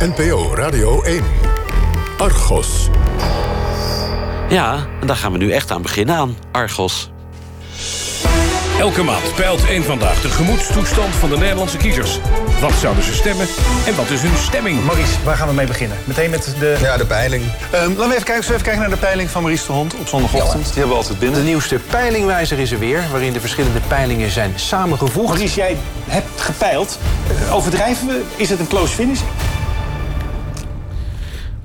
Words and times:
NPO 0.00 0.54
Radio 0.54 1.02
1. 1.02 1.22
Argos. 2.18 2.88
Ja, 4.48 4.86
en 5.00 5.06
daar 5.06 5.16
gaan 5.16 5.32
we 5.32 5.38
nu 5.38 5.52
echt 5.52 5.70
aan 5.70 5.82
beginnen 5.82 6.16
aan 6.16 6.36
Argos. 6.52 7.10
Elke 8.78 9.02
maand 9.02 9.34
peilt 9.34 9.66
één 9.66 9.84
vandaag 9.84 10.20
de 10.20 10.28
gemoedstoestand 10.28 11.14
van 11.14 11.30
de 11.30 11.36
Nederlandse 11.38 11.76
kiezers. 11.76 12.18
Wat 12.60 12.72
zouden 12.72 13.04
ze 13.04 13.14
stemmen 13.14 13.46
en 13.86 13.96
wat 13.96 14.10
is 14.10 14.22
hun 14.22 14.36
stemming? 14.36 14.84
Maurice, 14.84 15.12
waar 15.24 15.36
gaan 15.36 15.48
we 15.48 15.54
mee 15.54 15.66
beginnen? 15.66 15.96
Meteen 16.04 16.30
met 16.30 16.54
de... 16.58 16.76
Ja, 16.80 16.96
de 16.96 17.06
peiling. 17.06 17.42
Ehm, 17.70 17.88
laten 17.88 17.96
we 18.08 18.14
even 18.14 18.24
kijken, 18.24 18.42
we 18.48 18.52
even 18.52 18.62
kijken 18.62 18.80
naar 18.80 18.90
de 18.90 18.96
peiling 18.96 19.30
van 19.30 19.42
Maurice 19.42 19.66
de 19.66 19.72
Hond 19.72 19.94
op 19.94 20.08
zondagochtend. 20.08 20.64
Die 20.64 20.72
hebben 20.72 20.90
we 20.90 20.96
altijd 20.96 21.18
binnen. 21.18 21.38
De 21.40 21.44
nieuwste 21.46 21.78
peilingwijzer 21.90 22.58
is 22.58 22.70
er 22.72 22.78
weer, 22.78 23.04
waarin 23.10 23.32
de 23.32 23.40
verschillende 23.40 23.80
peilingen 23.88 24.30
zijn 24.30 24.52
samengevoegd. 24.56 25.28
Maurice, 25.28 25.54
jij 25.56 25.76
hebt 26.06 26.40
gepeild. 26.40 26.98
Eh, 27.46 27.54
Overdrijven 27.54 28.06
we? 28.06 28.22
Is 28.36 28.50
het 28.50 28.60
een 28.60 28.68
close 28.68 28.94
finish? 28.94 29.20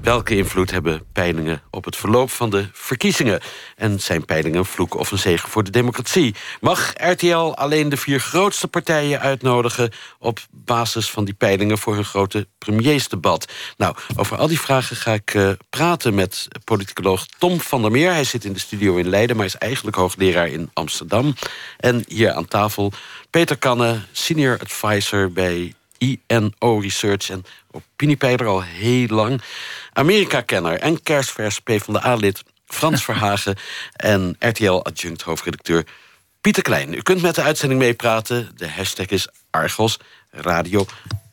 Welke 0.04 0.36
invloed 0.36 0.72
hebben 0.72 1.06
peilingen 1.14 1.62
op 1.70 1.86
het 1.86 1.96
verloop 1.96 2.30
van 2.32 2.50
de 2.50 2.68
verkiezingen? 2.74 3.40
En 3.76 4.00
zijn 4.00 4.26
peilingen 4.26 4.58
een 4.60 4.66
vloek 4.66 4.96
of 4.96 5.12
een 5.12 5.20
zegen 5.20 5.50
voor 5.50 5.64
de 5.64 5.72
democratie? 5.72 6.36
Mag 6.62 6.94
RTL 6.96 7.36
alleen 7.36 7.90
de 7.90 7.98
vier 7.98 8.20
grootste 8.20 8.68
partijen 8.68 9.20
uitnodigen... 9.20 9.92
op 10.20 10.40
basis 10.52 11.10
van 11.10 11.26
die 11.26 11.34
peilingen 11.34 11.78
voor 11.78 11.94
hun 11.96 12.06
grote 12.06 12.48
premiersdebat? 12.58 13.52
Nou, 13.78 13.96
over 14.16 14.38
al 14.38 14.48
die 14.48 14.60
vragen 14.60 14.96
ga 14.96 15.14
ik 15.14 15.34
eh, 15.34 15.50
praten 15.70 16.14
met 16.14 16.48
politicoloog 16.64 17.26
Tom 17.38 17.62
van 17.62 17.82
der 17.82 17.92
Meer. 17.92 18.12
Hij 18.12 18.24
zit 18.24 18.46
in 18.46 18.54
de 18.54 18.60
studio 18.60 18.96
in 18.96 19.10
Leiden, 19.10 19.36
maar 19.36 19.46
is 19.46 19.58
eigenlijk 19.58 19.98
hoogleraar 19.98 20.48
in 20.48 20.70
Amsterdam. 20.74 21.36
En 21.78 22.04
hier 22.08 22.32
aan 22.32 22.48
tafel 22.48 22.92
Peter 23.30 23.58
Kanne, 23.58 24.02
senior 24.12 24.60
advisor 24.60 25.32
bij 25.32 25.74
INO 26.04 26.80
Research 26.80 27.30
en 27.30 27.46
opiniepeiler 27.72 28.48
al 28.48 28.64
heel 28.64 29.08
lang. 29.08 29.42
Amerika-kenner 29.94 30.80
en 30.80 31.04
kerstvers 31.04 31.60
PvdA-lid 31.60 32.44
Frans 32.66 33.04
Verhagen... 33.10 33.56
en 33.94 34.36
RTL-adjunct 34.40 35.22
hoofdredacteur 35.22 35.86
Pieter 36.42 36.64
Klein. 36.64 36.94
U 36.94 37.02
kunt 37.02 37.22
met 37.22 37.36
de 37.36 37.42
uitzending 37.42 37.80
meepraten. 37.82 38.52
De 38.56 38.70
hashtag 38.70 39.08
is 39.08 39.28
Argos 39.50 40.00
Radio 40.32 40.86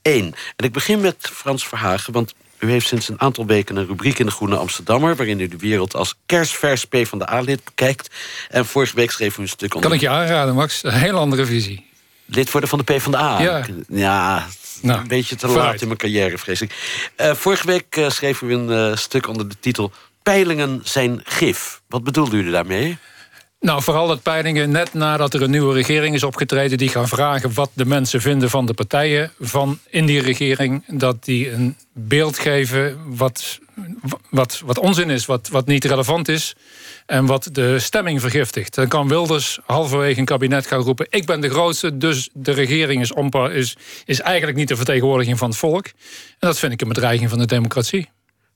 1. 0.03 0.35
En 0.57 0.65
ik 0.65 0.73
begin 0.73 1.01
met 1.01 1.17
Frans 1.33 1.67
Verhagen, 1.67 2.13
want... 2.13 2.35
U 2.61 2.71
heeft 2.71 2.87
sinds 2.87 3.09
een 3.09 3.21
aantal 3.21 3.47
weken 3.47 3.77
een 3.77 3.87
rubriek 3.87 4.19
in 4.19 4.27
de 4.27 4.33
Groene 4.33 4.57
Amsterdammer... 4.57 5.17
waarin 5.17 5.41
u 5.41 5.49
de 5.49 5.57
wereld 5.57 5.95
als 5.95 6.15
kerstvers 6.27 6.85
PvdA-lid 6.85 7.65
bekijkt. 7.65 8.15
En 8.49 8.67
vorige 8.67 8.97
week 8.97 9.11
schreef 9.11 9.39
u 9.39 9.43
een 9.43 9.49
stuk 9.49 9.75
onder... 9.75 9.89
Kan 9.89 9.99
ik 9.99 10.05
je 10.05 10.09
aanraden, 10.09 10.55
Max? 10.55 10.83
Een 10.83 10.93
heel 10.93 11.19
andere 11.19 11.47
visie. 11.47 11.91
Lid 12.27 12.51
worden 12.51 12.69
van 12.71 12.79
de 12.79 12.85
PvdA? 12.85 13.41
Ja. 13.41 13.67
Ja, 13.89 14.47
Nou, 14.81 15.01
een 15.01 15.09
beetje 15.09 15.37
te 15.37 15.47
vooruit. 15.47 15.71
laat 15.71 15.81
in 15.81 15.87
mijn 15.87 15.99
carrière, 15.99 16.39
vrees 16.39 16.61
ik. 16.61 16.75
Eh, 17.17 17.35
vorige 17.35 17.67
week 17.67 17.97
uh, 17.97 18.11
schreef 18.11 18.41
u 18.41 18.53
een 18.53 18.71
uh, 18.71 18.97
stuk 18.97 19.29
onder 19.29 19.49
de 19.49 19.57
titel... 19.61 19.93
Peilingen 20.23 20.81
zijn 20.85 21.21
gif. 21.25 21.81
Wat 21.89 22.05
bedoelde 22.05 22.37
u 22.37 22.51
daarmee? 22.51 22.99
Nou, 23.61 23.83
vooral 23.83 24.07
dat 24.07 24.23
peilingen 24.23 24.71
net 24.71 24.95
nadat 24.95 25.35
er 25.35 25.43
een 25.43 25.51
nieuwe 25.51 25.75
regering 25.75 26.15
is 26.15 26.23
opgetreden... 26.23 26.79
die 26.79 26.89
gaan 26.89 27.09
vragen 27.09 27.55
wat 27.55 27.71
de 27.73 27.87
mensen 27.87 28.21
vinden 28.21 28.51
van 28.51 28.67
de 28.67 28.75
partijen 28.75 29.33
van 29.39 29.79
in 29.89 30.07
die 30.07 30.21
regering... 30.21 30.85
dat 30.87 31.25
die 31.25 31.53
een 31.53 31.77
beeld 31.93 32.39
geven 32.39 32.99
wat, 33.17 33.59
wat, 34.31 34.63
wat 34.65 34.79
onzin 34.79 35.11
is, 35.11 35.27
wat, 35.27 35.49
wat 35.49 35.67
niet 35.67 35.85
relevant 35.85 36.29
is... 36.29 36.55
en 37.07 37.27
wat 37.27 37.49
de 37.53 37.79
stemming 37.79 38.21
vergiftigt. 38.21 38.75
Dan 38.75 38.89
kan 38.89 39.09
Wilders 39.09 39.59
halverwege 39.67 40.19
een 40.19 40.25
kabinet 40.25 40.67
gaan 40.67 40.81
roepen... 40.81 41.07
ik 41.11 41.27
ben 41.27 41.41
de 41.41 41.51
grootste, 41.51 41.97
dus 41.97 42.29
de 42.33 42.53
regering 42.53 43.01
is, 43.01 43.13
is, 43.53 43.77
is 44.05 44.21
eigenlijk 44.21 44.59
niet 44.59 44.69
de 44.69 44.77
vertegenwoordiging 44.77 45.39
van 45.39 45.49
het 45.49 45.59
volk. 45.59 45.87
En 45.87 45.93
dat 46.39 46.59
vind 46.59 46.73
ik 46.73 46.81
een 46.81 46.89
bedreiging 46.89 47.31
van 47.31 47.39
de 47.39 47.47
democratie. 47.47 48.09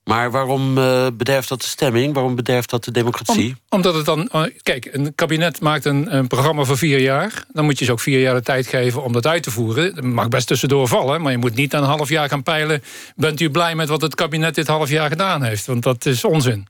Maar 0.05 0.30
waarom 0.30 0.78
uh, 0.78 1.06
bederft 1.12 1.48
dat 1.48 1.60
de 1.60 1.66
stemming? 1.66 2.14
Waarom 2.14 2.34
bederft 2.34 2.70
dat 2.70 2.84
de 2.84 2.91
democratie? 2.91 3.48
Om, 3.48 3.56
omdat 3.69 3.94
het 3.94 4.05
dan... 4.05 4.28
Uh, 4.34 4.42
kijk, 4.62 4.88
een 4.92 5.14
kabinet 5.14 5.60
maakt 5.60 5.84
een, 5.84 6.15
een, 6.16 6.26
programma 6.26 6.65
voor 6.65 6.78
vier 6.78 7.00
jaar. 7.00 7.44
Dan 7.53 7.65
moet 7.65 7.78
je 7.78 7.84
ze 7.84 7.92
ook 7.92 8.00
vier 8.00 8.20
jaar 8.20 8.34
de 8.34 8.42
tijd 8.42 8.66
geven 8.66 9.03
om 9.03 9.12
dat 9.12 9.26
uit 9.26 9.42
te 9.42 9.50
voeren. 9.50 9.94
Dat 9.94 10.04
mag 10.04 10.28
best 10.28 10.47
tussendoor 10.47 10.88
vallen, 10.88 11.22
maar 11.22 11.32
je 11.32 11.38
moet 11.38 11.54
niet 11.54 11.72
een 11.72 11.82
half 11.82 12.09
jaar 12.09 12.28
gaan 12.28 12.42
peilen... 12.42 12.82
bent 13.16 13.41
u 13.41 13.50
blij 13.50 13.75
met 13.75 13.88
wat 13.88 14.00
het 14.00 14.15
kabinet 14.15 14.54
dit 14.54 14.66
half 14.66 14.91
jaar 14.91 15.09
gedaan 15.09 15.42
heeft? 15.42 15.66
Want 15.66 15.82
dat 15.82 16.06
is 16.06 16.25
onzin. 16.25 16.66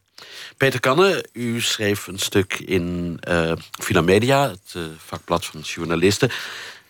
Peter 0.56 0.81
Kanne, 0.81 1.25
u 1.33 1.61
schreef 1.61 2.06
een 2.06 2.19
stuk 2.19 2.55
in 2.59 3.19
uh, 3.28 3.53
Villa 3.81 4.01
Media... 4.01 4.51
het 4.51 4.77
vakblad 5.06 5.47
van 5.47 5.61
journalisten... 5.61 6.31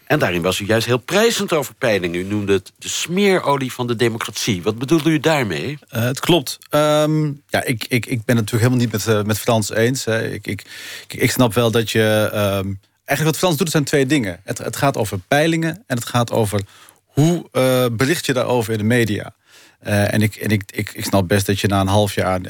En 0.05 0.19
daarin 0.19 0.43
was 0.43 0.59
u 0.59 0.67
juist 0.67 0.87
heel 0.87 0.99
prijzend 0.99 1.53
over 1.53 1.75
peilingen. 1.75 2.21
U 2.21 2.25
noemde 2.25 2.53
het 2.53 2.73
de 2.79 2.89
smeerolie 2.89 3.73
van 3.73 3.87
de 3.87 3.97
democratie. 3.97 4.63
Wat 4.63 4.79
bedoelde 4.79 5.11
u 5.11 5.21
daarmee? 5.21 5.79
Uh, 5.93 6.03
het 6.03 6.21
klopt. 6.21 6.59
Um, 6.71 7.43
ja, 7.49 7.65
ik, 7.65 7.85
ik, 7.89 8.07
ik 8.07 8.25
ben 8.25 8.37
het 8.37 8.53
natuurlijk 8.53 8.63
helemaal 8.63 8.79
niet 8.79 8.93
met, 8.93 9.07
uh, 9.07 9.23
met 9.23 9.39
Frans 9.39 9.71
eens. 9.71 10.05
Hè. 10.05 10.29
Ik, 10.29 10.47
ik, 10.47 10.65
ik 11.09 11.31
snap 11.31 11.55
wel 11.55 11.71
dat 11.71 11.91
je... 11.91 12.31
Um, 12.35 12.81
eigenlijk 13.05 13.25
wat 13.25 13.37
Frans 13.37 13.57
doet, 13.57 13.71
zijn 13.71 13.85
twee 13.85 14.07
dingen. 14.07 14.41
Het, 14.45 14.59
het 14.59 14.77
gaat 14.77 14.97
over 14.97 15.19
peilingen 15.19 15.83
en 15.87 15.97
het 15.97 16.07
gaat 16.07 16.31
over... 16.31 16.61
hoe 17.05 17.49
uh, 17.53 17.85
bericht 17.93 18.27
je 18.27 18.33
daarover 18.33 18.73
in 18.73 18.79
de 18.79 18.85
media. 18.85 19.35
En 19.79 20.23
ik, 20.23 20.37
en 20.37 20.51
ik, 20.51 20.63
ik, 20.71 20.91
ik 20.95 21.05
snap 21.05 21.29
best 21.29 21.47
dat 21.47 21.61
je 21.61 21.69
na 21.69 21.81
een 21.81 21.87
half 21.87 22.15
jaar... 22.15 22.43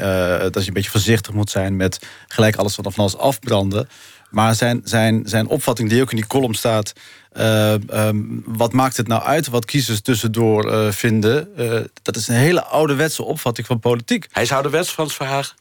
Dat 0.51 0.63
je 0.63 0.69
een 0.69 0.75
beetje 0.75 0.91
voorzichtig 0.91 1.33
moet 1.33 1.51
zijn 1.51 1.77
met 1.77 1.99
gelijk 2.29 2.57
alles 2.57 2.75
van 2.75 2.93
alles 2.97 3.17
afbranden. 3.17 3.89
Maar 4.35 4.55
zijn, 4.55 4.81
zijn, 4.85 5.23
zijn 5.25 5.47
opvatting 5.47 5.89
die 5.89 6.03
ook 6.03 6.11
in 6.11 6.17
die 6.17 6.27
column 6.27 6.55
staat... 6.55 6.93
Uh, 7.37 7.73
um, 7.73 8.43
wat 8.47 8.73
maakt 8.73 8.97
het 8.97 9.09
nou 9.09 9.23
uit 9.23 9.49
wat 9.49 9.65
kiezers 9.65 10.01
tussendoor 10.01 10.73
uh, 10.73 10.91
vinden? 10.91 11.49
Uh, 11.59 11.81
dat 12.03 12.17
is 12.17 12.29
een 12.29 12.35
hele 12.35 12.65
ouderwetse 12.65 13.23
opvatting 13.23 13.67
van 13.67 13.81
politiek. 13.81 14.27
Hij 14.31 14.43
is 14.43 14.53
ouderwets, 14.53 14.91
Frans 14.91 15.15
Verhaag? 15.15 15.55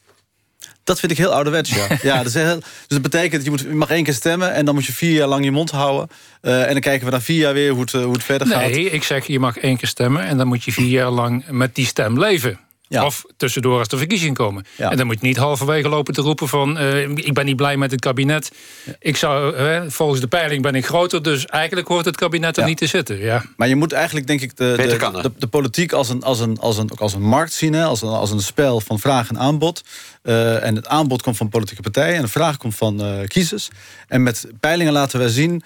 Dat 0.84 1.00
vind 1.00 1.12
ik 1.12 1.18
heel 1.18 1.32
ouderwets, 1.32 1.70
ja. 1.70 1.86
ja 2.02 2.16
dat 2.16 2.26
is 2.26 2.34
heel, 2.34 2.58
dus 2.58 2.84
dat 2.86 3.02
betekent 3.02 3.32
dat 3.32 3.44
je, 3.44 3.50
moet, 3.50 3.60
je 3.60 3.68
mag 3.68 3.90
één 3.90 4.04
keer 4.04 4.14
stemmen... 4.14 4.52
en 4.52 4.64
dan 4.64 4.74
moet 4.74 4.84
je 4.84 4.92
vier 4.92 5.12
jaar 5.12 5.28
lang 5.28 5.44
je 5.44 5.50
mond 5.50 5.70
houden. 5.70 6.08
en 6.40 6.72
dan 6.72 6.80
kijken 6.80 7.06
we 7.06 7.12
na 7.12 7.20
vier 7.20 7.38
jaar 7.38 7.54
weer 7.54 7.70
hoe 7.70 7.80
het, 7.80 7.92
hoe 7.92 8.12
het 8.12 8.24
verder 8.24 8.46
nee, 8.46 8.58
gaat. 8.58 8.70
Nee, 8.70 8.90
ik 8.90 9.02
zeg 9.02 9.26
je 9.26 9.38
mag 9.38 9.58
één 9.58 9.76
keer 9.76 9.88
stemmen... 9.88 10.24
en 10.24 10.36
dan 10.36 10.46
moet 10.46 10.64
je 10.64 10.72
vier 10.72 10.88
jaar 10.88 11.10
lang 11.10 11.44
met 11.48 11.74
die 11.74 11.86
stem 11.86 12.18
leven. 12.18 12.58
Ja. 12.94 13.04
Of 13.04 13.24
tussendoor 13.36 13.78
als 13.78 13.88
de 13.88 13.96
verkiezingen 13.96 14.34
komen. 14.34 14.64
Ja. 14.76 14.90
En 14.90 14.96
dan 14.96 15.06
moet 15.06 15.20
je 15.20 15.26
niet 15.26 15.36
halverwege 15.36 15.88
lopen 15.88 16.14
te 16.14 16.20
roepen 16.20 16.48
van... 16.48 16.80
Uh, 16.80 17.08
ik 17.08 17.34
ben 17.34 17.44
niet 17.44 17.56
blij 17.56 17.76
met 17.76 17.90
het 17.90 18.00
kabinet. 18.00 18.50
Ja. 18.84 18.92
Ik 18.98 19.16
zou, 19.16 19.56
uh, 19.56 19.82
volgens 19.88 20.20
de 20.20 20.26
peiling 20.26 20.62
ben 20.62 20.74
ik 20.74 20.86
groter... 20.86 21.22
dus 21.22 21.46
eigenlijk 21.46 21.88
hoort 21.88 22.04
het 22.04 22.16
kabinet 22.16 22.56
er 22.56 22.64
niet 22.64 22.78
te 22.78 22.86
zitten. 22.86 23.18
Ja. 23.18 23.44
Maar 23.56 23.68
je 23.68 23.76
moet 23.76 23.92
eigenlijk 23.92 24.26
denk 24.26 24.40
ik 24.40 24.56
de, 24.56 24.74
de, 24.76 25.20
de, 25.22 25.32
de 25.38 25.46
politiek 25.46 25.92
als 25.92 26.08
een, 26.08 26.22
als, 26.22 26.40
een, 26.40 26.58
als, 26.58 26.78
een, 26.78 26.90
als 26.96 27.14
een 27.14 27.22
markt 27.22 27.52
zien... 27.52 27.72
Hè? 27.72 27.84
Als, 27.84 28.02
een, 28.02 28.08
als 28.08 28.30
een 28.30 28.40
spel 28.40 28.80
van 28.80 28.98
vraag 28.98 29.28
en 29.28 29.38
aanbod. 29.38 29.82
Uh, 30.26 30.64
en 30.64 30.76
het 30.76 30.86
aanbod 30.86 31.22
komt 31.22 31.36
van 31.36 31.48
politieke 31.48 31.82
partijen... 31.82 32.16
en 32.16 32.22
de 32.22 32.28
vraag 32.28 32.56
komt 32.56 32.74
van 32.74 33.24
kiezers. 33.26 33.68
En 34.08 34.22
met 34.22 34.46
peilingen 34.60 34.92
laten 34.92 35.18
wij 35.18 35.28
zien... 35.28 35.62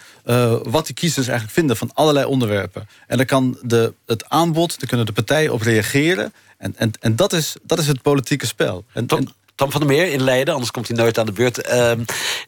wat 0.62 0.86
die 0.86 0.94
kiezers 0.94 1.26
eigenlijk 1.26 1.58
vinden 1.58 1.76
van 1.76 1.90
allerlei 1.94 2.26
onderwerpen. 2.26 2.88
En 3.06 3.16
dan 3.16 3.26
kan 3.26 3.58
de, 3.62 3.94
het 4.06 4.28
aanbod, 4.28 4.78
daar 4.78 4.88
kunnen 4.88 5.06
de 5.06 5.12
partijen 5.12 5.52
op 5.52 5.60
reageren... 5.60 6.32
En, 6.58 6.74
en, 6.76 6.90
en 7.00 7.16
dat, 7.16 7.32
is, 7.32 7.56
dat 7.62 7.78
is 7.78 7.86
het 7.86 8.02
politieke 8.02 8.46
spel. 8.46 8.84
En, 8.92 9.06
Tom, 9.06 9.18
en, 9.18 9.28
Tom 9.54 9.70
van 9.70 9.80
der 9.80 9.90
Meer 9.90 10.12
in 10.12 10.22
Leiden, 10.22 10.52
anders 10.54 10.72
komt 10.72 10.88
hij 10.88 10.96
nooit 10.96 11.18
aan 11.18 11.26
de 11.26 11.32
beurt. 11.32 11.68
Uh, 11.68 11.92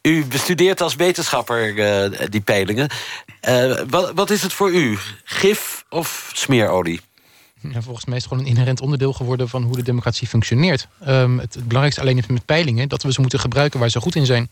u 0.02 0.24
bestudeert 0.24 0.80
als 0.80 0.94
wetenschapper 0.94 1.74
die 2.30 2.40
peilingen. 2.40 2.90
Wat, 3.88 4.12
wat 4.14 4.30
is 4.30 4.42
het 4.42 4.52
voor 4.52 4.70
u? 4.70 4.98
Gif 5.24 5.84
of 5.88 6.30
smeerolie? 6.32 7.00
Volgens 7.62 8.04
mij 8.04 8.16
is 8.16 8.22
het 8.22 8.32
gewoon 8.32 8.38
een 8.38 8.50
inherent 8.50 8.80
onderdeel 8.80 9.12
geworden 9.12 9.48
van 9.48 9.62
hoe 9.62 9.76
de 9.76 9.82
democratie 9.82 10.28
functioneert. 10.28 10.88
Um, 11.08 11.38
het, 11.38 11.54
het, 11.54 11.62
belangrijkste 11.62 12.00
alleen 12.00 12.18
is 12.18 12.26
met 12.26 12.44
peilingen 12.44 12.88
dat 12.88 13.02
we 13.02 13.12
ze 13.12 13.20
moeten 13.20 13.40
gebruiken 13.40 13.80
waar 13.80 13.88
ze 13.88 14.00
goed 14.00 14.14
in 14.14 14.26
zijn. 14.26 14.50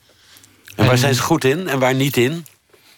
En 0.75 0.85
waar 0.85 0.93
en, 0.93 0.99
zijn 0.99 1.15
ze 1.15 1.23
goed 1.23 1.45
in 1.45 1.69
en 1.69 1.79
waar 1.79 1.95
niet 1.95 2.17
in? 2.17 2.47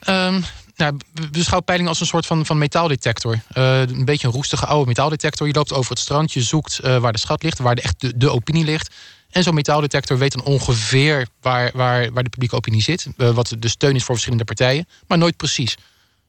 Um, 0.08 0.44
nou, 0.76 0.96
beschouw 1.30 1.60
peiling 1.60 1.88
als 1.88 2.00
een 2.00 2.06
soort 2.06 2.26
van, 2.26 2.46
van 2.46 2.58
metaaldetector. 2.58 3.38
Uh, 3.54 3.80
een 3.80 4.04
beetje 4.04 4.26
een 4.26 4.32
roestige 4.32 4.66
oude 4.66 4.86
metaaldetector. 4.86 5.46
Je 5.46 5.52
loopt 5.52 5.72
over 5.72 5.90
het 5.90 5.98
strand, 5.98 6.32
je 6.32 6.42
zoekt 6.42 6.80
uh, 6.84 6.96
waar 6.96 7.12
de 7.12 7.18
schat 7.18 7.42
ligt, 7.42 7.58
waar 7.58 7.74
de, 7.74 7.82
echt 7.82 8.00
de, 8.00 8.16
de 8.16 8.30
opinie 8.30 8.64
ligt. 8.64 8.94
En 9.30 9.42
zo'n 9.42 9.54
metaaldetector 9.54 10.18
weet 10.18 10.32
dan 10.32 10.44
ongeveer 10.44 11.28
waar, 11.40 11.70
waar, 11.74 12.12
waar 12.12 12.22
de 12.22 12.28
publieke 12.28 12.56
opinie 12.56 12.82
zit. 12.82 13.06
Uh, 13.16 13.30
wat 13.30 13.54
de 13.58 13.68
steun 13.68 13.94
is 13.94 14.02
voor 14.02 14.14
verschillende 14.14 14.44
partijen, 14.44 14.88
maar 15.06 15.18
nooit 15.18 15.36
precies. 15.36 15.76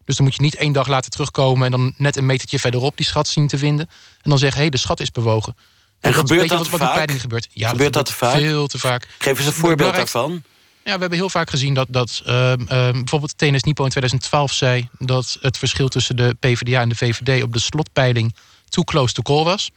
Dus 0.05 0.15
dan 0.15 0.25
moet 0.25 0.35
je 0.35 0.41
niet 0.41 0.55
één 0.55 0.73
dag 0.73 0.87
laten 0.87 1.11
terugkomen 1.11 1.65
en 1.65 1.71
dan 1.71 1.93
net 1.97 2.15
een 2.15 2.25
metertje 2.25 2.59
verderop 2.59 2.97
die 2.97 3.05
schat 3.05 3.27
zien 3.27 3.47
te 3.47 3.57
vinden. 3.57 3.89
En 4.21 4.29
dan 4.29 4.39
zeggen, 4.39 4.57
hé, 4.57 4.63
hey, 4.63 4.71
de 4.71 4.77
schat 4.77 4.99
is 4.99 5.11
bewogen. 5.11 5.55
En, 5.99 6.13
gebeurt 6.13 6.49
dat, 6.49 6.69
wat, 6.69 6.79
wat 6.79 6.81
in 6.81 6.95
peiling 6.95 7.21
gebeurt? 7.21 7.47
Ja, 7.51 7.69
gebeurt 7.69 7.93
dat, 7.93 8.11
vaak? 8.11 8.35
Veel 8.35 8.67
te 8.67 8.79
vaak. 8.79 9.07
Geef 9.17 9.37
eens 9.37 9.47
een 9.47 9.53
voorbeeld 9.53 9.95
daarvan. 9.95 10.43
Ja, 10.83 10.93
we 10.93 10.99
hebben 10.99 11.17
heel 11.17 11.29
vaak 11.29 11.49
gezien 11.49 11.73
dat, 11.73 11.87
dat 11.89 12.21
uh, 12.27 12.33
uh, 12.33 12.55
bijvoorbeeld 12.91 13.37
TNS 13.37 13.63
Nipo 13.63 13.83
in 13.83 13.89
2012 13.89 14.53
zei... 14.53 14.89
dat 14.97 15.37
het 15.41 15.57
verschil 15.57 15.87
tussen 15.87 16.15
de 16.15 16.35
PvdA 16.39 16.81
en 16.81 16.89
de 16.89 16.95
VVD 16.95 17.43
op 17.43 17.53
de 17.53 17.59
slotpeiling... 17.59 18.35
too 18.69 18.83
close 18.83 19.13
to 19.13 19.21
call 19.21 19.43
was. 19.43 19.71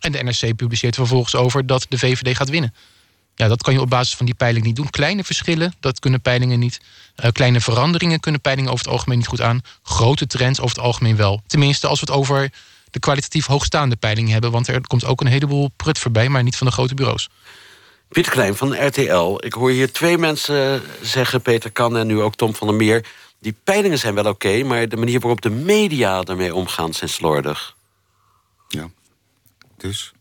En 0.00 0.12
de 0.12 0.22
NRC 0.22 0.56
publiceert 0.56 0.94
vervolgens 0.94 1.34
over 1.34 1.66
dat 1.66 1.86
de 1.88 1.98
VVD 1.98 2.36
gaat 2.36 2.48
winnen. 2.48 2.74
Ja, 3.40 3.48
dat 3.48 3.62
kan 3.62 3.72
je 3.72 3.80
op 3.80 3.90
basis 3.90 4.16
van 4.16 4.26
die 4.26 4.34
peiling 4.34 4.64
niet 4.64 4.76
doen. 4.76 4.90
Kleine 4.90 5.24
verschillen, 5.24 5.74
dat 5.80 5.98
kunnen 5.98 6.20
peilingen 6.20 6.58
niet. 6.58 6.80
Uh, 7.24 7.30
kleine 7.32 7.60
veranderingen 7.60 8.20
kunnen 8.20 8.40
peilingen 8.40 8.72
over 8.72 8.84
het 8.84 8.94
algemeen 8.94 9.18
niet 9.18 9.26
goed 9.26 9.40
aan. 9.40 9.60
Grote 9.82 10.26
trends 10.26 10.60
over 10.60 10.76
het 10.76 10.84
algemeen 10.84 11.16
wel. 11.16 11.42
Tenminste, 11.46 11.86
als 11.86 12.00
we 12.00 12.06
het 12.06 12.14
over 12.14 12.50
de 12.90 12.98
kwalitatief 12.98 13.46
hoogstaande 13.46 13.96
peilingen 13.96 14.32
hebben. 14.32 14.50
Want 14.50 14.68
er 14.68 14.86
komt 14.86 15.04
ook 15.04 15.20
een 15.20 15.26
heleboel 15.26 15.70
prut 15.76 15.98
voorbij, 15.98 16.28
maar 16.28 16.42
niet 16.42 16.56
van 16.56 16.66
de 16.66 16.72
grote 16.72 16.94
bureaus. 16.94 17.28
Pieter 18.08 18.32
Klein 18.32 18.56
van 18.56 18.86
RTL. 18.86 19.44
Ik 19.44 19.52
hoor 19.52 19.70
hier 19.70 19.92
twee 19.92 20.18
mensen 20.18 20.82
zeggen, 21.02 21.42
Peter 21.42 21.70
Kan 21.70 21.96
en 21.96 22.06
nu 22.06 22.20
ook 22.20 22.34
Tom 22.34 22.54
van 22.54 22.66
der 22.66 22.76
Meer... 22.76 23.06
die 23.38 23.54
peilingen 23.64 23.98
zijn 23.98 24.14
wel 24.14 24.26
oké, 24.26 24.62
maar 24.62 24.88
de 24.88 24.96
manier 24.96 25.20
waarop 25.20 25.40
de 25.40 25.50
media 25.50 26.22
ermee 26.22 26.54
omgaan 26.54 26.94
zijn 26.94 27.10
slordig. 27.10 27.76
Ja. 28.68 28.90
Dus. 29.80 30.12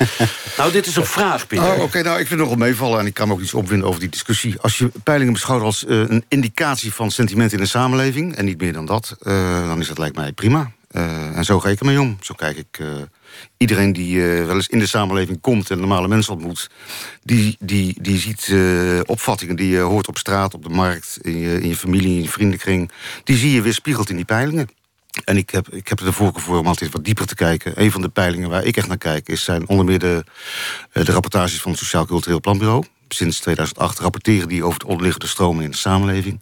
nou, 0.56 0.72
dit 0.72 0.86
is 0.86 0.96
een 0.96 1.06
vraag, 1.06 1.46
Pieter. 1.46 1.74
Oh, 1.74 1.82
Oké, 1.82 2.02
nou, 2.02 2.20
ik 2.20 2.26
vind 2.26 2.40
het 2.40 2.48
nogal 2.48 2.56
meevallen 2.56 3.00
en 3.00 3.06
ik 3.06 3.14
kan 3.14 3.28
me 3.28 3.34
ook 3.34 3.40
iets 3.40 3.54
opwinden 3.54 3.88
over 3.88 4.00
die 4.00 4.08
discussie. 4.08 4.60
Als 4.60 4.78
je 4.78 4.90
peilingen 5.04 5.32
beschouwt 5.32 5.62
als 5.62 5.84
uh, 5.84 5.98
een 6.08 6.24
indicatie 6.28 6.92
van 6.92 7.10
sentiment 7.10 7.52
in 7.52 7.58
de 7.58 7.66
samenleving... 7.66 8.36
en 8.36 8.44
niet 8.44 8.60
meer 8.60 8.72
dan 8.72 8.86
dat, 8.86 9.16
uh, 9.22 9.68
dan 9.68 9.80
is 9.80 9.88
dat 9.88 9.98
lijkt 9.98 10.16
mij 10.16 10.32
prima. 10.32 10.72
Uh, 10.92 11.36
en 11.36 11.44
zo 11.44 11.60
ga 11.60 11.68
ik 11.68 11.80
ermee 11.80 12.00
om. 12.00 12.16
Zo 12.20 12.34
kijk 12.34 12.56
ik... 12.56 12.78
iedereen 13.56 13.92
die 13.92 14.22
wel 14.22 14.54
eens 14.54 14.68
in 14.68 14.78
de 14.78 14.86
samenleving 14.86 15.40
komt 15.40 15.70
en 15.70 15.78
normale 15.78 16.08
mensen 16.08 16.32
ontmoet... 16.32 16.70
die, 17.22 17.56
die, 17.60 17.96
die 18.00 18.18
ziet 18.18 18.52
opvattingen 19.06 19.56
die 19.56 19.68
je 19.68 19.80
hoort 19.80 20.08
op 20.08 20.18
straat, 20.18 20.54
op 20.54 20.62
de 20.62 20.68
markt... 20.68 21.18
In 21.20 21.38
je, 21.38 21.60
in 21.60 21.68
je 21.68 21.76
familie, 21.76 22.16
in 22.16 22.22
je 22.22 22.28
vriendenkring... 22.28 22.90
die 23.24 23.36
zie 23.36 23.52
je 23.52 23.62
weer 23.62 23.74
spiegeld 23.74 24.10
in 24.10 24.16
die 24.16 24.24
peilingen. 24.24 24.68
En 25.24 25.36
ik 25.36 25.50
heb, 25.50 25.68
ik 25.68 25.88
heb 25.88 25.98
er 25.98 26.04
de 26.04 26.12
voorkeur 26.12 26.42
voor 26.42 26.58
om 26.58 26.66
altijd 26.66 26.92
wat 26.92 27.04
dieper 27.04 27.26
te 27.26 27.34
kijken. 27.34 27.80
Een 27.80 27.92
van 27.92 28.00
de 28.00 28.08
peilingen 28.08 28.48
waar 28.48 28.64
ik 28.64 28.76
echt 28.76 28.88
naar 28.88 28.98
kijk... 28.98 29.28
Is, 29.28 29.44
zijn 29.44 29.68
onder 29.68 29.84
meer 29.84 29.98
de, 29.98 30.24
de 30.92 31.04
rapportages 31.04 31.60
van 31.60 31.70
het 31.70 31.80
Sociaal 31.80 32.06
Cultureel 32.06 32.40
Planbureau 32.40 32.84
sinds 33.08 33.40
2008 33.40 33.98
rapporteren 33.98 34.48
die 34.48 34.64
over 34.64 34.78
de 34.78 34.86
onderliggende 34.86 35.26
stromen 35.26 35.64
in 35.64 35.70
de 35.70 35.76
samenleving. 35.76 36.40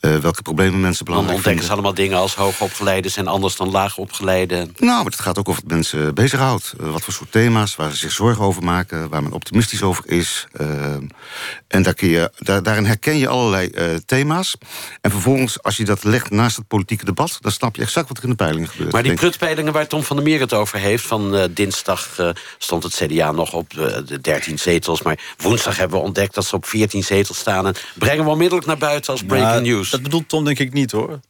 Uh, 0.00 0.16
welke 0.16 0.42
problemen 0.42 0.80
mensen 0.80 1.04
belangrijk 1.04 1.36
Dan 1.36 1.44
ontdekken 1.44 1.66
ze 1.66 1.72
allemaal 1.72 1.94
dingen 1.94 2.18
als 2.18 2.34
hoogopgeleiden 2.34 3.10
zijn 3.10 3.26
anders 3.26 3.56
dan 3.56 3.70
laagopgeleiden. 3.70 4.74
Nou, 4.76 4.96
maar 4.96 5.12
het 5.12 5.20
gaat 5.20 5.38
ook 5.38 5.48
over 5.48 5.62
wat 5.62 5.70
mensen 5.70 6.14
bezighoudt. 6.14 6.74
Uh, 6.80 6.92
wat 6.92 7.02
voor 7.02 7.12
soort 7.12 7.32
thema's, 7.32 7.76
waar 7.76 7.90
ze 7.90 7.96
zich 7.96 8.12
zorgen 8.12 8.44
over 8.44 8.62
maken, 8.62 9.08
waar 9.08 9.22
men 9.22 9.32
optimistisch 9.32 9.82
over 9.82 10.04
is. 10.06 10.46
Uh, 10.60 10.66
en 11.68 11.82
daar 11.82 11.94
kun 11.94 12.08
je, 12.08 12.30
daar, 12.38 12.62
daarin 12.62 12.84
herken 12.84 13.16
je 13.16 13.28
allerlei 13.28 13.70
thema's. 14.06 14.56
En 15.00 15.10
vervolgens, 15.10 15.62
als 15.62 15.76
je 15.76 15.84
dat 15.84 16.04
legt 16.04 16.30
naast 16.30 16.56
het 16.56 16.68
politieke 16.68 17.04
debat, 17.04 17.38
dan 17.40 17.52
snap 17.52 17.76
je 17.76 17.82
exact 17.82 18.08
wat 18.08 18.16
er 18.16 18.22
in 18.22 18.30
de 18.30 18.36
peilingen 18.36 18.68
gebeurt. 18.68 18.92
Maar 18.92 19.02
die 19.02 19.14
prutpeilingen 19.14 19.72
waar 19.72 19.86
Tom 19.86 20.02
van 20.02 20.16
der 20.16 20.24
Meer 20.24 20.40
het 20.40 20.52
over 20.52 20.78
heeft, 20.78 21.06
van 21.06 21.48
dinsdag 21.50 22.34
stond 22.58 22.82
het 22.82 22.94
CDA 22.94 23.32
nog 23.32 23.52
op 23.52 23.70
de 23.70 24.20
13 24.20 24.58
zetels, 24.58 25.02
maar 25.02 25.18
woensdag 25.36 25.76
hebben 25.76 25.85
we 25.90 25.96
ontdekt 25.96 26.34
dat 26.34 26.44
ze 26.44 26.56
op 26.56 26.66
14 26.66 27.04
zetels 27.04 27.38
staan. 27.38 27.66
En 27.66 27.74
brengen 27.94 28.24
we 28.24 28.30
onmiddellijk 28.30 28.66
naar 28.66 28.78
buiten 28.78 29.12
als 29.12 29.22
breaking 29.22 29.50
Nou, 29.50 29.62
news. 29.62 29.90
Dat 29.90 30.02
bedoelt 30.02 30.28
Tom 30.28 30.44
denk 30.44 30.58
ik 30.58 30.72
niet 30.72 30.92
hoor. 30.92 31.20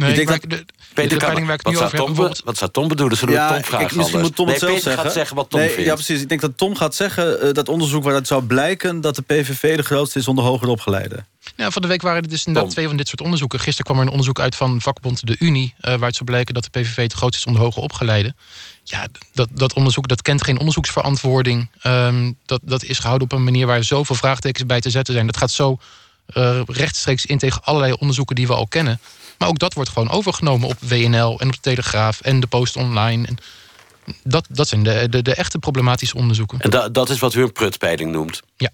Nee, 0.00 0.10
ik 0.10 0.16
denk 0.16 0.28
dat- 0.28 0.40
de, 0.50 0.56
de, 0.56 0.64
Peter 0.94 1.10
de 1.10 1.16
Kan- 1.16 1.18
peiling 1.18 1.46
waar 1.46 1.54
ik 1.58 1.66
het 1.66 1.74
nu 1.74 1.80
over 1.80 1.98
Tom, 1.98 2.14
wat 2.44 2.58
zou 2.58 2.70
Tom 2.70 2.88
bedoelen? 2.88 3.16
Zullen 3.18 3.34
we 3.34 3.40
Ja, 3.40 3.52
Tom 3.52 3.62
vragen 3.64 3.86
kijk, 3.86 3.96
misschien 3.98 4.20
moet 4.20 4.36
Tom 4.36 4.44
nee, 4.46 4.54
het 4.54 4.64
zelf 4.64 4.74
Peter 4.74 4.88
zeggen. 4.90 5.04
gaat 5.04 5.14
zeggen 5.18 5.36
wat 5.36 5.50
Tom 5.50 5.60
nee, 5.60 5.68
vindt. 5.70 5.84
Ja, 5.84 5.94
precies. 5.94 6.20
Ik 6.22 6.28
denk 6.28 6.40
dat 6.40 6.56
Tom 6.58 6.76
gaat 6.76 6.94
zeggen 6.94 7.40
eh, 7.40 7.52
dat 7.52 7.68
onderzoek 7.68 8.02
waaruit 8.02 8.26
zou 8.26 8.42
blijken... 8.42 9.00
dat 9.00 9.16
de 9.16 9.22
PVV 9.22 9.76
de 9.76 9.82
grootste 9.82 10.18
is 10.18 10.28
onder 10.28 10.44
hoger 10.44 10.68
opgeleiden. 10.68 11.26
Ja, 11.56 11.70
van 11.70 11.82
de 11.82 11.88
week 11.88 12.02
waren 12.02 12.22
er 12.22 12.28
dus 12.28 12.38
inderdaad 12.38 12.62
Tom. 12.62 12.72
twee 12.72 12.86
van 12.88 12.96
dit 12.96 13.08
soort 13.08 13.20
onderzoeken. 13.20 13.58
Gisteren 13.60 13.84
kwam 13.84 13.96
er 13.96 14.02
een 14.02 14.10
onderzoek 14.10 14.40
uit 14.40 14.54
van 14.56 14.80
vakbond 14.80 15.26
De 15.26 15.36
Unie... 15.38 15.74
eh, 15.80 15.90
waaruit 15.90 16.14
zou 16.14 16.24
blijken 16.24 16.54
dat 16.54 16.64
de 16.64 16.80
PVV 16.80 16.96
het 16.96 17.12
grootste 17.12 17.38
is 17.40 17.46
onder 17.46 17.62
hoger 17.62 17.82
opgeleiden. 17.82 18.36
Ja, 18.84 19.06
dat, 19.32 19.48
dat 19.52 19.72
onderzoek 19.74 20.08
dat 20.08 20.22
kent 20.22 20.44
geen 20.44 20.58
onderzoeksverantwoording. 20.58 21.70
Ehm, 21.80 22.32
dat, 22.46 22.60
dat 22.64 22.84
is 22.84 22.98
gehouden 22.98 23.28
op 23.30 23.38
een 23.38 23.44
manier 23.44 23.66
waar 23.66 23.84
zoveel 23.84 24.16
vraagtekens 24.16 24.66
bij 24.66 24.80
te 24.80 24.90
zetten 24.90 25.14
zijn. 25.14 25.26
Dat 25.26 25.36
gaat 25.36 25.50
zo 25.50 25.78
eh, 26.26 26.60
rechtstreeks 26.66 27.26
in 27.26 27.38
tegen 27.38 27.64
allerlei 27.64 27.92
onderzoeken 27.92 28.36
die 28.36 28.46
we 28.46 28.54
al 28.54 28.66
kennen. 28.68 29.00
Maar 29.40 29.48
ook 29.48 29.58
dat 29.58 29.74
wordt 29.74 29.90
gewoon 29.90 30.10
overgenomen 30.10 30.68
op 30.68 30.76
WNL 30.80 31.40
en 31.40 31.46
op 31.46 31.52
de 31.52 31.60
Telegraaf 31.60 32.20
en 32.20 32.40
de 32.40 32.46
Post 32.46 32.76
Online. 32.76 33.26
En 33.26 33.36
dat, 34.22 34.46
dat 34.48 34.68
zijn 34.68 34.82
de, 34.82 35.06
de, 35.08 35.22
de 35.22 35.34
echte 35.34 35.58
problematische 35.58 36.16
onderzoeken. 36.16 36.60
En 36.60 36.70
da- 36.70 36.88
dat 36.88 37.10
is 37.10 37.18
wat 37.18 37.34
u 37.34 37.42
een 37.42 37.52
prutpeiling 37.52 38.10
noemt. 38.12 38.42
Ja. 38.56 38.70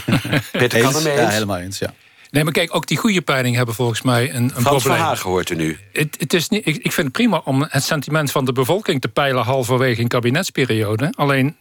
Peter 0.52 0.80
kan 0.80 0.94
Eens? 0.94 1.04
Ja, 1.04 1.28
helemaal 1.28 1.58
eens, 1.58 1.78
ja. 1.78 1.94
Nee, 2.30 2.44
maar 2.44 2.52
kijk, 2.52 2.74
ook 2.74 2.86
die 2.86 2.96
goede 2.96 3.20
peilingen 3.20 3.56
hebben 3.56 3.74
volgens 3.74 4.02
mij 4.02 4.34
een, 4.34 4.42
een 4.42 4.50
Frans 4.50 4.64
probleem. 4.64 4.96
Verhagen 4.96 5.30
hoort 5.30 5.50
u 5.50 5.54
nu. 5.54 5.78
Het, 5.92 6.16
het 6.18 6.32
is 6.32 6.48
niet, 6.48 6.66
ik, 6.66 6.76
ik 6.76 6.92
vind 6.92 7.06
het 7.06 7.12
prima 7.12 7.40
om 7.44 7.66
het 7.68 7.84
sentiment 7.84 8.30
van 8.30 8.44
de 8.44 8.52
bevolking 8.52 9.00
te 9.00 9.08
peilen 9.08 9.42
halverwege 9.44 10.00
een 10.00 10.08
kabinetsperiode. 10.08 11.12
Alleen, 11.16 11.56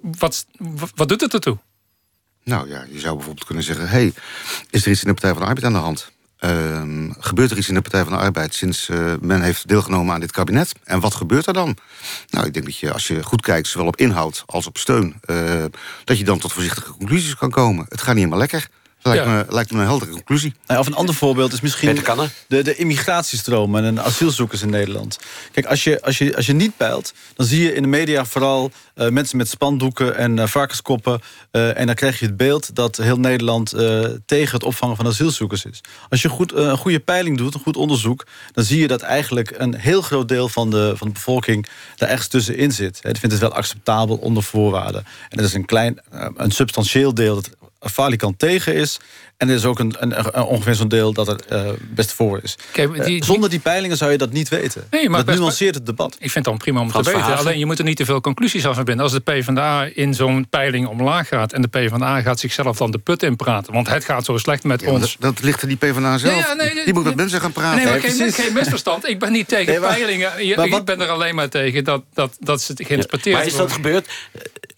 wat, 0.00 0.46
wat 0.94 1.08
doet 1.08 1.20
het 1.20 1.34
ertoe? 1.34 1.58
Nou 2.44 2.68
ja, 2.68 2.84
je 2.90 3.00
zou 3.00 3.14
bijvoorbeeld 3.14 3.46
kunnen 3.46 3.64
zeggen... 3.64 3.88
hey, 3.88 4.12
is 4.70 4.84
er 4.84 4.90
iets 4.90 5.00
in 5.02 5.08
de 5.08 5.14
Partij 5.14 5.30
van 5.30 5.40
de 5.40 5.46
Arbeid 5.46 5.64
aan 5.66 5.72
de 5.72 5.78
hand? 5.78 6.10
Ehm, 6.36 7.10
gebeurt 7.18 7.50
er 7.50 7.56
iets 7.56 7.68
in 7.68 7.74
de 7.74 7.80
Partij 7.80 8.02
van 8.04 8.12
de 8.12 8.18
Arbeid 8.18 8.54
sinds 8.54 8.88
eh, 8.88 9.14
men 9.20 9.42
heeft 9.42 9.68
deelgenomen 9.68 10.14
aan 10.14 10.20
dit 10.20 10.32
kabinet? 10.32 10.72
En 10.84 11.00
wat 11.00 11.14
gebeurt 11.14 11.46
er 11.46 11.52
dan? 11.52 11.76
Nou, 12.30 12.46
ik 12.46 12.52
denk 12.54 12.64
dat 12.64 12.76
je 12.76 12.92
als 12.92 13.06
je 13.06 13.22
goed 13.22 13.40
kijkt, 13.40 13.68
zowel 13.68 13.86
op 13.86 13.96
inhoud 13.96 14.42
als 14.46 14.66
op 14.66 14.78
steun... 14.78 15.16
eh, 15.20 15.64
dat 16.04 16.18
je 16.18 16.24
dan 16.24 16.38
tot 16.38 16.52
voorzichtige 16.52 16.92
conclusies 16.92 17.36
kan 17.36 17.50
komen. 17.50 17.86
Het 17.88 17.98
gaat 18.00 18.14
niet 18.14 18.24
helemaal 18.24 18.38
lekker. 18.38 18.68
Lijkt, 19.06 19.24
Ja. 19.24 19.30
me, 19.32 19.44
lijkt 19.48 19.72
me 19.72 19.80
een 19.80 19.86
heldere 19.86 20.10
conclusie. 20.10 20.54
Nou, 20.66 20.80
Of 20.80 20.86
een 20.86 20.94
ander 20.94 21.14
voorbeeld 21.14 21.52
is 21.52 21.60
misschien 21.60 21.88
de, 22.48 22.62
de 22.62 22.74
immigratiestromen 22.76 23.84
en 23.84 24.02
asielzoekers 24.02 24.62
in 24.62 24.70
Nederland. 24.70 25.18
Kijk, 25.52 25.66
als 25.66 25.84
je, 25.84 26.02
als, 26.02 26.18
je, 26.18 26.36
als 26.36 26.46
je 26.46 26.52
niet 26.52 26.76
peilt, 26.76 27.12
dan 27.34 27.46
zie 27.46 27.62
je 27.62 27.74
in 27.74 27.82
de 27.82 27.88
media 27.88 28.24
vooral 28.24 28.70
eh, 28.94 29.08
mensen 29.08 29.36
met 29.36 29.48
spandoeken 29.48 30.16
en 30.16 30.38
eh, 30.38 30.46
varkenskoppen. 30.46 31.20
eh, 31.50 31.78
en 31.78 31.86
dan 31.86 31.94
krijg 31.94 32.18
je 32.18 32.26
het 32.26 32.36
beeld 32.36 32.74
dat 32.74 32.96
heel 32.96 33.18
Nederland 33.18 33.72
eh, 33.72 34.04
tegen 34.26 34.54
het 34.54 34.64
opvangen 34.64 34.96
van 34.96 35.06
asielzoekers 35.06 35.64
is. 35.64 35.80
Als 36.08 36.22
je 36.22 36.28
goed, 36.28 36.52
een 36.52 36.76
goede 36.76 37.00
peiling 37.00 37.38
doet, 37.38 37.54
een 37.54 37.60
goed 37.60 37.76
onderzoek, 37.76 38.26
dan 38.52 38.64
zie 38.64 38.80
je 38.80 38.88
dat 38.88 39.00
eigenlijk 39.00 39.54
een 39.56 39.74
heel 39.74 40.02
groot 40.02 40.28
deel 40.28 40.48
van 40.48 40.70
de, 40.70 40.92
van 40.96 41.06
de 41.06 41.12
bevolking 41.12 41.66
daar 41.96 42.08
ergens 42.08 42.28
tussenin 42.28 42.72
zit. 42.72 42.98
Hè, 43.02 43.10
Die 43.10 43.20
vindt 43.20 43.34
het 43.34 43.44
wel 43.44 43.54
acceptabel 43.54 44.16
onder 44.16 44.42
voorwaarden. 44.42 45.04
En 45.28 45.36
dat 45.36 45.46
is 45.46 45.54
een 45.54 45.64
klein, 45.64 45.98
een 46.36 46.50
substantieel 46.50 47.14
deel 47.14 47.34
dat 47.34 47.50
falikant 47.80 48.38
tegen 48.38 48.74
is. 48.74 48.98
En 49.36 49.48
er 49.48 49.54
is 49.54 49.64
ook 49.64 49.78
een, 49.78 49.94
een, 49.98 50.18
een- 50.18 50.42
ongeveer 50.42 50.74
zo'n 50.74 50.88
deel 50.88 51.12
dat 51.12 51.28
er 51.28 51.40
eh, 51.48 51.70
best 51.80 52.12
voor 52.12 52.40
is. 52.42 52.56
Kijk, 52.72 52.92
die- 52.92 53.00
Eh, 53.00 53.06
die- 53.06 53.24
zonder 53.24 53.50
die 53.50 53.58
peilingen 53.58 53.96
zou 53.96 54.10
je 54.10 54.18
dat 54.18 54.32
niet 54.32 54.48
weten. 54.48 54.86
Nee, 54.90 55.08
maar 55.08 55.16
dat 55.18 55.26
best- 55.26 55.38
nuanceert 55.38 55.74
het 55.74 55.86
debat. 55.86 56.12
Ik 56.12 56.18
vind 56.20 56.34
het 56.34 56.44
dan 56.44 56.56
prima 56.56 56.80
om 56.80 56.90
Frans 56.90 57.04
te 57.06 57.10
weten. 57.12 57.24
Verhagen? 57.26 57.48
Alleen 57.48 57.58
je 57.60 57.66
moet 57.66 57.78
er 57.78 57.84
niet 57.84 57.96
te 57.96 58.04
veel 58.04 58.20
conclusies 58.20 58.66
aan 58.66 58.74
verbinden. 58.74 59.04
Als 59.04 59.12
de 59.12 59.20
PvdA 59.20 59.88
in 59.94 60.14
zo'n 60.14 60.46
peiling 60.50 60.86
omlaag 60.86 61.28
gaat... 61.28 61.52
en 61.52 61.62
de 61.62 61.68
PvdA 61.68 62.20
gaat 62.22 62.40
zichzelf 62.40 62.76
dan 62.76 62.90
de 62.90 62.98
put 62.98 63.22
in 63.22 63.36
praten... 63.36 63.72
want 63.72 63.88
het 63.88 64.04
gaat 64.04 64.24
zo 64.24 64.36
slecht 64.36 64.64
met 64.64 64.80
Ja, 64.80 64.90
ons... 64.90 65.00
dat, 65.00 65.34
dat 65.34 65.42
ligt 65.44 65.62
er 65.62 65.68
die 65.68 65.76
PvdA 65.76 66.18
zelf. 66.18 66.34
Ja, 66.34 66.38
ja, 66.48 66.54
nee, 66.54 66.84
die 66.84 66.94
moet 66.94 67.04
met 67.04 67.16
mensen 67.16 67.40
gaan 67.40 67.52
praten. 67.52 67.76
Nee, 67.84 67.86
maar 68.00 68.10
geen, 68.32 68.52
misverstand. 68.52 69.08
Ik 69.08 69.18
ben 69.18 69.32
niet 69.32 69.48
tegen 69.48 69.66
Nee, 69.72 69.80
maar- 69.80 69.94
peilingen. 69.94 70.46
Je- 70.46 70.56
maar 70.56 70.68
wat- 70.68 70.78
Ik 70.78 70.84
ben 70.84 71.00
er 71.00 71.08
alleen 71.08 71.34
maar 71.34 71.48
tegen 71.48 71.84
dat, 71.84 72.02
dat, 72.14 72.36
dat 72.40 72.62
ze 72.62 72.72
geïnterpreteerd 72.76 73.36
Maar 73.36 73.46
is 73.46 73.56
dat 73.56 73.72
gebeurd? 73.72 74.08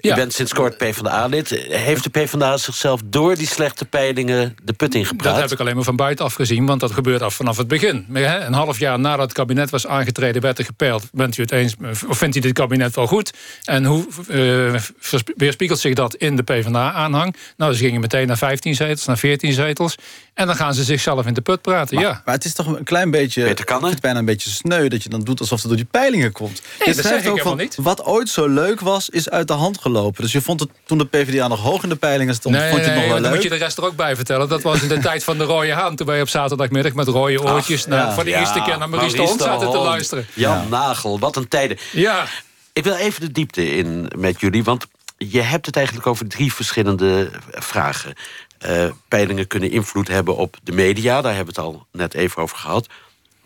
Ja. 0.00 0.14
bent 0.14 0.32
sinds 0.32 0.52
kort 0.54 0.76
PvdA-lid. 0.78 1.49
Heeft 1.68 2.02
de 2.04 2.11
PvdA 2.11 2.56
zichzelf 2.56 2.87
door 3.04 3.37
die 3.37 3.47
slechte 3.47 3.85
peilingen 3.85 4.57
de 4.62 4.73
put 4.73 4.95
ingepraat? 4.95 5.33
Dat 5.33 5.42
heb 5.42 5.50
ik 5.50 5.61
alleen 5.61 5.75
maar 5.75 5.85
van 5.85 5.97
buitenaf 5.97 6.35
gezien, 6.35 6.66
want 6.66 6.80
dat 6.80 6.92
gebeurt 6.92 7.23
af 7.23 7.35
vanaf 7.35 7.57
het 7.57 7.68
begin. 7.68 8.07
Een 8.12 8.52
half 8.52 8.78
jaar 8.78 8.99
nadat 8.99 9.25
het 9.25 9.33
kabinet 9.33 9.71
was 9.71 9.87
aangetreden, 9.87 10.42
werd 10.42 10.59
er 10.59 10.64
gepeild. 10.64 11.09
Bent 11.12 11.37
u 11.37 11.42
het 11.42 11.52
eens, 11.52 11.75
of 12.09 12.18
vindt 12.18 12.37
u 12.37 12.40
dit 12.40 12.52
kabinet 12.52 12.95
wel 12.95 13.07
goed? 13.07 13.33
En 13.64 13.85
hoe 13.85 14.07
eh, 14.28 15.21
weerspiegelt 15.37 15.78
zich 15.78 15.95
dat 15.95 16.14
in 16.14 16.37
de 16.37 16.42
PvdA-aanhang? 16.42 17.37
Nou, 17.57 17.73
ze 17.73 17.85
gingen 17.85 18.00
meteen 18.00 18.26
naar 18.26 18.38
15 18.38 18.75
zetels, 18.75 19.07
naar 19.07 19.18
14 19.18 19.52
zetels. 19.52 19.95
En 20.38 20.47
dan 20.47 20.57
gaan 20.57 20.75
ze 20.75 20.85
zichzelf 20.85 21.26
in 21.26 21.35
de 21.35 21.40
put 21.40 21.62
praten, 21.62 21.99
ja. 21.99 22.23
Maar 22.25 22.35
het 22.35 22.45
is 22.45 22.54
toch 22.54 22.66
een 22.66 22.85
klein 22.85 23.11
beetje. 23.11 23.42
Het 23.42 24.00
bijna 24.00 24.18
een 24.18 24.25
beetje 24.25 24.50
sneu 24.50 24.88
dat 24.88 25.02
je 25.02 25.09
dan 25.09 25.21
doet 25.21 25.40
alsof 25.40 25.59
het 25.59 25.68
door 25.68 25.76
die 25.76 25.88
peilingen 25.90 26.33
komt. 26.33 26.62
je 26.85 26.95
dat 26.95 27.04
zeg 27.04 27.25
ik 27.25 27.30
ook 27.30 27.40
van, 27.40 27.57
niet. 27.57 27.76
Wat 27.76 28.04
ooit 28.04 28.28
zo 28.28 28.47
leuk 28.47 28.80
was, 28.80 29.09
is 29.09 29.30
uit 29.30 29.49
de 29.49 29.54
hand 29.54 29.80
gelopen. 29.80 30.23
Dus 30.23 30.33
je 30.33 30.40
vond 30.40 30.61
het 30.61 30.68
toen 30.85 30.99
de 30.99 31.04
PvdA 31.07 31.49
nog 31.49 31.61
hoog 31.61 31.83
in 31.83 31.88
de 31.88 31.97
peilingen 31.97 32.35
stond, 32.35 32.54
Nee, 32.54 32.71
vond 32.71 32.80
je 32.80 32.87
het 32.87 32.95
nee, 32.95 33.04
nog 33.04 33.12
wel 33.12 33.23
dan 33.23 33.30
leuk. 33.30 33.40
moet 33.40 33.50
je 33.50 33.59
de 33.59 33.64
rest 33.64 33.78
er 33.78 33.85
ook 33.85 33.97
bij 33.97 34.16
vertellen. 34.16 34.49
Dat 34.49 34.62
was 34.62 34.83
in 34.83 34.88
de 34.88 34.99
tijd 35.09 35.25
van 35.25 35.38
de 35.38 35.45
rode 35.45 35.73
haan. 35.73 35.97
Toen 35.97 36.07
wij 36.07 36.21
op 36.21 36.28
zaterdagmiddag 36.28 36.92
met 36.92 37.09
rode 37.09 37.42
oortjes... 37.42 37.87
naar, 37.87 38.07
ja. 38.07 38.12
voor 38.12 38.25
de 38.25 38.35
eerste 38.35 38.62
keer 38.62 38.78
naar 38.78 38.88
Maurice 38.88 39.16
de 39.16 39.23
Hond 39.23 39.40
zaten 39.40 39.71
te 39.71 39.78
luisteren. 39.78 40.26
Jan 40.35 40.68
Nagel, 40.68 41.18
wat 41.18 41.37
een 41.37 41.49
tijden. 41.49 41.78
Ja, 41.92 42.26
Ik 42.73 42.85
wil 42.85 42.95
even 42.95 43.21
de 43.21 43.33
diepte 43.33 43.76
in 43.76 44.11
met 44.16 44.40
jullie, 44.40 44.64
want 44.64 44.87
je 45.16 45.40
hebt 45.40 45.66
het 45.66 45.76
eigenlijk 45.76 46.07
over 46.07 46.28
drie 46.28 46.52
verschillende 46.52 47.30
vragen. 47.50 48.14
Eh, 48.58 48.90
peilingen 49.08 49.46
kunnen 49.46 49.70
invloed 49.70 50.08
hebben 50.08 50.36
op 50.36 50.56
de 50.62 50.72
media, 50.72 51.20
daar 51.20 51.34
hebben 51.34 51.54
we 51.54 51.60
het 51.60 51.70
al 51.70 51.86
net 51.92 52.14
even 52.14 52.42
over 52.42 52.56
gehad. 52.56 52.88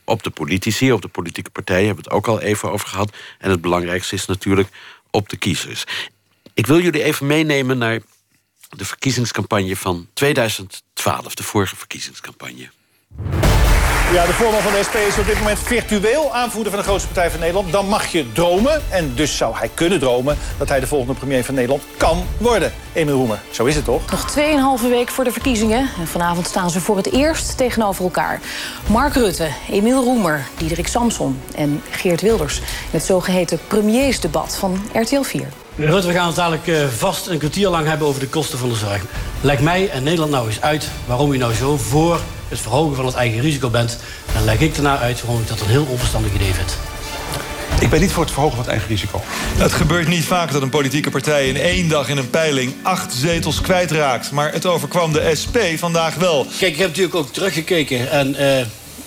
Op 0.05 0.23
de 0.23 0.31
politici, 0.31 0.93
op 0.93 1.03
de 1.03 1.09
politieke 1.09 1.51
partijen 1.51 1.87
hebben 1.87 2.05
we 2.05 2.11
het 2.11 2.19
ook 2.19 2.29
al 2.29 2.41
even 2.41 2.71
over 2.71 2.89
gehad. 2.89 3.17
En 3.39 3.51
het 3.51 3.61
belangrijkste 3.61 4.15
is 4.15 4.27
natuurlijk 4.27 4.69
op 5.11 5.29
de 5.29 5.37
kiezers. 5.37 5.85
Ik 6.55 6.67
wil 6.67 6.81
jullie 6.81 7.03
even 7.03 7.27
meenemen 7.27 7.79
naar 7.79 8.01
de 8.69 8.85
verkiezingscampagne 8.85 9.77
van 9.77 10.09
2012, 10.13 11.35
de 11.35 11.43
vorige 11.43 11.77
verkiezingscampagne. 11.77 12.71
Ja, 14.13 14.27
de 14.27 14.33
voorman 14.33 14.61
van 14.61 14.73
de 14.73 14.83
SP 14.89 14.97
is 15.09 15.19
op 15.19 15.27
dit 15.27 15.39
moment 15.39 15.59
virtueel 15.59 16.35
aanvoerder 16.35 16.73
van 16.73 16.81
de 16.81 16.87
grootste 16.87 17.09
partij 17.09 17.31
van 17.31 17.41
Nederland. 17.41 17.73
Dan 17.73 17.89
mag 17.89 18.07
je 18.07 18.33
dromen, 18.33 18.83
en 18.91 19.13
dus 19.15 19.37
zou 19.37 19.57
hij 19.57 19.71
kunnen 19.75 19.99
dromen... 19.99 20.37
dat 20.59 20.69
hij 20.69 20.81
de 20.81 20.87
volgende 20.87 21.15
premier 21.15 21.45
van 21.45 21.55
Nederland 21.55 21.83
kan 21.97 22.25
worden. 22.39 22.73
Emil 22.93 23.15
Roemer, 23.15 23.41
zo 23.51 23.65
is 23.65 23.75
het 23.75 23.85
toch? 23.85 24.11
Nog 24.11 24.37
2,5 24.83 24.89
week 24.89 25.09
voor 25.09 25.25
de 25.25 25.33
verkiezingen. 25.33 25.89
En 26.01 26.07
vanavond 26.07 26.47
staan 26.47 26.71
ze 26.71 26.81
voor 26.81 26.97
het 26.97 27.13
eerst 27.13 27.57
tegenover 27.57 28.05
elkaar. 28.05 28.41
Mark 28.87 29.15
Rutte, 29.15 29.49
Emiel 29.71 30.03
Roemer, 30.03 30.47
Diederik 30.57 30.89
Samson 30.89 31.41
en 31.55 31.83
Geert 31.91 32.21
Wilders. 32.21 32.59
In 32.59 32.65
het 32.91 33.05
zogeheten 33.05 33.59
premiersdebat 33.67 34.57
van 34.57 34.83
RTL 34.93 35.23
4. 35.23 35.49
Rutte, 35.77 36.07
we 36.07 36.13
gaan 36.13 36.27
het 36.27 36.37
dadelijk 36.37 36.67
eh, 36.67 36.87
vast 36.97 37.27
een 37.27 37.39
kwartier 37.39 37.69
lang 37.69 37.87
hebben 37.87 38.07
over 38.07 38.21
de 38.21 38.29
kosten 38.29 38.59
van 38.59 38.69
de 38.69 38.75
zorg. 38.75 39.05
Leg 39.41 39.61
mij 39.61 39.91
en 39.91 40.03
Nederland 40.03 40.31
nou 40.31 40.47
eens 40.47 40.61
uit 40.61 40.89
waarom 41.07 41.33
u 41.33 41.37
nou 41.37 41.55
zo 41.55 41.77
voor 41.77 42.21
het 42.53 42.61
verhogen 42.61 42.97
van 42.97 43.07
het 43.07 43.15
eigen 43.15 43.41
risico 43.41 43.71
bent. 43.71 43.99
Dan 44.33 44.45
leg 44.45 44.61
ik 44.61 44.75
daarna 44.75 44.99
uit 44.99 45.23
waarom 45.23 45.43
ik 45.43 45.49
dat 45.49 45.61
een 45.61 45.67
heel 45.67 45.87
onverstandig 45.91 46.35
idee 46.35 46.53
vind. 46.55 46.77
Ik 47.81 47.91
ben 47.91 48.01
niet 48.01 48.13
voor 48.13 48.23
het 48.23 48.33
verhogen 48.33 48.57
van 48.57 48.65
het 48.65 48.73
eigen 48.73 48.91
risico. 48.91 49.21
Het 49.57 49.73
gebeurt 49.73 50.09
niet 50.09 50.25
vaak 50.25 50.53
dat 50.53 50.63
een 50.63 50.69
politieke 50.69 51.11
partij 51.11 51.49
in 51.49 51.57
één 51.57 51.89
dag 51.89 52.09
in 52.09 52.17
een 52.17 52.31
peiling 52.31 52.75
acht 52.83 53.13
zetels 53.13 53.61
kwijtraakt. 53.61 54.31
Maar 54.31 54.53
het 54.53 54.67
overkwam 54.67 55.13
de 55.13 55.31
SP 55.43 55.57
vandaag 55.77 56.15
wel. 56.15 56.47
Kijk, 56.59 56.73
ik 56.73 56.79
heb 56.79 56.89
natuurlijk 56.89 57.15
ook 57.15 57.33
teruggekeken 57.33 58.11
en... 58.11 58.37
Uh, 58.41 58.67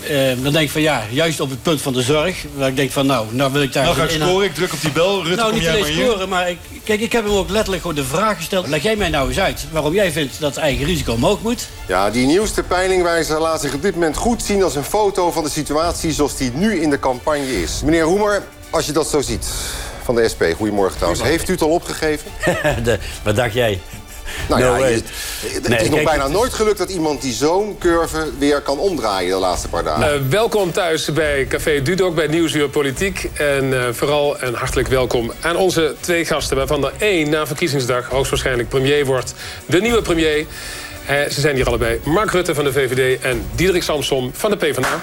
uh, 0.10 0.44
dan 0.44 0.54
denk 0.54 0.66
ik 0.66 0.72
van 0.72 0.82
ja, 0.82 1.04
juist 1.10 1.40
op 1.40 1.50
het 1.50 1.62
punt 1.62 1.82
van 1.82 1.94
de 1.94 2.02
zorg. 2.02 2.46
Waar 2.56 2.68
ik 2.68 2.76
denk 2.76 2.92
van 2.92 3.06
nou, 3.06 3.28
nou 3.32 3.52
wil 3.52 3.62
ik 3.62 3.74
daar... 3.74 3.84
Nou 3.84 3.96
ga 3.96 4.04
ik 4.04 4.10
scoren, 4.10 4.46
ik 4.46 4.56
druk 4.56 4.74
op 4.74 4.82
die 4.82 4.92
bel. 4.92 5.24
Rutte, 5.24 5.36
nou, 5.36 5.54
niet 5.54 5.68
alleen 5.68 5.82
maar 5.82 6.06
scoren, 6.06 6.30
maar 6.30 6.50
ik, 6.50 6.58
kijk, 6.84 7.02
ik 7.02 7.12
heb 7.12 7.24
hem 7.24 7.34
ook 7.34 7.50
letterlijk 7.50 7.82
gewoon 7.82 7.98
de 7.98 8.04
vraag 8.04 8.38
gesteld. 8.38 8.68
Leg 8.68 8.84
jij 8.84 8.96
mij 8.96 9.10
nou 9.10 9.28
eens 9.28 9.40
uit 9.40 9.66
waarom 9.72 9.94
jij 9.94 10.12
vindt 10.12 10.40
dat 10.40 10.56
het 10.56 10.64
eigen 10.64 10.86
risico 10.86 11.14
omhoog 11.14 11.42
moet? 11.42 11.68
Ja, 11.88 12.10
die 12.10 12.26
nieuwste 12.26 12.64
peilingwijzer 12.64 13.40
laat 13.40 13.62
zich 13.62 13.74
op 13.74 13.82
dit 13.82 13.94
moment 13.94 14.18
goed 14.18 14.44
zien 14.44 14.64
als 14.64 14.76
een 14.76 14.84
foto 14.84 15.32
van 15.32 15.44
de 15.44 15.50
situatie 15.50 16.12
zoals 16.12 16.38
die 16.38 16.52
nu 16.54 16.82
in 16.82 16.90
de 16.90 17.00
campagne 17.00 17.62
is. 17.62 17.82
Meneer 17.84 18.04
Roemer, 18.04 18.44
als 18.70 18.86
je 18.86 18.92
dat 18.92 19.10
zo 19.10 19.22
ziet 19.22 19.48
van 20.04 20.16
de 20.16 20.28
SP, 20.34 20.44
goedemorgen 20.56 20.96
trouwens. 20.96 21.24
Heeft 21.24 21.50
u 21.50 21.52
het 21.52 21.62
al 21.62 21.70
opgegeven? 21.70 22.32
de, 22.84 23.00
wat 23.24 23.36
dacht 23.36 23.54
jij? 23.54 23.82
Nou 24.50 24.62
No 24.62 24.68
ja, 24.76 24.80
way. 24.80 24.92
je- 24.92 25.02
het 25.54 25.68
Nee, 25.68 25.78
is 25.80 25.86
nog 25.86 25.94
kijk, 25.96 26.06
bijna 26.10 26.28
nooit 26.28 26.54
gelukt 26.54 26.78
dat 26.78 26.90
iemand 26.90 27.22
die 27.22 27.34
zo'n 27.34 27.78
curve 27.80 28.28
weer 28.40 28.62
kan 28.62 28.78
omdraaien 28.80 29.30
de 29.30 29.36
laatste 29.40 29.68
paar 29.68 29.84
dagen. 29.84 30.14
Eh, 30.14 30.20
welkom 30.30 30.72
thuis 30.72 31.14
bij 31.14 31.46
Café 31.48 31.82
Dudok 31.82 32.16
bij 32.16 32.28
Nieuwsuur 32.28 32.70
Politiek. 32.70 33.30
En 33.34 33.74
eh, 33.74 33.94
vooral 33.94 34.40
en 34.40 34.54
hartelijk 34.54 34.88
welkom 34.88 35.32
aan 35.42 35.56
onze 35.56 35.96
twee 36.00 36.26
gasten... 36.26 36.58
waarvan 36.58 36.86
er 36.86 36.94
één 36.98 37.30
na 37.30 37.48
verkiezingsdag 37.48 38.08
hoogstwaarschijnlijk 38.10 38.70
premier 38.70 39.06
wordt. 39.06 39.34
De 39.66 39.82
nieuwe 39.82 40.02
premier. 40.02 40.46
Eh, 41.06 41.16
ze 41.32 41.40
zijn 41.42 41.56
hier 41.56 41.68
allebei. 41.68 42.00
Mark 42.04 42.32
Rutte 42.32 42.54
van 42.56 42.64
de 42.64 42.72
VVD 42.72 43.22
en 43.22 43.46
Diederik 43.56 43.84
Samsom 43.84 44.32
van 44.34 44.50
de 44.52 44.58
PvdA. 44.58 45.00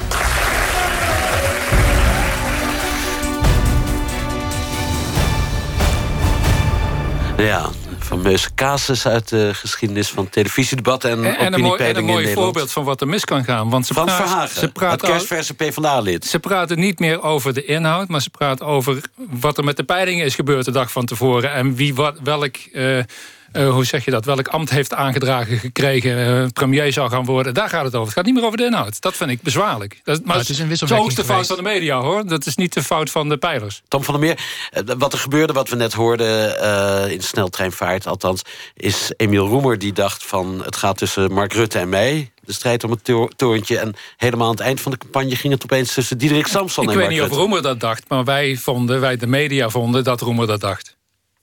Ja, 7.37 7.71
fameuze 8.12 8.54
casus 8.54 9.07
uit 9.07 9.28
de 9.28 9.54
geschiedenis 9.54 10.09
van 10.09 10.28
televisiedebatten 10.28 11.11
en, 11.11 11.25
En, 11.25 11.37
en 11.37 11.52
een 11.52 11.61
mooi, 11.61 11.83
en 11.83 11.97
een 11.97 12.04
mooi 12.04 12.33
voorbeeld 12.33 12.73
van 12.73 12.85
wat 12.85 13.00
er 13.00 13.09
mis 13.09 13.25
kan 13.25 13.45
gaan. 13.45 13.71
Want 13.71 13.87
ze 13.87 13.95
Van 13.95 14.04
praten, 14.04 14.26
Verhagen, 14.26 14.61
ze 14.61 14.71
het 14.85 15.02
kerstverse 15.02 15.54
PvdA-lid. 15.54 16.25
ze 16.25 16.38
praten 16.38 16.78
niet 16.78 16.99
meer 16.99 17.23
over 17.23 17.54
de 17.54 17.64
inhoud, 17.64 18.09
maar 18.09 18.23
ze 18.23 18.31
praten 18.31 18.66
over 18.66 19.00
wat 19.16 19.59
er 19.59 19.64
met 19.64 19.76
de 19.76 19.85
peilingen 19.85 20.25
is 20.25 20.35
gebeurd 20.35 20.64
de 20.64 20.71
dag 20.71 20.92
van 20.92 21.04
tevoren. 21.04 21.52
En 21.52 21.75
wie 21.75 21.95
wat, 21.95 22.19
welk, 22.23 22.57
eh, 22.57 22.99
hoe 23.52 23.85
zeg 23.85 24.04
je 24.04 24.11
dat, 24.11 24.25
welk 24.25 24.49
ambt 24.49 24.71
heeft 24.71 24.94
aangedragen 24.94 25.59
gekregen, 25.59 26.42
eh, 26.42 26.47
premier 26.52 26.92
zou 26.92 27.11
gaan 27.11 27.25
worden. 27.25 27.54
Daar 27.54 27.68
gaat 27.68 27.85
het 27.85 27.94
over. 27.94 28.06
Het 28.06 28.16
gaat 28.16 28.25
niet 28.25 28.35
meer 28.35 28.44
over 28.44 28.56
de 28.56 28.64
inhoud. 28.64 29.00
Dat 29.00 29.16
vind 29.16 29.30
ik 29.30 29.42
bezwaarlijk. 29.42 30.00
Dat, 30.04 30.18
maar 30.18 30.26
Nou, 30.26 30.38
het 30.38 30.49
is 30.49 30.59
een 30.59 30.64
zo 30.64 30.68
wisselwerking 30.71 31.09
is 31.11 31.14
de 31.16 31.25
fout 31.25 31.47
van 31.47 31.56
de 31.56 31.62
media 31.62 32.00
hoor. 32.00 32.26
Dat 32.26 32.47
is 32.47 32.56
niet 32.56 32.73
de 32.73 32.82
fout 32.82 33.11
van 33.11 33.28
de 33.28 33.37
pijlers. 33.37 33.82
Tom 33.88 34.04
van 34.04 34.14
der 34.14 34.23
Meer, 34.23 34.38
eh, 34.71 34.94
wat 34.99 35.12
er 35.12 35.18
gebeurde, 35.18 35.52
wat 35.52 35.68
we 35.68 35.76
net 35.76 35.92
hoorden 35.92 36.61
eh, 36.61 37.12
in 37.12 37.23
sneltreinvaart... 37.23 38.06
althans, 38.06 38.42
is 38.75 39.12
Emiel 39.16 39.47
Roemer 39.47 39.78
die 39.78 39.92
dacht 39.92 40.23
van... 40.26 40.62
het 40.64 40.76
gaat 40.76 40.97
tussen 40.99 41.32
Mark 41.32 41.52
Rutte 41.52 41.78
en 41.78 41.88
mij, 41.88 42.32
de 42.44 42.52
strijd 42.52 42.85
om 42.85 42.90
het 42.90 43.04
to- 43.04 43.28
torentje... 43.37 43.78
en 43.78 43.94
helemaal 44.16 44.47
aan 44.47 44.52
het 44.52 44.61
eind 44.62 44.80
van 44.80 44.92
de 44.92 44.99
campagne 44.99 45.37
ging 45.37 45.52
het 45.52 45.62
opeens 45.62 45.94
tussen 45.94 46.18
Diederik 46.18 46.47
Samson 46.47 46.85
Ik 46.85 46.90
en 46.90 46.97
weet 46.97 47.06
Mark 47.09 47.21
niet 47.21 47.30
of. 47.30 47.37
Roemer 47.37 47.62
dat 47.62 47.80
dacht, 47.80 48.09
maar 48.09 48.25
wij 48.25 48.56
vonden, 48.56 49.00
wij 49.00 49.16
de 49.16 49.26
media 49.26 49.68
vonden 49.68 50.04
dat 50.04 50.21
Roemer 50.21 50.47
dat 50.47 50.61
dacht. 50.61 50.97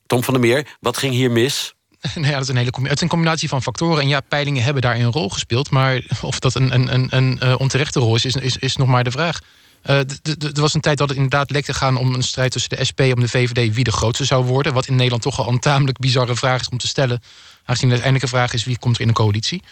Tom 0.08 0.24
van 0.24 0.34
der 0.34 0.44
Meer, 0.44 0.66
wat 0.80 0.98
ging 0.98 1.14
hier 1.14 1.32
mis? 1.32 1.74
Nou 2.16 2.28
ja, 2.28 2.32
dat 2.32 2.42
is 2.42 2.48
een 2.48 2.58
hele 2.58 2.72
het 2.82 2.92
is 2.92 3.02
een 3.02 3.08
combinatie 3.08 3.50
van 3.50 3.62
factoren. 3.62 4.02
En 4.02 4.08
ja, 4.08 4.20
peilingen 4.20 4.64
hebben 4.64 4.82
daarin 4.82 5.04
een 5.04 5.12
rol 5.12 5.30
gespeeld. 5.30 5.70
Maar 5.70 6.02
of 6.22 6.40
dat 6.40 6.56
een, 6.56 6.74
een, 6.74 6.94
een, 6.94 7.08
een 7.10 7.40
eh, 7.40 7.56
onterechte 7.58 8.00
rol 8.00 8.16
is, 8.16 8.26
is, 8.26 8.58
is, 8.58 8.76
nog 8.76 8.88
maar 8.88 9.04
de 9.04 9.12
vraag. 9.12 9.40
D- 9.82 10.44
er 10.44 10.62
was 10.62 10.74
een 10.74 10.82
tijd 10.82 10.98
dat 10.98 11.08
het 11.08 11.18
inderdaad 11.18 11.52
leek 11.52 11.66
te 11.66 11.74
gaan 11.74 11.98
om 11.98 12.14
een 12.14 12.24
strijd 12.24 12.52
tussen 12.52 12.78
de 12.78 12.86
SP 12.90 13.00
en 13.00 13.20
de 13.20 13.28
VVD 13.28 13.74
wie 13.74 13.84
de 13.84 13.92
grootste 13.92 14.26
zou 14.26 14.46
worden. 14.46 14.74
Wat 14.74 14.88
in 14.88 14.96
Nederland 14.96 15.22
toch 15.22 15.40
al 15.40 15.48
een 15.48 15.60
tamelijk 15.60 15.98
bizarre 15.98 16.36
vraag 16.36 16.62
is 16.62 16.70
om 16.70 16.78
te 16.78 16.88
stellen. 16.88 17.22
Aangezien 17.66 17.90
de 17.90 17.94
uiteindelijke 17.94 18.36
vraag 18.36 18.54
is 18.54 18.64
wie 18.64 18.80
komt 18.80 18.96
er 18.96 19.02
in 19.02 19.08
de 19.08 19.14
coalitie. 19.14 19.64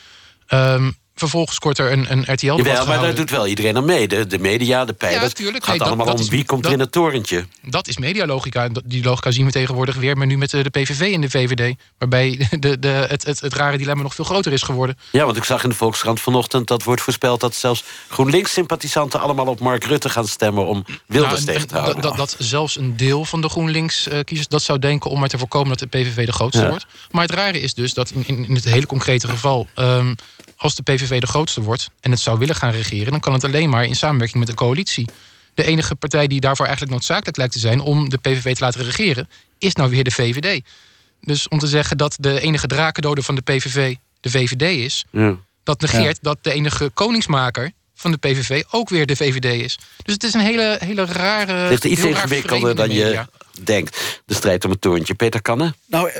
Ehm, 0.48 0.92
vervolgens 1.20 1.60
kort 1.60 1.78
er 1.78 1.92
een, 1.92 2.12
een 2.12 2.22
RTL 2.34 2.46
Jawel, 2.46 2.86
maar 2.86 3.02
daar 3.02 3.16
doet 3.16 3.30
wel 3.30 3.48
iedereen 3.48 3.78
aan 3.78 3.86
mee. 3.86 4.08
De, 4.08 4.28
de 4.28 4.40
media, 4.40 4.86
de 4.86 4.94
pijlers. 4.94 5.22
Ja, 5.24 5.30
tuurlijk. 5.30 5.56
Het 5.56 5.66
gaat 5.66 5.78
Nee, 5.78 5.88
allemaal 5.88 6.06
dat 6.06 6.16
om 6.16 6.22
is- 6.22 6.28
wie 6.30 6.46
komt 6.46 6.66
er 6.66 6.72
in 6.72 6.80
het 6.80 6.92
torentje. 6.92 7.46
Dat 7.62 7.88
is 7.88 7.98
medialogica. 7.98 8.70
Die 8.86 9.04
logica 9.04 9.32
zien 9.32 9.46
we 9.46 9.52
tegenwoordig 9.52 9.96
weer, 9.96 10.18
maar 10.18 10.28
nu 10.28 10.38
met 10.38 10.54
eh, 10.54 10.64
de 10.64 10.70
PVV 10.70 11.14
en 11.14 11.22
de 11.22 11.30
VVD. 11.30 11.76
Waarbij 11.98 12.48
de, 12.60 12.80
de, 12.80 12.88
het, 12.88 13.26
het, 13.26 13.40
het 13.40 13.54
rare 13.54 13.78
dilemma 13.78 14.04
nog 14.04 14.16
veel 14.16 14.26
groter 14.26 14.52
is 14.54 14.62
geworden. 14.62 14.98
Ja, 15.12 15.26
want 15.26 15.38
ik 15.38 15.44
zag 15.44 15.64
in 15.64 15.70
de 15.70 15.76
Volkskrant 15.76 16.20
vanochtend... 16.22 16.68
dat 16.68 16.84
wordt 16.84 17.02
voorspeld 17.02 17.40
dat 17.40 17.56
zelfs 17.56 17.84
GroenLinks-sympathisanten... 18.10 19.20
allemaal 19.20 19.46
op 19.46 19.60
Mark 19.60 19.84
Rutte 19.84 20.10
gaan 20.10 20.28
stemmen 20.28 20.66
om 20.68 20.86
Wilders 21.06 21.32
Nou, 21.34 21.40
en- 21.48 21.54
tegen 21.54 21.68
te 21.68 21.74
en 21.76 21.82
houden. 21.82 22.02
Dat, 22.02 22.18
dat, 22.18 22.30
dat 22.38 22.48
zelfs 22.48 22.78
een 22.78 22.98
deel 22.98 23.26
van 23.26 23.42
de 23.42 23.50
GroenLinks-kiezers 23.50 24.48
dat 24.48 24.62
zou 24.62 24.80
denken... 24.80 25.10
om 25.12 25.20
maar 25.20 25.30
te 25.30 25.38
voorkomen 25.38 25.70
dat 25.78 25.80
de 25.80 25.98
PVV 25.98 26.26
de 26.26 26.32
grootste 26.32 26.62
Ja. 26.62 26.70
wordt. 26.70 26.86
Maar 27.12 27.22
het 27.22 27.32
rare 27.32 27.60
is 27.60 27.74
dus 27.74 27.94
dat 27.94 28.10
in, 28.12 28.24
in, 28.28 28.48
in 28.48 28.56
het 28.56 28.64
hele 28.64 28.86
concrete 28.86 29.28
geval... 29.28 29.68
ehm, 29.74 30.14
als 30.58 30.76
de 30.76 30.84
PVV 30.84 31.20
de 31.20 31.28
grootste 31.28 31.62
wordt 31.62 31.90
en 32.00 32.12
het 32.12 32.20
zou 32.20 32.40
willen 32.40 32.56
gaan 32.56 32.72
regeren... 32.72 33.12
dan 33.12 33.20
kan 33.20 33.34
het 33.34 33.44
alleen 33.44 33.70
maar 33.70 33.86
in 33.86 33.96
samenwerking 33.96 34.40
met 34.40 34.48
de 34.48 34.64
coalitie. 34.64 35.08
De 35.54 35.64
enige 35.64 35.96
partij 35.96 36.28
die 36.28 36.40
daarvoor 36.40 36.66
eigenlijk 36.66 36.96
noodzakelijk 36.96 37.38
lijkt 37.38 37.54
te 37.54 37.60
zijn... 37.60 37.80
om 37.80 38.10
de 38.10 38.18
PVV 38.18 38.56
te 38.56 38.64
laten 38.64 38.84
regeren, 38.84 39.30
is 39.58 39.74
nou 39.74 39.90
weer 39.90 40.04
de 40.04 40.12
VVD. 40.12 40.62
Dus 41.22 41.48
om 41.48 41.60
te 41.60 41.68
zeggen 41.68 41.98
dat 41.98 42.18
de 42.20 42.40
enige 42.40 42.68
drakendoder 42.68 43.24
van 43.24 43.36
de 43.36 43.42
PVV 43.42 43.96
de 44.20 44.30
VVD 44.30 44.62
is... 44.62 45.06
Ja. 45.12 45.38
dat 45.64 45.82
negeert 45.82 46.18
dat 46.22 46.38
de 46.42 46.54
enige 46.54 46.90
koningsmaker 46.94 47.72
van 47.96 48.12
de 48.12 48.18
PVV 48.18 48.64
ook 48.72 48.90
weer 48.90 49.06
de 49.06 49.16
VVD 49.16 49.64
is. 49.64 49.78
Dus 50.04 50.14
het 50.14 50.24
is 50.24 50.34
een 50.34 50.42
hele, 50.42 50.78
hele 50.80 51.06
rare... 51.06 51.54
Het 51.54 51.70
ligt 51.70 51.86
iets 51.86 52.04
ingewikkelder 52.04 52.76
dan 52.76 52.92
je. 52.92 53.26
Denkt. 53.64 54.22
De 54.26 54.34
strijd 54.34 54.66
om 54.66 54.72
het 54.72 54.82
torentje. 54.82 55.16
Peter 55.16 55.42
Kannen? 55.42 55.76
Nou, 55.86 56.12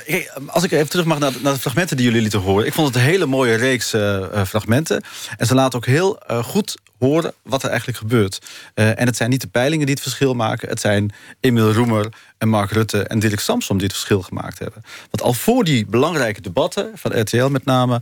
als 0.48 0.64
ik 0.64 0.72
even 0.72 0.90
terug 0.90 1.06
mag 1.06 1.20
naar 1.20 1.32
de, 1.32 1.58
fragmenten 1.60 1.98
die 1.98 2.06
jullie 2.06 2.22
lieten 2.22 2.40
horen. 2.40 2.66
Ik 2.66 2.74
vond 2.74 2.88
het 2.88 2.96
een 2.96 3.10
hele 3.10 3.26
mooie 3.26 3.56
reeks 3.56 3.94
eh, 3.94 4.24
eh, 4.24 4.46
fragmenten. 4.46 5.04
En 5.38 5.46
ze 5.46 5.56
laten 5.56 5.80
ook 5.80 5.86
heel 5.86 6.20
eh, 6.20 6.44
goed 6.44 6.78
horen 7.00 7.34
wat 7.44 7.64
er 7.64 7.70
eigenlijk 7.70 7.98
gebeurt. 7.98 8.42
En 8.74 9.06
het 9.06 9.16
zijn 9.16 9.30
niet 9.30 9.42
de 9.42 9.48
peilingen 9.48 9.86
die 9.86 9.96
het 9.96 10.04
verschil 10.04 10.34
maken. 10.34 10.70
Het 10.70 10.80
zijn 10.80 11.12
Emil 11.40 11.72
Roemer 11.72 12.10
en 12.38 12.50
Mark 12.50 12.72
Rutte 12.72 13.04
en 13.04 13.20
Dirk 13.20 13.40
Samsom 13.40 13.78
die 13.78 13.88
het 13.88 13.96
verschil 13.96 14.22
gemaakt 14.22 14.60
hebben. 14.60 14.84
Want 15.00 15.22
al 15.22 15.34
voor 15.34 15.64
die 15.64 15.86
belangrijke 15.86 16.42
debatten, 16.42 16.92
van 16.96 17.20
RTL 17.20 17.46
met 17.46 17.66
name... 17.66 18.02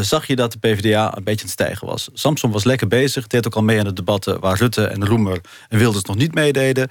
zag 0.00 0.26
je 0.26 0.36
dat 0.36 0.52
de 0.52 0.58
PvdA 0.58 1.16
een 1.16 1.24
beetje 1.24 1.40
aan 1.40 1.50
het 1.50 1.60
stijgen 1.60 1.86
was. 1.86 2.08
Samsom 2.12 2.52
was 2.52 2.64
lekker 2.64 2.88
bezig, 2.88 3.26
deed 3.26 3.46
ook 3.46 3.54
al 3.54 3.62
mee 3.62 3.78
aan 3.78 3.84
de 3.84 3.92
debatten... 3.92 4.40
waar 4.40 4.58
Rutte 4.58 4.86
en 4.86 5.06
Roemer 5.06 5.40
en 5.68 5.78
Wilders 5.78 6.04
nog 6.04 6.16
niet 6.16 6.34
meededen. 6.34 6.88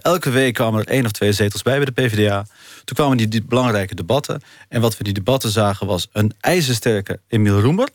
Elke 0.00 0.30
week 0.30 0.54
kwamen 0.54 0.80
er 0.80 0.88
één 0.88 1.04
of 1.04 1.10
twee 1.10 1.19
zetels 1.28 1.62
bij 1.62 1.76
bij 1.76 1.84
de 1.84 1.92
PvdA. 1.92 2.46
Toen 2.84 2.96
kwamen 2.96 3.16
die, 3.16 3.42
belangrijke 3.42 3.94
debatten. 3.94 4.40
En 4.68 4.80
wat 4.80 4.96
we 4.96 5.04
die 5.04 5.12
debatten 5.12 5.50
zagen 5.50 5.86
was 5.86 6.08
een 6.12 6.32
ijzersterke 6.40 7.20
Emiel 7.28 7.60
Roemer... 7.60 7.88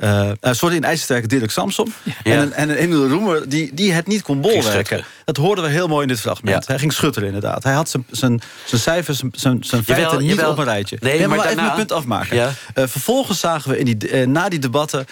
Eh, 0.00 0.30
sorry, 0.40 0.76
een 0.76 0.84
ijzersterke 0.84 1.26
Dirk 1.26 1.50
Samsom. 1.50 1.92
En, 2.22 2.38
een, 2.38 2.52
en 2.52 2.68
een 2.68 2.76
Emiel 2.76 3.08
Roemer 3.08 3.48
die, 3.48 3.74
die 3.74 3.92
het 3.92 4.06
niet 4.06 4.22
kon 4.22 4.40
bolwerken. 4.40 5.04
Dat 5.24 5.36
hoorden 5.36 5.64
we 5.64 5.70
heel 5.70 5.88
mooi 5.88 6.02
in 6.02 6.08
dit 6.08 6.20
fragment. 6.20 6.56
Ja. 6.64 6.70
Hij 6.70 6.78
ging 6.78 6.92
schutteren 6.92 7.28
inderdaad. 7.28 7.62
Hij 7.62 7.72
had 7.72 7.88
zijn- 7.88 8.06
zijn 8.10 8.40
zijn 8.66 8.80
cijfers, 8.80 9.18
zijn- 9.32 9.64
zijn 9.64 9.82
Jawel, 9.86 9.96
feiten 10.04 10.18
niet 10.26 10.30
jawel. 10.36 10.50
op 10.50 10.58
een 10.58 10.64
rijtje. 10.64 10.96
Nee, 11.00 11.18
maar, 11.26 11.36
maar 11.36 11.46
even 11.46 11.56
mijn 11.64 11.74
punt 11.76 11.92
afmaken. 11.92 12.36
Ja. 12.36 12.52
Eh, 12.74 12.84
vervolgens 12.86 13.40
zagen 13.40 13.70
we 13.70 13.78
in 13.78 13.84
die, 13.98 14.26
na 14.26 14.48
die 14.48 14.58
debatten... 14.58 15.06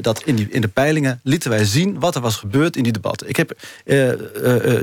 dat 0.00 0.22
in, 0.24 0.34
die, 0.34 0.46
in 0.50 0.60
de 0.60 0.68
peilingen 0.68 1.20
lieten 1.22 1.50
wij 1.50 1.64
zien 1.64 2.00
wat 2.00 2.14
er 2.14 2.20
was 2.20 2.36
gebeurd 2.36 2.76
in 2.76 2.82
die 2.82 2.92
debatten. 2.92 3.28
Ik 3.28 3.36
heb 3.36 3.52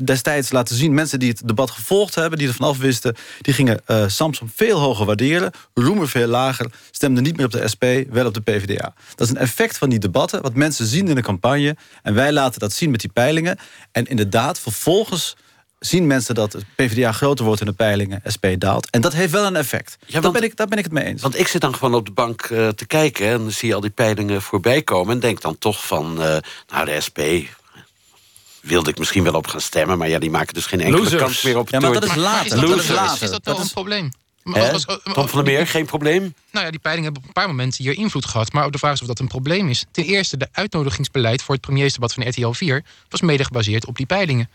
destijds 0.03 0.51
laten 0.51 0.75
zien... 0.75 0.93
mensen 0.93 1.19
die 1.19 1.29
het 1.29 1.41
debat 1.47 1.71
gevolgd 1.71 2.15
hebben, 2.15 2.39
die 2.39 2.47
er 2.47 2.53
vanaf 2.53 2.77
wisten... 2.77 3.15
die 3.41 3.53
gingen 3.53 3.79
Samson 4.07 4.51
veel 4.55 4.79
hoger 4.79 5.05
waarderen. 5.05 5.51
Roemer 5.73 6.09
veel 6.09 6.27
lager. 6.27 6.65
Stemden 6.91 7.23
niet 7.23 7.37
meer 7.37 7.45
op 7.45 7.51
de 7.51 7.67
SP, 7.73 7.83
wel 8.09 8.25
op 8.25 8.33
de 8.33 8.41
PvdA. 8.41 8.93
Dat 9.15 9.27
is 9.27 9.33
een 9.33 9.39
effect 9.39 9.77
van 9.77 9.89
die 9.89 9.99
debatten, 9.99 10.41
wat 10.41 10.53
mensen 10.53 10.85
zien 10.85 11.07
in 11.07 11.15
de 11.15 11.21
campagne. 11.21 11.75
En 12.03 12.13
wij 12.13 12.31
laten 12.31 12.59
dat 12.59 12.73
zien 12.73 12.91
met 12.91 12.99
die 12.99 13.09
peilingen. 13.13 13.57
En 13.91 14.05
inderdaad, 14.05 14.59
vervolgens 14.59 15.35
zien 15.79 16.07
mensen 16.07 16.35
dat 16.35 16.51
de 16.51 16.59
PvdA 16.75 17.11
groter 17.11 17.45
wordt 17.45 17.59
in 17.61 17.67
de 17.67 17.73
peilingen, 17.73 18.21
SP 18.35 18.45
daalt. 18.57 18.89
En 18.89 19.01
dat 19.01 19.13
heeft 19.13 19.31
wel 19.31 19.45
een 19.45 19.55
effect. 19.55 19.97
want- 20.09 20.23
daar, 20.23 20.31
ben 20.31 20.43
ik, 20.43 20.55
daar 20.55 20.67
ben 20.67 20.77
ik 20.77 20.83
het 20.83 20.93
mee 20.93 21.03
eens. 21.03 21.21
Want 21.21 21.39
ik 21.39 21.47
zit 21.47 21.61
dan 21.61 21.75
gewoon 21.75 21.93
op 21.93 22.05
de 22.05 22.11
bank 22.11 22.41
eh, 22.41 22.67
te 22.67 22.85
kijken... 22.85 23.27
en 23.27 23.37
dan 23.37 23.51
zie 23.51 23.67
je 23.67 23.75
al 23.75 23.81
die 23.81 23.89
peilingen 23.89 24.41
voorbij 24.41 24.81
komen... 24.81 25.13
en 25.13 25.19
denk 25.19 25.41
dan 25.41 25.57
toch 25.57 25.85
van, 25.87 26.21
eh, 26.21 26.37
nou, 26.67 26.85
de 26.85 27.01
SP... 27.05 27.19
wilde 28.61 28.89
ik 28.89 28.97
misschien 28.97 29.23
wel 29.23 29.33
op 29.33 29.47
gaan 29.47 29.61
stemmen... 29.61 29.97
maar 29.97 30.09
ja, 30.09 30.19
die 30.19 30.29
maken 30.29 30.53
dus 30.53 30.65
geen 30.65 30.79
enkele 30.81 31.03
Losers. 31.03 31.21
kans 31.21 31.41
meer 31.41 31.57
op 31.57 31.65
het 31.65 31.73
Ja, 31.73 31.79
maar 31.79 31.93
dat 31.93 32.03
is 32.03 32.09
Maar 32.09 32.17
later. 32.17 32.45
is 32.45 32.51
dat, 32.51 32.61
Losers. 32.61 32.83
is, 32.83 32.89
later. 32.95 33.13
is 33.23 33.29
dat 33.29 33.31
Dat 33.31 33.43
wel 33.43 33.55
is- 33.55 33.61
een 33.63 33.73
probleem? 33.73 34.11
Maar 34.43 34.85
Tom 35.13 35.27
van 35.27 35.43
der 35.43 35.53
Meer, 35.53 35.67
geen 35.67 35.85
probleem? 35.85 36.33
Nou 36.51 36.65
ja, 36.65 36.71
die 36.71 36.79
peilingen 36.79 37.11
hebben 37.11 37.21
op 37.21 37.27
een 37.27 37.41
paar 37.41 37.47
momenten 37.47 37.83
hier 37.83 37.97
invloed 37.97 38.25
gehad. 38.25 38.53
Maar 38.53 38.71
de 38.71 38.77
vraag 38.77 38.93
is 38.93 39.01
of 39.01 39.07
dat 39.07 39.19
een 39.19 39.27
probleem 39.27 39.69
is. 39.69 39.85
Ten 39.91 40.03
eerste, 40.03 40.37
de 40.37 40.47
uitnodigingsbeleid 40.51 41.41
voor 41.41 41.55
het 41.55 41.63
premiersdebat 41.63 42.13
van 42.13 42.27
RTL 42.27 42.51
4... 42.51 42.83
was 43.09 43.21
mede 43.21 43.43
gebaseerd 43.43 43.85
op 43.85 43.97
die 43.97 44.05
peilingen. 44.05 44.49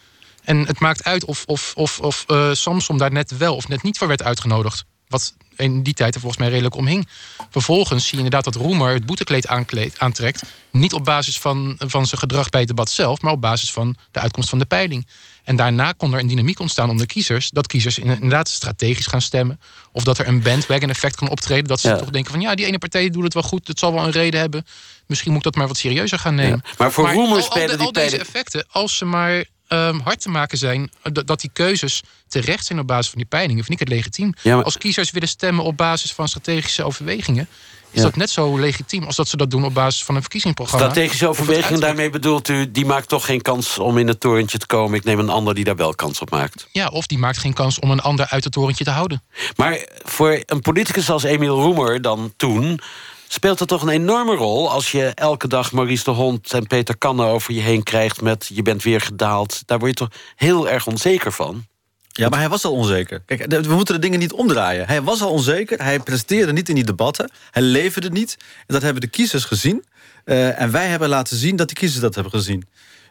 En 0.45 0.67
het 0.67 0.81
maakt 0.81 1.05
uit 1.05 1.25
of, 1.25 1.45
of, 1.47 1.73
of, 1.77 2.01
of 2.01 2.25
eh, 2.27 2.53
Samsom 2.53 2.99
daar 2.99 3.13
net 3.13 3.37
wel 3.37 3.57
of 3.57 3.69
net 3.69 3.83
niet 3.83 3.99
voor 3.99 4.09
werd 4.09 4.23
uitgenodigd. 4.23 4.85
Wat 5.09 5.35
in 5.57 5.83
die 5.83 5.95
tijd 5.95 6.15
er 6.15 6.21
volgens 6.21 6.41
mij 6.41 6.51
redelijk 6.51 6.75
omhing. 6.75 7.09
Vervolgens 7.51 8.03
zie 8.03 8.19
je 8.19 8.25
inderdaad 8.25 8.45
dat 8.45 8.63
Roemer 8.63 8.93
het 8.93 9.07
boetekleed 9.07 9.47
aankleed, 9.47 9.99
aantrekt. 9.99 10.43
Niet 10.71 10.93
op 10.93 11.05
basis 11.05 11.39
van, 11.39 11.75
van 11.79 12.07
zijn 12.07 12.21
gedrag 12.21 12.49
bij 12.51 12.61
het 12.61 12.69
debat 12.69 12.91
zelf... 12.91 13.21
maar 13.21 13.33
op 13.33 13.41
basis 13.41 13.73
van 13.73 13.97
de 14.11 14.21
uitkomst 14.21 14.49
van 14.49 14.59
de 14.59 14.65
peiling. 14.65 15.07
En 15.45 15.57
daarna 15.57 15.93
kon 15.93 16.13
er 16.13 16.21
een 16.21 16.27
dynamiek 16.27 16.61
ontstaan 16.61 16.91
onder 16.91 17.07
kiezers... 17.07 17.51
dat 17.51 17.67
kiezers 17.67 17.99
inderdaad 17.99 18.49
strategisch 18.49 19.07
gaan 19.07 19.23
stemmen. 19.23 19.61
Of 19.93 20.05
dat 20.05 20.19
er 20.19 20.29
een 20.29 20.43
bandwagon 20.43 20.91
effect 20.91 21.17
kan 21.17 21.29
optreden. 21.29 21.65
Dat 21.65 21.81
ze 21.81 21.89
Ja. 21.89 21.97
toch 21.97 22.11
denken 22.11 22.31
van 22.33 22.41
ja, 22.41 22.55
die 22.55 22.67
ene 22.67 22.79
partij 22.79 23.11
doet 23.11 23.25
het 23.25 23.35
wel 23.35 23.43
goed. 23.43 23.69
Het 23.69 23.79
zal 23.79 23.93
wel 23.93 24.05
een 24.05 24.11
reden 24.11 24.41
hebben. 24.41 24.67
Misschien 25.07 25.31
moet 25.31 25.39
ik 25.39 25.45
dat 25.45 25.55
maar 25.57 25.67
wat 25.67 25.77
serieuzer 25.77 26.19
gaan 26.19 26.35
nemen. 26.35 26.63
Maar 26.79 26.93
voor 26.93 27.13
Roemer 27.13 27.39
al, 27.43 27.49
al, 27.49 27.67
de- 27.67 27.77
al 27.79 27.93
deze 27.93 28.19
effecten, 28.19 28.67
als 28.71 28.97
ze 28.97 29.05
maar 29.05 29.45
ehm, 29.69 29.99
hard 29.99 30.21
te 30.21 30.29
maken 30.29 30.59
zijn... 30.59 30.91
eh, 31.03 31.13
dat, 31.25 31.41
die 31.41 31.51
keuzes 31.53 32.03
terecht 32.29 32.67
zijn 32.67 32.79
op 32.79 32.87
basis 32.87 33.09
van 33.09 33.19
die 33.19 33.27
peilingen... 33.29 33.65
vind 33.65 33.81
ik 33.81 33.87
het 33.89 33.97
legitiem. 33.97 34.33
Ja, 34.43 34.55
maar- 34.57 34.65
Als 34.65 34.79
kiezers 34.79 35.11
willen 35.11 35.29
stemmen 35.29 35.65
op 35.65 35.77
basis 35.77 36.13
van 36.13 36.29
strategische 36.29 36.85
overwegingen... 36.85 37.49
is 37.91 37.99
Ja. 38.03 38.03
dat 38.03 38.17
net 38.17 38.31
zo 38.31 38.59
legitiem 38.59 39.03
als 39.05 39.17
dat 39.17 39.29
ze 39.29 39.37
dat 39.37 39.51
doen 39.51 39.65
op 39.65 39.75
basis 39.75 40.05
van 40.05 40.15
een 40.15 40.21
verkiezingsprogramma. 40.21 40.91
Strategische 40.91 41.25
Of 41.29 41.31
het 41.31 41.41
overweging, 41.41 41.71
uiterlijk. 41.71 41.97
daarmee 41.97 42.11
bedoelt 42.21 42.49
u... 42.49 42.71
die 42.71 42.85
maakt 42.87 43.09
toch 43.09 43.25
geen 43.25 43.43
kans 43.43 43.79
om 43.79 43.99
in 43.99 44.09
het 44.09 44.21
torentje 44.21 44.59
te 44.59 44.67
komen. 44.67 44.99
Ik 44.99 45.05
neem 45.05 45.19
een 45.19 45.29
ander 45.29 45.55
die 45.55 45.65
daar 45.65 45.77
wel 45.77 45.95
kans 45.95 46.21
op 46.21 46.31
maakt. 46.31 46.69
Ja, 46.73 46.87
of 46.89 47.07
die 47.07 47.19
maakt 47.19 47.39
geen 47.39 47.53
kans 47.53 47.79
om 47.79 47.91
een 47.91 48.01
ander 48.01 48.27
uit 48.29 48.45
het 48.45 48.53
torentje 48.53 48.85
te 48.85 48.91
houden. 48.91 49.23
Maar 49.57 49.87
voor 50.05 50.43
een 50.47 50.61
politicus 50.61 51.11
als 51.11 51.23
Emiel 51.23 51.61
Roemer 51.61 52.03
dan 52.03 52.33
toen... 52.37 52.81
speelt 53.29 53.59
het 53.59 53.69
toch 53.69 53.83
een 53.83 53.89
enorme 53.89 54.35
rol 54.35 54.71
als 54.71 54.93
je 54.93 55.13
elke 55.15 55.49
dag 55.49 55.73
Maurice 55.73 56.05
de 56.05 56.11
Hond 56.11 56.53
en 56.53 56.67
Peter 56.67 56.99
Kannen 56.99 57.27
over 57.27 57.55
je 57.55 57.61
heen 57.61 57.83
krijgt 57.83 58.21
met 58.21 58.51
je 58.53 58.63
bent 58.63 58.83
weer 58.83 59.01
gedaald. 59.01 59.63
Daar 59.67 59.79
word 59.79 59.91
je 59.91 59.97
toch 59.97 60.21
heel 60.37 60.69
erg 60.69 60.87
onzeker 60.87 61.33
van. 61.33 61.67
Ja, 62.09 62.29
maar 62.29 62.39
hij 62.39 62.49
was 62.49 62.65
al 62.65 62.73
onzeker. 62.73 63.23
Kijk, 63.27 63.47
we 63.47 63.75
moeten 63.75 63.95
de 63.95 64.01
dingen 64.01 64.19
niet 64.19 64.33
omdraaien. 64.33 64.87
Hij 64.87 65.03
was 65.03 65.23
al 65.23 65.31
onzeker, 65.31 65.83
hij 65.83 66.01
presteerde 66.01 66.53
niet 66.53 66.69
in 66.69 66.75
die 66.75 66.85
debatten. 66.85 67.31
Hij 67.51 67.63
leverde 67.63 68.11
niet. 68.11 68.37
En 68.39 68.65
dat 68.67 68.83
hebben 68.83 69.01
de 69.01 69.09
kiezers 69.09 69.45
gezien. 69.45 69.85
Eh, 70.25 70.61
en 70.61 70.71
wij 70.71 70.87
hebben 70.87 71.09
laten 71.09 71.37
zien 71.37 71.57
dat 71.57 71.69
de 71.69 71.75
kiezers 71.75 72.01
dat 72.01 72.15
hebben 72.15 72.33
gezien. 72.33 72.65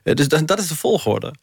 Eh, 0.03 0.13
dus 0.13 0.27
dat, 0.27 0.47
dat 0.47 0.59
is 0.59 0.67
de 0.67 0.75
volgorde. 0.75 1.33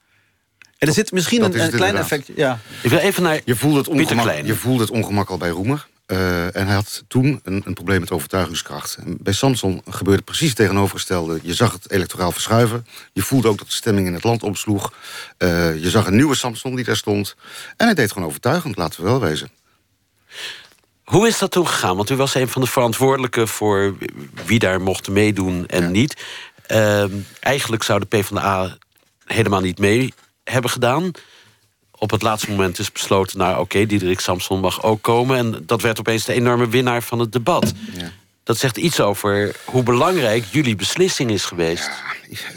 En 0.79 0.89
er 0.89 0.95
zit 0.95 1.13
misschien 1.13 1.41
dat 1.41 1.49
een, 1.49 1.55
klein 1.55 1.73
inderdaad. 1.73 2.01
effect... 2.01 2.31
Ja. 2.37 2.59
Ik 2.83 2.91
wil 2.91 2.99
even 2.99 3.23
naar 3.23 3.41
Je 3.45 3.57
voelde 3.57 3.79
het 3.79 3.89
ongemak, 3.89 4.45
je 4.45 4.55
voelde 4.55 4.83
het 4.83 4.91
ongemak 4.91 5.31
al 5.31 5.37
bij 5.37 5.49
Roemer. 5.49 5.87
Eh, 6.13 6.57
en 6.57 6.67
hij 6.67 6.75
had 6.75 7.05
toen 7.09 7.41
een, 7.43 7.63
een 7.65 7.75
probleem 7.75 8.01
met 8.01 8.11
overtuigingskracht. 8.11 8.97
En 8.97 9.17
bij 9.21 9.33
Samson 9.33 9.83
gebeurde 9.89 10.23
precies 10.23 10.49
het 10.49 10.57
tegenovergestelde. 10.57 11.39
Je 11.43 11.55
zag 11.55 11.73
het 11.73 11.91
electoraal 11.91 12.33
verschuiven. 12.33 12.87
Je 13.13 13.23
voelde 13.23 13.49
ook 13.49 13.59
dat 13.59 13.67
de 13.67 13.73
stemming 13.73 14.07
in 14.07 14.15
het 14.15 14.25
land 14.25 14.43
omsloeg. 14.43 14.93
Eh, 15.37 15.83
je 15.83 15.91
zag 15.91 16.07
een 16.07 16.17
nieuwe 16.17 16.35
Samson 16.35 16.75
die 16.75 16.85
daar 16.85 16.97
stond. 16.97 17.37
En 17.77 17.87
hij 17.87 17.95
deed 17.95 18.13
gewoon 18.13 18.29
overtuigend, 18.29 18.77
laten 18.77 19.03
we 19.03 19.09
wel 19.09 19.21
wezen. 19.21 19.51
Hoe 21.05 21.27
is 21.27 21.39
dat 21.39 21.51
toen 21.51 21.69
gegaan? 21.69 21.97
Want 21.97 22.11
u 22.11 22.17
was 22.17 22.35
een 22.35 22.49
van 22.49 22.63
de 22.63 22.69
verantwoordelijken 22.69 23.49
voor 23.49 23.95
wie 24.45 24.59
daar 24.59 24.81
mocht 24.81 25.09
meedoen 25.09 25.67
en 25.67 25.91
niet. 25.91 26.25
Ehm, 26.67 27.11
eigenlijk 27.41 27.83
zou 27.83 28.01
de 28.01 28.07
PvdA 28.07 28.77
helemaal 29.25 29.61
niet 29.61 29.79
mee 29.79 30.15
hebben 30.45 30.71
gedaan. 30.71 31.13
Op 32.03 32.11
het 32.11 32.23
laatste 32.23 32.51
moment 32.51 32.79
is 32.79 32.93
besloten, 32.93 33.39
nou 33.39 33.61
oké, 33.61 33.87
Diederik 33.87 34.21
Samson 34.21 34.61
mag 34.61 34.83
ook 34.83 35.03
komen. 35.03 35.37
En 35.37 35.63
dat 35.67 35.83
werd 35.83 35.99
opeens 35.99 36.25
de 36.25 36.33
enorme 36.33 36.69
winnaar 36.69 37.03
van 37.03 37.19
het 37.19 37.33
debat. 37.33 37.73
Dat 38.45 38.59
zegt 38.59 38.77
iets 38.77 39.01
over 39.01 39.55
hoe 39.65 39.83
belangrijk 39.83 40.45
jullie 40.51 40.77
beslissing 40.77 41.31
is 41.31 41.45
geweest. 41.45 41.91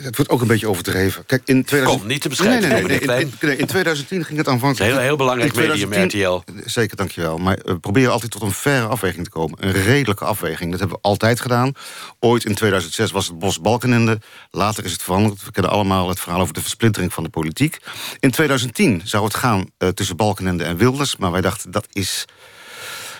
Het 0.01 0.15
wordt 0.15 0.31
ook 0.31 0.41
een 0.41 0.47
beetje 0.47 0.69
overdreven. 0.69 1.25
Kijk, 1.25 1.41
in 1.45 1.63
2000... 1.63 1.99
Kom, 2.01 2.09
niet 2.11 2.21
te 2.21 2.29
bescheiden, 2.29 2.69
Nee, 2.69 2.83
nee, 2.83 2.99
nee, 3.07 3.19
in, 3.21 3.31
in- 3.49 3.57
in 3.57 3.65
2010 3.65 4.25
ging 4.25 4.37
het 4.37 4.47
aanvankelijk... 4.47 4.79
Het 4.79 4.87
is 4.87 4.93
een 4.93 4.97
heel- 4.99 5.07
heel 5.07 5.15
belangrijk 5.17 5.49
In 5.53 5.55
2010 5.57 6.01
medium, 6.01 6.43
Zeker, 6.65 6.95
dankjewel. 6.97 7.37
Maar 7.37 7.59
we 7.63 7.79
proberen 7.79 8.11
altijd 8.11 8.31
tot 8.31 8.41
een 8.41 8.51
faire 8.51 8.85
afweging 8.85 9.23
te 9.23 9.29
komen. 9.29 9.57
Een 9.65 9.71
redelijke 9.71 10.25
afweging. 10.25 10.71
Dat 10.71 10.79
hebben 10.79 10.97
we 10.97 11.03
altijd 11.07 11.39
gedaan. 11.41 11.71
Ooit 12.19 12.45
in 12.45 12.55
2006 12.55 13.11
was 13.11 13.27
het 13.27 13.39
Bos 13.39 13.61
Balkenende. 13.61 14.19
Later 14.51 14.85
is 14.85 14.91
het 14.91 15.01
veranderd. 15.01 15.43
We 15.45 15.51
kennen 15.51 15.71
allemaal 15.71 16.09
het 16.09 16.19
verhaal 16.19 16.41
over 16.41 16.53
de 16.53 16.61
versplintering 16.61 17.13
van 17.13 17.23
de 17.23 17.29
politiek. 17.29 17.77
In 18.19 18.31
2010 18.31 19.01
zou 19.03 19.23
het 19.23 19.35
gaan 19.35 19.65
eh, 19.77 19.89
tussen 19.89 20.15
Balkenende 20.15 20.63
en 20.63 20.77
Wilders. 20.77 21.15
Maar 21.17 21.31
wij 21.31 21.41
dachten, 21.41 21.71
dat 21.71 21.87
is... 21.91 22.25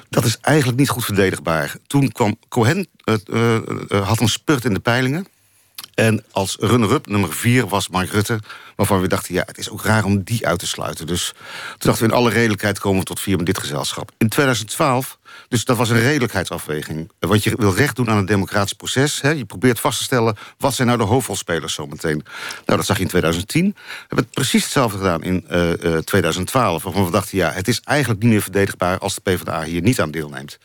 Dat 0.10 0.26
is 0.26 0.38
eigenlijk 0.42 0.80
niet 0.80 0.90
goed 0.90 1.06
verdedigbaar. 1.06 1.76
Toen 1.88 2.12
kwam 2.12 2.38
Cohen, 2.50 2.88
eh, 3.04 3.16
eh, 3.26 3.56
eh, 3.88 4.08
had 4.08 4.20
een 4.20 4.30
spurt 4.30 4.66
in 4.66 4.74
de 4.74 4.80
peilingen. 4.80 5.28
En 5.96 6.24
als 6.32 6.58
runner-up 6.60 7.08
nummer 7.08 7.34
vier 7.34 7.68
was 7.68 7.90
Mark 7.90 8.10
Rutte... 8.10 8.40
waarvan 8.76 9.02
we 9.02 9.08
dachten, 9.08 9.34
ja, 9.34 9.44
het 9.46 9.58
is 9.58 9.70
ook 9.70 9.84
raar 9.84 10.04
om 10.04 10.24
die 10.24 10.48
uit 10.48 10.60
te 10.60 10.68
sluiten. 10.68 11.08
Dus 11.08 11.34
toen 11.68 11.78
dachten 11.78 12.08
we, 12.08 12.12
in 12.12 12.18
alle 12.18 12.30
redelijkheid 12.30 12.80
komen 12.80 13.00
we 13.00 13.06
tot 13.06 13.20
vier 13.20 13.38
met 13.38 13.46
dit 13.46 13.58
gezelschap. 13.58 14.12
In 14.18 14.30
2012, 14.30 15.18
dus 15.48 15.66
dat 15.66 15.78
was 15.78 15.90
een 15.90 16.00
redelijkheidsafweging. 16.00 17.12
Want 17.20 17.44
je 17.44 17.56
wil 17.58 17.74
recht 17.74 17.96
doen 17.96 18.10
aan 18.10 18.18
het 18.18 18.28
democratisch 18.28 18.74
proces. 18.74 19.22
Hè. 19.22 19.30
Je 19.30 19.46
probeert 19.46 19.80
vast 19.80 19.98
te 19.98 20.04
stellen, 20.04 20.38
wat 20.58 20.74
zijn 20.74 20.88
nou 20.88 21.00
de 21.00 21.06
hoofdrolspelers 21.06 21.74
zometeen. 21.74 22.24
Nou, 22.66 22.78
dat 22.78 22.86
zag 22.86 22.98
je 22.98 23.04
in 23.04 23.10
2010. 23.10 23.66
We 23.66 23.82
hebben 24.00 24.26
het 24.26 24.34
precies 24.34 24.64
hetzelfde 24.64 24.98
gedaan 24.98 25.24
in 25.24 25.46
eh, 25.48 25.96
eh, 25.96 25.98
2012. 25.98 26.84
Waarvan 26.84 27.06
we 27.06 27.12
dachten, 27.12 27.38
ja, 27.38 27.52
het 27.52 27.68
is 27.68 27.82
eigenlijk 27.82 28.22
niet 28.22 28.32
meer 28.32 28.42
verdedigbaar... 28.42 28.98
als 28.98 29.16
de 29.16 29.22
PvdA 29.22 29.64
hier 29.64 29.82
niet 29.82 30.02
aan 30.02 30.12
deelneemt. 30.12 30.58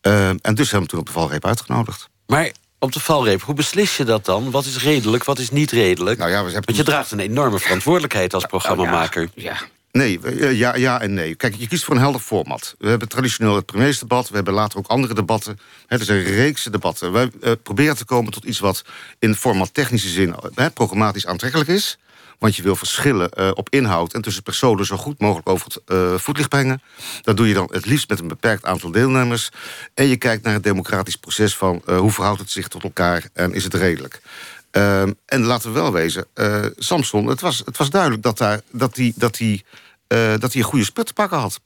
Eh, 0.00 0.28
en 0.28 0.54
dus 0.54 0.70
hebben 0.70 0.80
we 0.80 0.86
toen 0.86 0.98
op 0.98 1.06
de 1.06 1.12
valreep 1.12 1.46
uitgenodigd. 1.46 2.08
Maar 2.26 2.52
op 2.86 2.92
de 2.92 3.00
valreep, 3.00 3.42
hoe 3.42 3.54
beslis 3.54 3.96
je 3.96 4.04
dat 4.04 4.24
dan? 4.24 4.50
Wat 4.50 4.64
is 4.64 4.82
redelijk, 4.82 5.24
wat 5.24 5.38
is 5.38 5.50
niet 5.50 5.70
redelijk? 5.70 6.18
Nou 6.18 6.30
ja, 6.30 6.36
we 6.36 6.44
hebben 6.44 6.64
Want 6.64 6.76
je 6.76 6.92
draagt 6.92 7.10
een 7.10 7.20
enorme 7.20 7.58
verantwoordelijkheid 7.58 8.34
als 8.34 8.46
programmamaker. 8.46 9.28
Ja. 9.34 9.56
Nee, 9.92 10.20
eh, 10.20 10.58
ja, 10.58 10.74
ja 10.74 11.00
en 11.00 11.14
nee. 11.14 11.34
Kijk, 11.34 11.54
je 11.54 11.68
kiest 11.68 11.84
voor 11.84 11.94
een 11.94 12.00
helder 12.00 12.20
format. 12.20 12.74
We 12.78 12.88
hebben 12.88 13.08
traditioneel 13.08 13.54
het 13.54 13.66
premiersdebat. 13.66 14.28
We 14.28 14.34
hebben 14.34 14.54
later 14.54 14.78
ook 14.78 14.86
andere 14.86 15.14
debatten. 15.14 15.58
Het 15.86 16.00
is 16.00 16.08
een 16.08 16.22
reeks 16.22 16.64
debatten. 16.64 17.12
Wij 17.12 17.30
eh, 17.40 17.52
proberen 17.62 17.96
te 17.96 18.04
komen 18.04 18.32
tot 18.32 18.44
iets 18.44 18.58
wat 18.58 18.84
in 19.18 19.34
format 19.34 19.74
technische 19.74 20.08
zin... 20.08 20.34
eh, 20.54 20.66
programmatisch 20.74 21.26
aantrekkelijk 21.26 21.68
is. 21.68 21.98
Want 22.38 22.56
je 22.56 22.62
wil 22.62 22.76
verschillen 22.76 23.30
eh, 23.30 23.50
op 23.54 23.70
inhoud 23.70 24.14
en 24.14 24.22
tussen 24.22 24.42
personen... 24.42 24.86
zo 24.86 24.96
goed 24.96 25.20
mogelijk 25.20 25.48
over 25.48 25.66
het 25.66 25.80
eh, 25.86 26.14
voetlicht 26.14 26.48
brengen. 26.48 26.82
Dat 27.22 27.36
doe 27.36 27.48
je 27.48 27.54
dan 27.54 27.68
het 27.72 27.86
liefst 27.86 28.08
met 28.08 28.20
een 28.20 28.28
beperkt 28.28 28.64
aantal 28.64 28.90
deelnemers. 28.90 29.50
En 29.94 30.06
je 30.06 30.16
kijkt 30.16 30.44
naar 30.44 30.54
het 30.54 30.62
democratisch 30.62 31.16
proces 31.16 31.56
van... 31.56 31.82
eh, 31.86 31.98
hoe 31.98 32.10
verhoudt 32.10 32.40
het 32.40 32.50
zich 32.50 32.68
tot 32.68 32.82
elkaar 32.82 33.28
en 33.32 33.54
is 33.54 33.64
het 33.64 33.74
redelijk. 33.74 34.20
Ehm, 34.70 35.12
en 35.26 35.42
laten 35.42 35.72
we 35.72 35.78
wel 35.78 35.92
wezen, 35.92 36.26
Samson, 36.76 37.26
het 37.26 37.40
was, 37.40 37.62
het 37.64 37.76
was 37.76 37.90
duidelijk 37.90 38.22
dat 38.22 38.38
hij 38.38 38.60
dat 38.70 38.94
die, 38.94 39.12
dat 39.16 39.34
die, 39.36 39.64
dat 40.38 40.52
hij 40.52 40.62
een 40.62 40.62
goede 40.62 40.84
sput 40.84 41.06
te 41.06 41.12
pakken 41.12 41.38
had. 41.38 41.60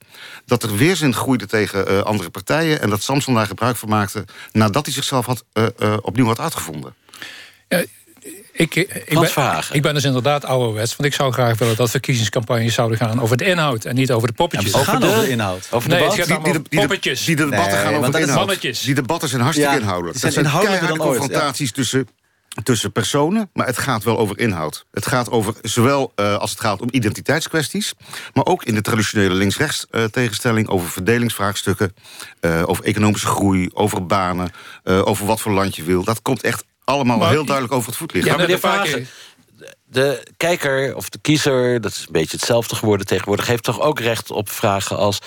Dat 0.45 0.63
er 0.63 0.77
weerzin 0.77 1.13
groeide 1.13 1.45
tegen 1.45 2.05
andere 2.05 2.29
partijen... 2.29 2.81
en 2.81 2.89
dat 2.89 3.03
Samson 3.03 3.33
daar 3.33 3.47
gebruik 3.47 3.75
van 3.75 3.89
maakte... 3.89 4.25
nadat 4.51 4.85
hij 4.85 4.93
zichzelf 4.93 5.25
had, 5.25 5.43
opnieuw 6.01 6.25
had 6.25 6.39
uitgevonden. 6.39 6.95
Ik, 8.53 8.75
ik, 8.75 9.19
ben, 9.19 9.63
ik 9.71 9.81
ben 9.81 9.93
dus 9.93 10.03
inderdaad 10.03 10.45
ouderwets. 10.45 10.95
Want 10.95 11.09
ik 11.09 11.15
zou 11.15 11.33
graag 11.33 11.57
willen 11.57 11.75
dat 11.75 11.89
verkiezingscampagnes 11.89 12.73
zouden 12.73 12.97
gaan 12.97 13.21
over 13.21 13.37
de 13.37 13.45
inhoud 13.45 13.85
en 13.85 13.95
niet 13.95 14.11
over 14.11 14.27
de 14.27 14.33
poppetjes. 14.33 14.71
Ja, 14.71 14.77
ze 14.79 14.85
gaan 14.85 15.03
over 15.03 15.21
de 15.21 15.29
inhoud. 15.29 15.67
Over 15.71 15.89
nee, 15.89 15.99
de 15.99 16.05
het 16.05 16.13
gaat 16.13 16.25
Die- 16.27 16.37
over 16.37 16.51
die- 16.51 16.61
die- 16.69 16.79
poppetjes. 16.79 17.25
Die 17.25 17.35
debatten 17.35 17.77
gaan 17.77 17.93
over 17.93 18.19
inhoud. 18.19 18.37
Mannetjes. 18.37 18.81
Die 18.81 18.95
debatten 18.95 19.29
zijn 19.29 19.41
hartstikke 19.41 19.73
Ja, 19.73 19.79
inhoudelijk. 19.79 20.19
zijn 20.19 20.33
dat 20.33 20.43
zijn 20.43 20.53
inhoudelijker 20.53 20.87
keiharde 20.87 21.13
dan 21.13 21.21
ooit, 21.21 21.29
confrontaties 21.29 21.71
tussen, 21.71 22.07
tussen 22.63 22.91
personen... 22.91 23.49
maar 23.53 23.65
het 23.65 23.77
gaat 23.77 24.03
wel 24.03 24.17
over 24.17 24.39
inhoud. 24.39 24.85
Het 24.91 25.07
gaat 25.07 25.29
over, 25.29 25.53
zowel 25.61 26.11
eh, 26.15 26.37
als 26.37 26.49
het 26.51 26.59
gaat 26.59 26.81
om 26.81 26.87
identiteitskwesties... 26.91 27.93
maar 28.33 28.45
ook 28.45 28.63
in 28.63 28.75
de 28.75 28.81
traditionele 28.81 29.33
links-rechts 29.33 29.85
eh, 29.91 30.03
tegenstelling... 30.03 30.67
over 30.67 30.89
verdelingsvraagstukken, 30.89 31.93
eh, 32.39 32.63
over 32.65 32.83
economische 32.85 33.27
groei... 33.27 33.69
over 33.73 34.05
banen, 34.05 34.51
eh, 34.83 35.07
over 35.07 35.25
wat 35.25 35.41
voor 35.41 35.51
land 35.51 35.75
je 35.75 35.83
wil. 35.83 36.03
Dat 36.03 36.21
komt 36.21 36.41
echt 36.43 36.63
allemaal 36.83 37.17
Maar- 37.17 37.29
heel 37.29 37.45
duidelijk 37.45 37.75
over 37.75 37.87
het 37.89 37.97
voetlicht. 37.97 38.25
Ja, 38.25 38.37
meneer 38.37 38.59
Verhagen, 38.59 39.07
de 39.85 40.27
kijker 40.37 40.95
of 40.95 41.09
de 41.09 41.17
kiezer, 41.21 41.81
dat 41.81 41.91
is 41.91 41.99
een 41.99 42.11
beetje 42.11 42.37
hetzelfde 42.37 42.75
geworden 42.75 43.05
tegenwoordig, 43.05 43.47
heeft 43.47 43.63
toch 43.63 43.79
ook 43.81 43.99
recht 43.99 44.31
op 44.31 44.49
vragen 44.49 44.97
als 44.97 45.19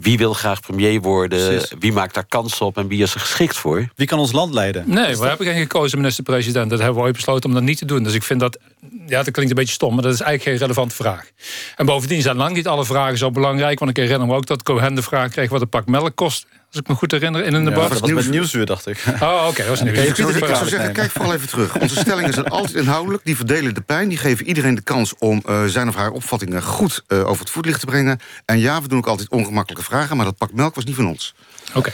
wie 0.00 0.18
wil 0.18 0.32
graag 0.32 0.60
premier 0.60 1.00
worden, 1.00 1.46
Precies. 1.46 1.72
wie 1.78 1.92
maakt 1.92 2.14
daar 2.14 2.26
kans 2.26 2.60
op 2.60 2.76
en 2.76 2.88
wie 2.88 3.02
is 3.02 3.14
er 3.14 3.20
geschikt 3.20 3.56
voor? 3.56 3.88
Wie 3.96 4.06
kan 4.06 4.18
ons 4.18 4.32
land 4.32 4.54
leiden? 4.54 4.84
Nee, 4.86 5.16
we 5.16 5.26
hebben 5.26 5.46
geen 5.46 5.60
gekozen 5.60 5.98
minister-president. 5.98 6.70
Dat 6.70 6.78
hebben 6.78 6.96
we 6.98 7.02
ooit 7.02 7.14
besloten 7.14 7.48
om 7.48 7.54
dat 7.54 7.64
niet 7.64 7.78
te 7.78 7.84
doen. 7.84 8.02
Dus 8.02 8.14
ik 8.14 8.22
vind 8.22 8.40
dat, 8.40 8.58
ja, 9.06 9.22
dat 9.22 9.30
klinkt 9.30 9.50
een 9.50 9.56
beetje 9.56 9.74
stom, 9.74 9.94
maar 9.94 10.02
dat 10.02 10.12
is 10.12 10.20
eigenlijk 10.20 10.50
geen 10.50 10.66
relevante 10.68 10.94
vraag. 10.94 11.30
En 11.76 11.86
bovendien 11.86 12.22
zijn 12.22 12.36
lang 12.36 12.54
niet 12.54 12.66
alle 12.66 12.84
vragen 12.84 13.18
zo 13.18 13.30
belangrijk. 13.30 13.78
Want 13.78 13.90
ik 13.90 13.96
herinner 13.96 14.26
me 14.26 14.34
ook 14.34 14.46
dat 14.46 14.62
Cohen 14.62 14.94
de 14.94 15.02
vraag 15.02 15.30
kreeg 15.30 15.50
wat 15.50 15.60
een 15.60 15.68
pak 15.68 15.86
melk 15.86 16.16
kost. 16.16 16.46
Als 16.68 16.76
ik 16.80 16.88
me 16.88 16.94
goed 16.94 17.10
herinner, 17.10 17.44
in 17.44 17.54
een 17.54 17.62
Ja, 17.64 17.68
debat. 17.68 17.88
dat 17.90 18.00
was 18.00 18.12
met 18.12 18.30
nieuwsuur, 18.30 18.66
dacht 18.66 18.86
ik. 18.86 19.04
Oh, 19.20 19.44
oké, 19.48 19.56
dat 19.56 19.66
was 19.66 19.82
nieuws. 19.82 19.98
Ik 19.98 20.14
zou, 20.14 20.32
ik 20.36 20.44
zou 20.44 20.68
zeggen, 20.68 20.92
kijk 20.92 21.10
vooral 21.10 21.34
even 21.34 21.48
terug. 21.48 21.76
Onze 21.76 21.94
stellingen 21.98 22.32
zijn 22.32 22.46
altijd 22.48 22.74
inhoudelijk. 22.74 23.24
Die 23.24 23.36
verdelen 23.36 23.74
de 23.74 23.80
pijn. 23.80 24.08
Die 24.08 24.18
geven 24.18 24.46
iedereen 24.46 24.74
de 24.74 24.80
kans 24.80 25.14
om 25.18 25.42
eh, 25.46 25.64
zijn 25.64 25.88
of 25.88 25.94
haar 25.94 26.10
opvattingen 26.10 26.62
goed 26.62 27.02
eh, 27.06 27.26
over 27.28 27.40
het 27.40 27.50
voetlicht 27.50 27.80
te 27.80 27.86
brengen. 27.86 28.20
En 28.44 28.58
ja, 28.58 28.82
we 28.82 28.88
doen 28.88 28.98
ook 28.98 29.06
altijd 29.06 29.28
ongemakkelijke 29.28 29.84
vragen. 29.84 30.16
Maar 30.16 30.24
dat 30.24 30.36
pak 30.36 30.52
melk 30.52 30.74
was 30.74 30.84
niet 30.84 30.94
van 30.94 31.06
ons. 31.08 31.34
Oké. 31.74 31.92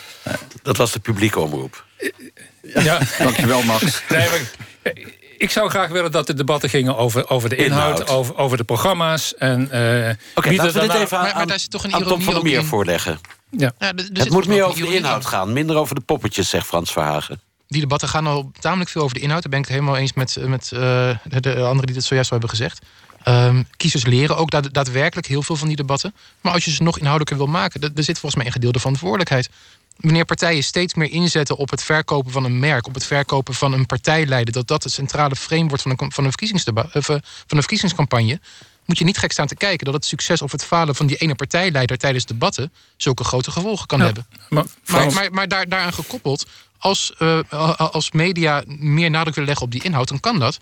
Dat 0.62 0.76
was 0.76 0.92
de 0.92 1.00
publieke 1.00 1.40
omroep. 1.40 1.84
Ja. 2.62 2.98
Dankjewel, 3.18 3.62
Max. 3.62 3.82
Nee, 4.08 4.28
maar, 4.28 4.40
eh, 4.82 5.06
ik 5.38 5.50
zou 5.50 5.70
graag 5.70 5.88
willen 5.88 6.10
dat 6.10 6.26
de 6.26 6.34
debatten 6.34 6.68
gingen 6.70 6.96
over, 6.96 7.28
over 7.30 7.48
de 7.48 7.56
inhoud, 7.56 8.00
Inhoud. 8.00 8.08
Over, 8.18 8.36
over 8.36 8.56
de 8.56 8.64
programma's. 8.64 9.34
En, 9.34 9.70
eh 9.70 10.14
Oké, 10.34 10.48
wie 10.48 10.58
laten 10.58 10.74
we 10.74 10.80
dit 10.80 10.94
even 10.96 11.18
aan, 11.18 11.24
maar- 11.24 11.34
maar 11.36 11.46
daar 11.46 11.58
zit 11.58 11.70
toch 11.70 11.84
een 11.84 11.94
aan 11.94 11.98
Tom 12.02 12.08
ironie 12.08 12.24
van 12.24 12.34
der 12.34 12.42
Meer 12.42 12.58
in. 12.58 12.64
voorleggen. 12.64 13.20
Ja. 13.56 13.72
Het 13.78 14.30
moet 14.30 14.46
meer 14.46 14.64
over 14.64 14.80
de 14.86 14.94
inhoud 14.94 15.26
gaan, 15.26 15.52
minder 15.52 15.76
over 15.76 15.94
de 15.94 16.00
poppetjes, 16.00 16.48
zegt 16.48 16.66
Frans 16.66 16.92
Verhagen. 16.92 17.40
Die 17.68 17.80
debatten 17.80 18.08
gaan 18.08 18.26
al 18.26 18.50
tamelijk 18.60 18.90
veel 18.90 19.02
over 19.02 19.14
de 19.14 19.20
inhoud. 19.22 19.42
Daar 19.42 19.50
ben 19.50 19.60
ik 19.60 19.66
het 19.66 19.74
helemaal 19.74 19.96
eens 19.96 20.12
met, 20.12 20.36
met 20.46 20.72
eh, 20.72 20.80
de, 21.24 21.40
de 21.40 21.54
anderen 21.54 21.86
die 21.86 21.96
het 21.96 22.04
zojuist 22.04 22.30
al 22.30 22.38
hebben 22.38 22.56
gezegd. 22.56 22.80
Ehm, 23.22 23.62
kiezers 23.76 24.04
leren 24.04 24.36
ook 24.36 24.50
daad- 24.50 24.74
daadwerkelijk 24.74 25.26
heel 25.26 25.42
veel 25.42 25.56
van 25.56 25.68
die 25.68 25.76
debatten. 25.76 26.14
Maar 26.40 26.52
als 26.52 26.64
je 26.64 26.70
ze 26.70 26.82
nog 26.82 26.96
inhoudelijker 26.98 27.36
wil 27.36 27.46
maken, 27.46 27.80
er 27.80 27.90
zit 28.04 28.18
volgens 28.18 28.34
mij 28.34 28.46
een 28.46 28.52
gedeelde 28.52 28.78
verantwoordelijkheid. 28.78 29.48
Wanneer 29.96 30.24
partijen 30.24 30.62
steeds 30.64 30.94
meer 30.94 31.10
inzetten 31.10 31.56
op 31.56 31.70
het 31.70 31.82
verkopen 31.82 32.32
van 32.32 32.44
een 32.44 32.58
merk, 32.58 32.86
op 32.86 32.94
het 32.94 33.04
verkopen 33.04 33.54
van 33.54 33.72
een 33.72 33.86
partijleider, 33.86 34.54
dat 34.54 34.66
dat 34.66 34.82
het 34.82 34.92
centrale 34.92 35.36
frame 35.36 35.68
wordt 35.68 35.82
van 35.82 35.90
een, 35.90 36.12
van 36.12 36.24
een, 36.24 36.30
verkiezingsdeba- 36.30 36.88
of, 36.92 37.08
eh, 37.08 37.16
van 37.22 37.56
een 37.56 37.58
verkiezingscampagne, 37.58 38.40
moet 38.86 38.98
je 38.98 39.04
niet 39.04 39.18
gek 39.18 39.32
staan 39.32 39.46
te 39.46 39.56
kijken 39.56 39.84
dat 39.84 39.94
het 39.94 40.04
succes 40.04 40.42
of 40.42 40.52
het 40.52 40.64
falen 40.64 40.94
van 40.94 41.06
die 41.06 41.16
ene 41.16 41.34
partijleider 41.34 41.98
tijdens 41.98 42.24
debatten 42.24 42.72
zulke 42.96 43.24
grote 43.24 43.50
gevolgen 43.50 43.86
kan 43.86 43.98
Ja, 43.98 44.04
hebben. 44.04 44.26
Maar, 44.48 44.64
Maar, 44.86 45.12
maar, 45.12 45.32
maar 45.32 45.48
daar, 45.48 45.68
daaraan 45.68 45.92
gekoppeld, 45.92 46.46
als, 46.78 47.14
eh, 47.18 47.78
als 47.78 48.10
media 48.10 48.62
meer 48.66 49.10
nadruk 49.10 49.34
willen 49.34 49.48
leggen 49.48 49.66
op 49.66 49.72
die 49.72 49.82
inhoud, 49.82 50.08
dan 50.08 50.20
kan 50.20 50.38
dat. 50.38 50.58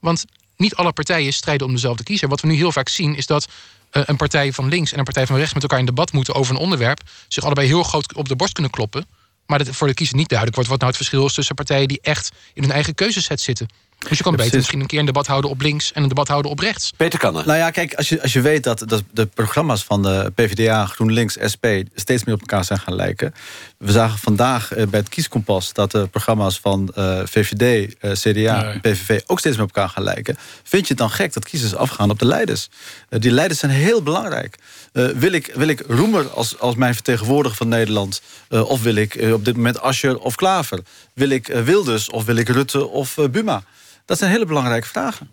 Want 0.00 0.24
niet 0.56 0.74
alle 0.74 0.92
partijen 0.92 1.32
strijden 1.32 1.66
om 1.66 1.72
dezelfde 1.72 2.02
kiezer. 2.02 2.28
Wat 2.28 2.40
we 2.40 2.46
nu 2.46 2.54
heel 2.54 2.72
vaak 2.72 2.88
zien, 2.88 3.16
is 3.16 3.26
dat 3.26 3.48
eh, 3.90 4.02
een 4.06 4.16
partij 4.16 4.52
van 4.52 4.68
links 4.68 4.92
en 4.92 4.98
een 4.98 5.04
partij 5.04 5.26
van 5.26 5.36
rechts 5.36 5.54
met 5.54 5.62
elkaar 5.62 5.78
in 5.78 5.86
debat 5.86 6.12
moeten 6.12 6.34
over 6.34 6.54
een 6.54 6.60
onderwerp, 6.60 7.00
zich 7.28 7.44
allebei 7.44 7.66
heel 7.66 7.82
groot 7.82 8.14
op 8.14 8.28
de 8.28 8.36
borst 8.36 8.52
kunnen 8.52 8.72
kloppen. 8.72 9.06
Maar 9.46 9.58
dat 9.58 9.76
voor 9.76 9.86
de 9.86 9.94
kiezer 9.94 10.16
niet 10.16 10.28
duidelijk 10.28 10.56
wordt 10.56 10.70
wat 10.70 10.80
nou 10.80 10.92
het 10.92 11.02
verschil 11.02 11.26
is 11.26 11.34
tussen 11.34 11.54
partijen 11.54 11.88
die 11.88 11.98
echt 12.02 12.32
in 12.54 12.62
hun 12.62 12.72
eigen 12.72 12.94
keuzeset 12.94 13.40
zitten. 13.40 13.68
Dus 14.08 14.18
je 14.18 14.24
kan 14.24 14.36
beter 14.36 14.56
misschien 14.56 14.80
een 14.80 14.86
keer 14.86 14.98
een 14.98 15.06
debat 15.06 15.26
houden 15.26 15.50
op 15.50 15.60
links 15.60 15.92
en 15.92 16.02
een 16.02 16.08
debat 16.08 16.28
houden 16.28 16.50
op 16.50 16.58
rechts. 16.58 16.92
Peter 16.96 17.18
Kannen. 17.18 17.46
Nou 17.46 17.58
ja, 17.58 17.70
kijk, 17.70 17.94
als 17.94 18.08
je, 18.08 18.22
als 18.22 18.32
je 18.32 18.40
weet 18.40 18.64
dat, 18.64 18.82
dat 18.86 19.02
de 19.12 19.26
programma's 19.26 19.84
van 19.84 20.02
de 20.02 20.32
PvdA, 20.34 20.86
GroenLinks, 20.86 21.36
SP... 21.52 21.66
steeds 21.94 22.24
meer 22.24 22.34
op 22.34 22.40
elkaar 22.40 22.64
zijn 22.64 22.78
gaan 22.78 22.94
lijken. 22.94 23.34
We 23.78 23.92
zagen 23.92 24.18
vandaag 24.18 24.72
eh, 24.72 24.86
bij 24.86 25.00
het 25.00 25.08
kieskompas... 25.08 25.72
dat 25.72 25.90
de 25.90 26.06
programma's 26.06 26.58
van 26.60 26.90
eh, 26.94 27.20
VVD, 27.24 27.94
eh, 28.00 28.10
CDA 28.12 28.62
Nee. 28.62 28.72
en 28.72 28.80
PVV 28.80 29.20
ook 29.26 29.38
steeds 29.38 29.56
meer 29.56 29.64
op 29.64 29.74
elkaar 29.76 29.90
gaan 29.90 30.02
lijken. 30.04 30.36
Vind 30.62 30.82
je 30.82 30.88
het 30.88 30.98
dan 30.98 31.10
gek 31.10 31.32
dat 31.32 31.44
kiezers 31.44 31.74
afgaan 31.74 32.10
op 32.10 32.18
de 32.18 32.26
leiders? 32.26 32.68
Die 33.08 33.30
leiders 33.30 33.60
zijn 33.60 33.72
heel 33.72 34.02
belangrijk. 34.02 34.58
Eh, 34.92 35.06
wil, 35.06 35.32
ik, 35.32 35.52
wil 35.54 35.68
ik 35.68 35.82
Roemer 35.88 36.28
als, 36.28 36.58
als 36.58 36.74
mijn 36.74 36.94
vertegenwoordiger 36.94 37.56
van 37.56 37.68
Nederland... 37.68 38.22
eh, 38.48 38.68
of 38.70 38.82
wil 38.82 38.94
ik 38.94 39.18
op 39.32 39.44
dit 39.44 39.56
moment 39.56 39.80
Ascher 39.80 40.18
of 40.18 40.34
Klaver? 40.34 40.80
Wil 41.14 41.28
ik 41.28 41.46
Wilders 41.46 42.10
of 42.10 42.24
wil 42.24 42.36
ik 42.36 42.48
Rutte 42.48 42.86
of 42.88 43.18
eh, 43.18 43.28
Buma? 43.28 43.62
Dat 44.04 44.18
zijn 44.18 44.30
hele 44.30 44.44
belangrijke 44.46 44.86
vragen. 44.86 45.30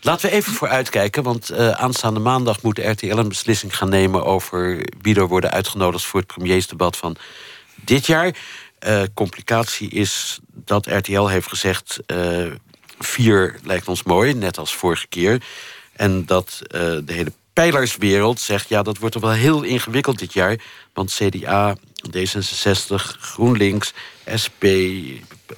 Laten 0.00 0.28
we 0.28 0.34
even 0.34 0.52
vooruitkijken, 0.52 1.22
want 1.22 1.50
eh, 1.50 1.70
aanstaande 1.70 2.20
maandag 2.20 2.62
moet 2.62 2.78
RTL 2.78 3.16
een 3.16 3.28
beslissing 3.28 3.76
gaan 3.76 3.88
nemen 3.88 4.24
over 4.24 4.86
wie 5.00 5.16
er 5.16 5.28
worden 5.28 5.50
uitgenodigd 5.50 6.04
voor 6.04 6.20
het 6.20 6.28
premiersdebat 6.28 6.96
van 6.96 7.16
dit 7.74 8.06
jaar. 8.06 8.36
Eh, 8.78 9.02
complicatie 9.14 9.90
is 9.90 10.38
dat 10.52 10.86
RTL 10.86 11.26
heeft 11.26 11.48
gezegd: 11.48 11.98
eh, 12.06 12.46
vier 12.98 13.58
lijkt 13.62 13.88
ons 13.88 14.02
mooi, 14.02 14.34
net 14.34 14.58
als 14.58 14.74
vorige 14.74 15.06
keer. 15.06 15.42
En 15.92 16.26
dat 16.26 16.60
de 16.68 17.12
hele 17.12 17.32
pijlerswereld 17.52 18.40
zegt: 18.40 18.68
ja, 18.68 18.82
dat 18.82 18.98
wordt 18.98 19.14
toch 19.14 19.22
wel 19.22 19.32
heel 19.32 19.62
ingewikkeld 19.62 20.18
dit 20.18 20.32
jaar. 20.32 20.60
Want 20.92 21.12
CDA, 21.12 21.76
D66, 22.08 22.94
GroenLinks, 23.20 23.92
SP, 24.42 24.62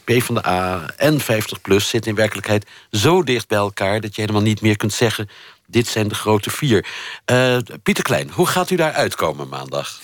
PvdA 0.05 0.91
en 0.97 1.21
50PLUS 1.21 1.85
zitten 1.85 2.11
in 2.11 2.15
werkelijkheid 2.15 2.67
zo 2.91 3.23
dicht 3.23 3.49
bij 3.49 3.59
elkaar 3.59 4.01
dat 4.01 4.15
je 4.15 4.21
helemaal 4.21 4.43
niet 4.43 4.61
meer 4.61 4.77
kunt 4.77 4.93
zeggen: 4.93 5.29
dit 5.67 5.87
zijn 5.87 6.09
de 6.09 6.15
grote 6.15 6.51
vier. 6.51 6.87
Eh, 7.25 7.57
Pieter 7.83 8.05
Klein, 8.05 8.31
hoe 8.31 8.47
gaat 8.47 8.71
u 8.71 8.77
daar 8.77 8.93
uitkomen 8.93 9.49
maandag? 9.49 10.01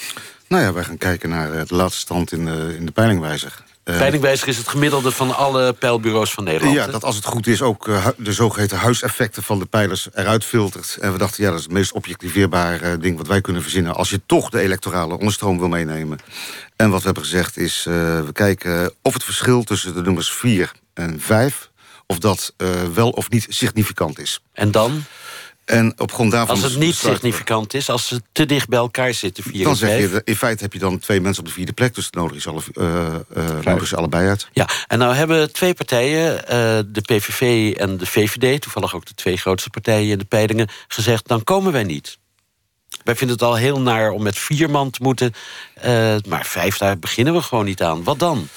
Nou 0.49 0.63
ja, 0.63 0.73
wij 0.73 0.85
gaan 0.85 0.99
kijken 0.99 1.29
naar 1.29 1.53
eh, 1.53 1.67
de 1.67 1.75
laatste 1.75 2.01
stand 2.01 2.33
in 2.33 2.45
de, 2.45 2.75
in 2.79 2.87
de 2.87 2.93
peilingwijzer. 2.93 3.65
Eh, 3.85 3.99
Peilingwijzer 3.99 4.49
is 4.49 4.57
het 4.57 4.69
gemiddelde 4.69 5.11
van 5.11 5.37
alle 5.37 5.73
peilbureaus 5.73 6.33
van 6.33 6.45
Nederland. 6.45 6.75
Ja, 6.75 6.87
dat 6.87 7.05
als 7.05 7.17
het 7.17 7.25
goed 7.25 7.47
is 7.47 7.63
ook 7.63 7.89
eh, 7.89 8.07
de 8.17 8.33
zogeheten 8.33 8.79
huiseffecten 8.79 9.43
van 9.43 9.59
de 9.59 9.65
pijlers 9.65 10.09
eruit 10.15 10.45
filtert. 10.45 10.97
En 11.01 11.13
we 11.13 11.19
dachten, 11.19 11.43
ja, 11.43 11.51
dat 11.51 11.59
is 11.59 11.65
het 11.65 11.75
meest 11.75 11.93
objectiveerbare 11.93 12.91
eh, 12.91 13.01
ding 13.01 13.17
wat 13.17 13.27
wij 13.27 13.41
kunnen 13.41 13.63
verzinnen... 13.63 13.95
als 13.95 14.11
je 14.11 14.21
toch 14.27 14.51
de 14.51 14.61
electorale 14.61 15.19
onderstroom 15.19 15.59
wil 15.59 15.69
meenemen. 15.69 16.19
En 16.77 16.91
wat 16.91 16.99
we 16.99 17.05
hebben 17.05 17.23
gezegd 17.23 17.57
is, 17.57 17.85
we 17.85 18.31
kijken 18.33 18.93
of 19.03 19.13
het 19.13 19.25
verschil 19.25 19.63
tussen 19.63 19.95
de 19.95 20.03
nummers 20.03 20.33
4 20.33 20.73
en 20.95 21.21
5... 21.21 21.71
of 22.07 22.19
dat 22.19 22.55
wel 22.95 23.11
of 23.11 23.31
niet 23.31 23.47
significant 23.49 24.19
is. 24.19 24.41
En 24.53 24.71
dan? 24.71 25.05
En 25.65 25.93
op 25.97 26.13
grond 26.13 26.31
daarvan... 26.31 26.55
Als 26.55 26.65
het 26.65 26.81
niet 26.81 26.95
significant 26.95 27.75
is, 27.75 27.89
als 27.89 28.09
ze 28.09 28.23
te 28.33 28.47
dicht 28.47 28.69
bij 28.69 28.79
elkaar 28.79 29.15
zitten, 29.15 29.45
vier 29.45 29.65
Dan 29.65 29.77
zeg 29.77 29.99
je, 29.99 30.23
in 30.25 30.37
feite 30.37 30.63
heb 30.63 30.73
je 30.73 30.79
dan 30.79 30.99
twee 30.99 31.21
mensen 31.21 31.43
op 31.43 31.49
de 31.49 31.55
vierde 31.55 31.73
plek... 31.73 31.95
dus 31.95 32.11
nodig 32.11 32.37
is 32.37 32.47
alle, 32.47 32.63
nodigen 33.65 33.87
ze 33.87 33.97
allebei 33.97 34.29
uit. 34.29 34.49
Ja, 34.53 34.69
en 34.87 34.99
nou 34.99 35.15
hebben 35.15 35.53
twee 35.53 35.75
partijen, 35.75 36.49
eh, 36.49 36.57
de 36.87 37.01
PVV 37.01 37.75
en 37.77 37.97
de 37.97 38.07
VVD... 38.07 38.61
toevallig 38.61 38.95
ook 38.95 39.07
de 39.07 39.15
twee 39.15 39.37
grootste 39.37 39.71
partijen 39.71 40.11
in 40.11 40.19
de 40.19 40.25
peilingen... 40.25 40.69
gezegd, 40.89 41.29
dan 41.29 41.45
komen 41.45 41.73
wij 41.73 41.85
niet. 41.85 42.19
Wij 43.05 43.17
vinden 43.17 43.37
het 43.37 43.45
al 43.45 43.55
heel 43.55 43.81
naar 43.81 44.11
om 44.11 44.23
met 44.23 44.39
vier 44.39 44.71
man 44.71 44.91
te 44.91 44.99
moeten. 45.03 45.33
maar 46.29 46.45
vijf, 46.47 46.79
daar 46.79 46.99
beginnen 46.99 47.35
we 47.35 47.43
gewoon 47.43 47.65
niet 47.65 47.83
aan. 47.83 48.05
Wat 48.05 48.19
dan? 48.19 48.49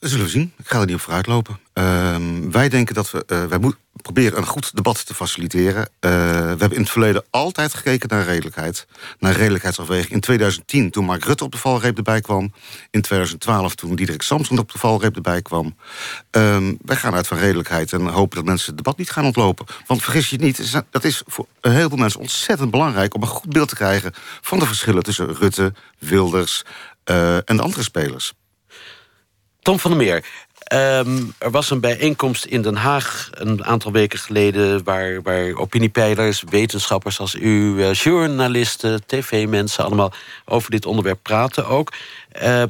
Zullen 0.00 0.24
we 0.24 0.30
zien. 0.30 0.52
Ik 0.58 0.68
ga 0.68 0.80
er 0.80 0.86
niet 0.86 0.94
op 0.94 1.00
vooruit 1.00 1.26
lopen. 1.26 1.61
Ehm, 1.72 2.50
wij 2.50 2.68
denken 2.68 2.94
dat 2.94 3.10
we... 3.10 3.24
eh, 3.26 3.44
wij 3.44 3.58
moeten 3.58 3.80
proberen 4.02 4.38
een 4.38 4.46
goed 4.46 4.76
debat 4.76 5.06
te 5.06 5.14
faciliteren. 5.14 5.88
Eh, 6.00 6.10
we 6.10 6.56
hebben 6.58 6.72
in 6.72 6.80
het 6.80 6.90
verleden 6.90 7.24
altijd 7.30 7.74
gekeken 7.74 8.08
naar 8.08 8.24
redelijkheid. 8.24 8.86
Naar 9.18 9.32
redelijkheidsafweging. 9.36 10.12
In 10.12 10.20
2010, 10.20 10.90
toen 10.90 11.04
Mark 11.04 11.24
Rutte 11.24 11.44
op 11.44 11.52
de 11.52 11.58
valreep 11.58 11.96
erbij 11.96 12.20
kwam. 12.20 12.52
In 12.90 13.00
2012, 13.02 13.74
toen 13.74 13.94
Diederik 13.94 14.22
Samson 14.22 14.58
op 14.58 14.72
de 14.72 14.78
valreep 14.78 15.16
erbij 15.16 15.42
kwam. 15.42 15.76
Ehm, 16.30 16.74
wij 16.84 16.96
gaan 16.96 17.14
uit 17.14 17.26
van 17.26 17.38
redelijkheid 17.38 17.92
en 17.92 18.06
hopen 18.06 18.36
dat 18.36 18.44
mensen 18.46 18.66
het 18.66 18.76
debat 18.76 18.98
niet 18.98 19.10
gaan 19.10 19.24
ontlopen. 19.24 19.66
Want 19.86 20.02
vergis 20.02 20.30
je 20.30 20.36
niet, 20.36 20.82
dat 20.90 21.04
is 21.04 21.22
voor 21.26 21.46
een 21.60 21.72
heleboel 21.72 21.98
mensen 21.98 22.20
ontzettend 22.20 22.70
belangrijk... 22.70 23.14
om 23.14 23.22
een 23.22 23.28
goed 23.28 23.52
beeld 23.52 23.68
te 23.68 23.74
krijgen 23.74 24.12
van 24.40 24.58
de 24.58 24.66
verschillen 24.66 25.02
tussen 25.02 25.34
Rutte, 25.34 25.72
Wilders... 25.98 26.64
eh, 27.04 27.36
en 27.36 27.56
de 27.56 27.62
andere 27.62 27.82
spelers. 27.82 28.32
Tom 29.62 29.78
van 29.78 29.90
der 29.90 30.00
Meer, 30.00 30.24
ehm, 30.58 31.22
er 31.38 31.50
was 31.50 31.70
een 31.70 31.80
bijeenkomst 31.80 32.44
in 32.44 32.62
Den 32.62 32.76
Haag 32.76 33.30
een 33.32 33.64
aantal 33.64 33.92
weken 33.92 34.18
geleden... 34.18 34.84
waar, 34.84 35.22
waar 35.22 35.54
opiniepeilers, 35.54 36.42
wetenschappers 36.50 37.18
als 37.20 37.34
u, 37.34 37.82
eh, 37.82 37.92
journalisten, 37.94 39.06
tv-mensen... 39.06 39.84
allemaal 39.84 40.12
over 40.44 40.70
dit 40.70 40.86
onderwerp 40.86 41.18
praten 41.22 41.66
ook. 41.66 41.92
Eh, 42.28 42.62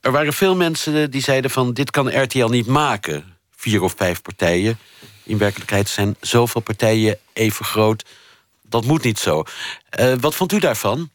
er 0.00 0.10
waren 0.12 0.32
veel 0.32 0.56
mensen 0.56 1.10
die 1.10 1.22
zeiden 1.22 1.50
van... 1.50 1.72
dit 1.72 1.90
kan 1.90 2.22
RTL 2.22 2.46
niet 2.46 2.66
maken, 2.66 3.36
vier 3.56 3.82
of 3.82 3.94
vijf 3.96 4.22
partijen. 4.22 4.78
In 5.22 5.38
werkelijkheid 5.38 5.88
zijn 5.88 6.16
zoveel 6.20 6.60
partijen 6.60 7.18
even 7.32 7.64
groot. 7.64 8.04
Dat 8.62 8.84
moet 8.84 9.02
niet 9.02 9.18
zo. 9.18 9.42
Eh, 9.88 10.12
wat 10.20 10.34
vond 10.34 10.52
u 10.52 10.58
daarvan? 10.58 11.10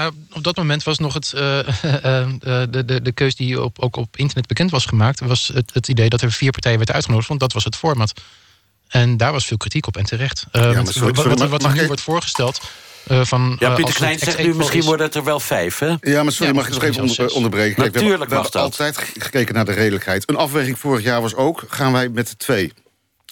Nou, 0.00 0.12
op 0.32 0.42
dat 0.44 0.56
moment 0.56 0.82
was 0.82 0.98
nog 0.98 1.14
het, 1.14 1.32
eh, 1.32 1.58
eh, 2.04 2.22
eh, 2.22 2.28
de, 2.70 2.84
de, 2.84 3.02
de 3.02 3.12
keus 3.12 3.36
die 3.36 3.62
op, 3.62 3.78
ook 3.78 3.96
op 3.96 4.16
internet 4.16 4.46
bekend 4.46 4.70
was 4.70 4.84
gemaakt... 4.86 5.20
was 5.20 5.50
het, 5.54 5.70
het 5.74 5.88
idee 5.88 6.08
dat 6.08 6.20
er 6.22 6.32
vier 6.32 6.50
partijen 6.50 6.76
werden 6.76 6.94
uitgenodigd, 6.94 7.28
want 7.28 7.40
dat 7.40 7.52
was 7.52 7.64
het 7.64 7.76
format. 7.76 8.12
En 8.88 9.16
daar 9.16 9.32
was 9.32 9.46
veel 9.46 9.56
kritiek 9.56 9.86
op 9.86 9.96
en 9.96 10.04
terecht. 10.04 10.46
Eh, 10.52 10.62
maar 10.62 10.74
want 10.74 10.88
sorry, 10.88 11.12
wat, 11.12 11.16
sorry, 11.16 11.48
wat, 11.48 11.62
er 11.64 11.72
nu 11.72 11.80
ik- 11.80 11.86
wordt 11.86 12.00
voorgesteld... 12.02 12.60
eh, 13.06 13.24
van, 13.24 13.56
Ja, 13.58 13.68
eh, 13.68 13.74
Pieter 13.74 13.84
als 13.84 13.94
Klein 13.94 14.18
zegt 14.18 14.38
nu, 14.38 14.54
misschien 14.54 14.78
is- 14.80 14.84
worden 14.86 15.06
het 15.06 15.14
er 15.14 15.24
wel 15.24 15.40
vijf, 15.40 15.78
hè? 15.78 15.86
Ja, 16.00 16.22
maar 16.22 16.32
sorry, 16.32 16.52
Ja, 16.52 16.58
mag 16.58 16.66
ik 16.68 16.72
nog 16.74 16.82
even 16.82 17.02
onder- 17.02 17.30
onderbreken? 17.34 17.74
Kijk, 17.74 17.92
we 17.92 17.98
hebben- 17.98 18.02
Natuurlijk 18.02 18.30
we 18.30 18.34
mag 18.36 18.42
hebben 18.52 18.70
dat. 18.70 18.78
altijd 18.80 19.24
gekeken 19.24 19.54
naar 19.54 19.64
de 19.64 19.72
redelijkheid. 19.72 20.28
Een 20.28 20.36
afweging 20.36 20.78
vorig 20.78 21.04
jaar 21.04 21.20
was 21.20 21.34
ook, 21.34 21.64
gaan 21.68 21.92
wij 21.92 22.08
met 22.08 22.28
de 22.28 22.36
twee? 22.36 22.72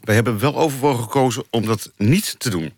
Wij 0.04 0.14
hebben 0.14 0.38
wel 0.38 0.56
overwogen 0.56 1.02
gekozen 1.02 1.44
om 1.50 1.66
dat 1.66 1.90
niet 1.96 2.34
te 2.38 2.50
doen. 2.50 2.72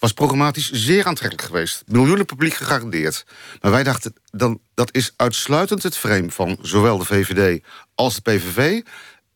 Was 0.00 0.12
programmatisch 0.12 0.70
zeer 0.70 1.06
aantrekkelijk 1.06 1.48
geweest. 1.48 1.82
Miljoenen 1.86 2.26
publiek 2.26 2.54
gegarandeerd. 2.54 3.24
Maar 3.60 3.70
wij 3.70 3.82
dachten, 3.82 4.14
dan, 4.30 4.60
dat 4.74 4.94
is 4.94 5.12
uitsluitend 5.16 5.82
het 5.82 5.96
frame 5.96 6.30
van 6.30 6.58
zowel 6.62 6.98
de 6.98 7.04
VVD 7.04 7.64
als 7.94 8.14
de 8.14 8.20
PVV. 8.20 8.82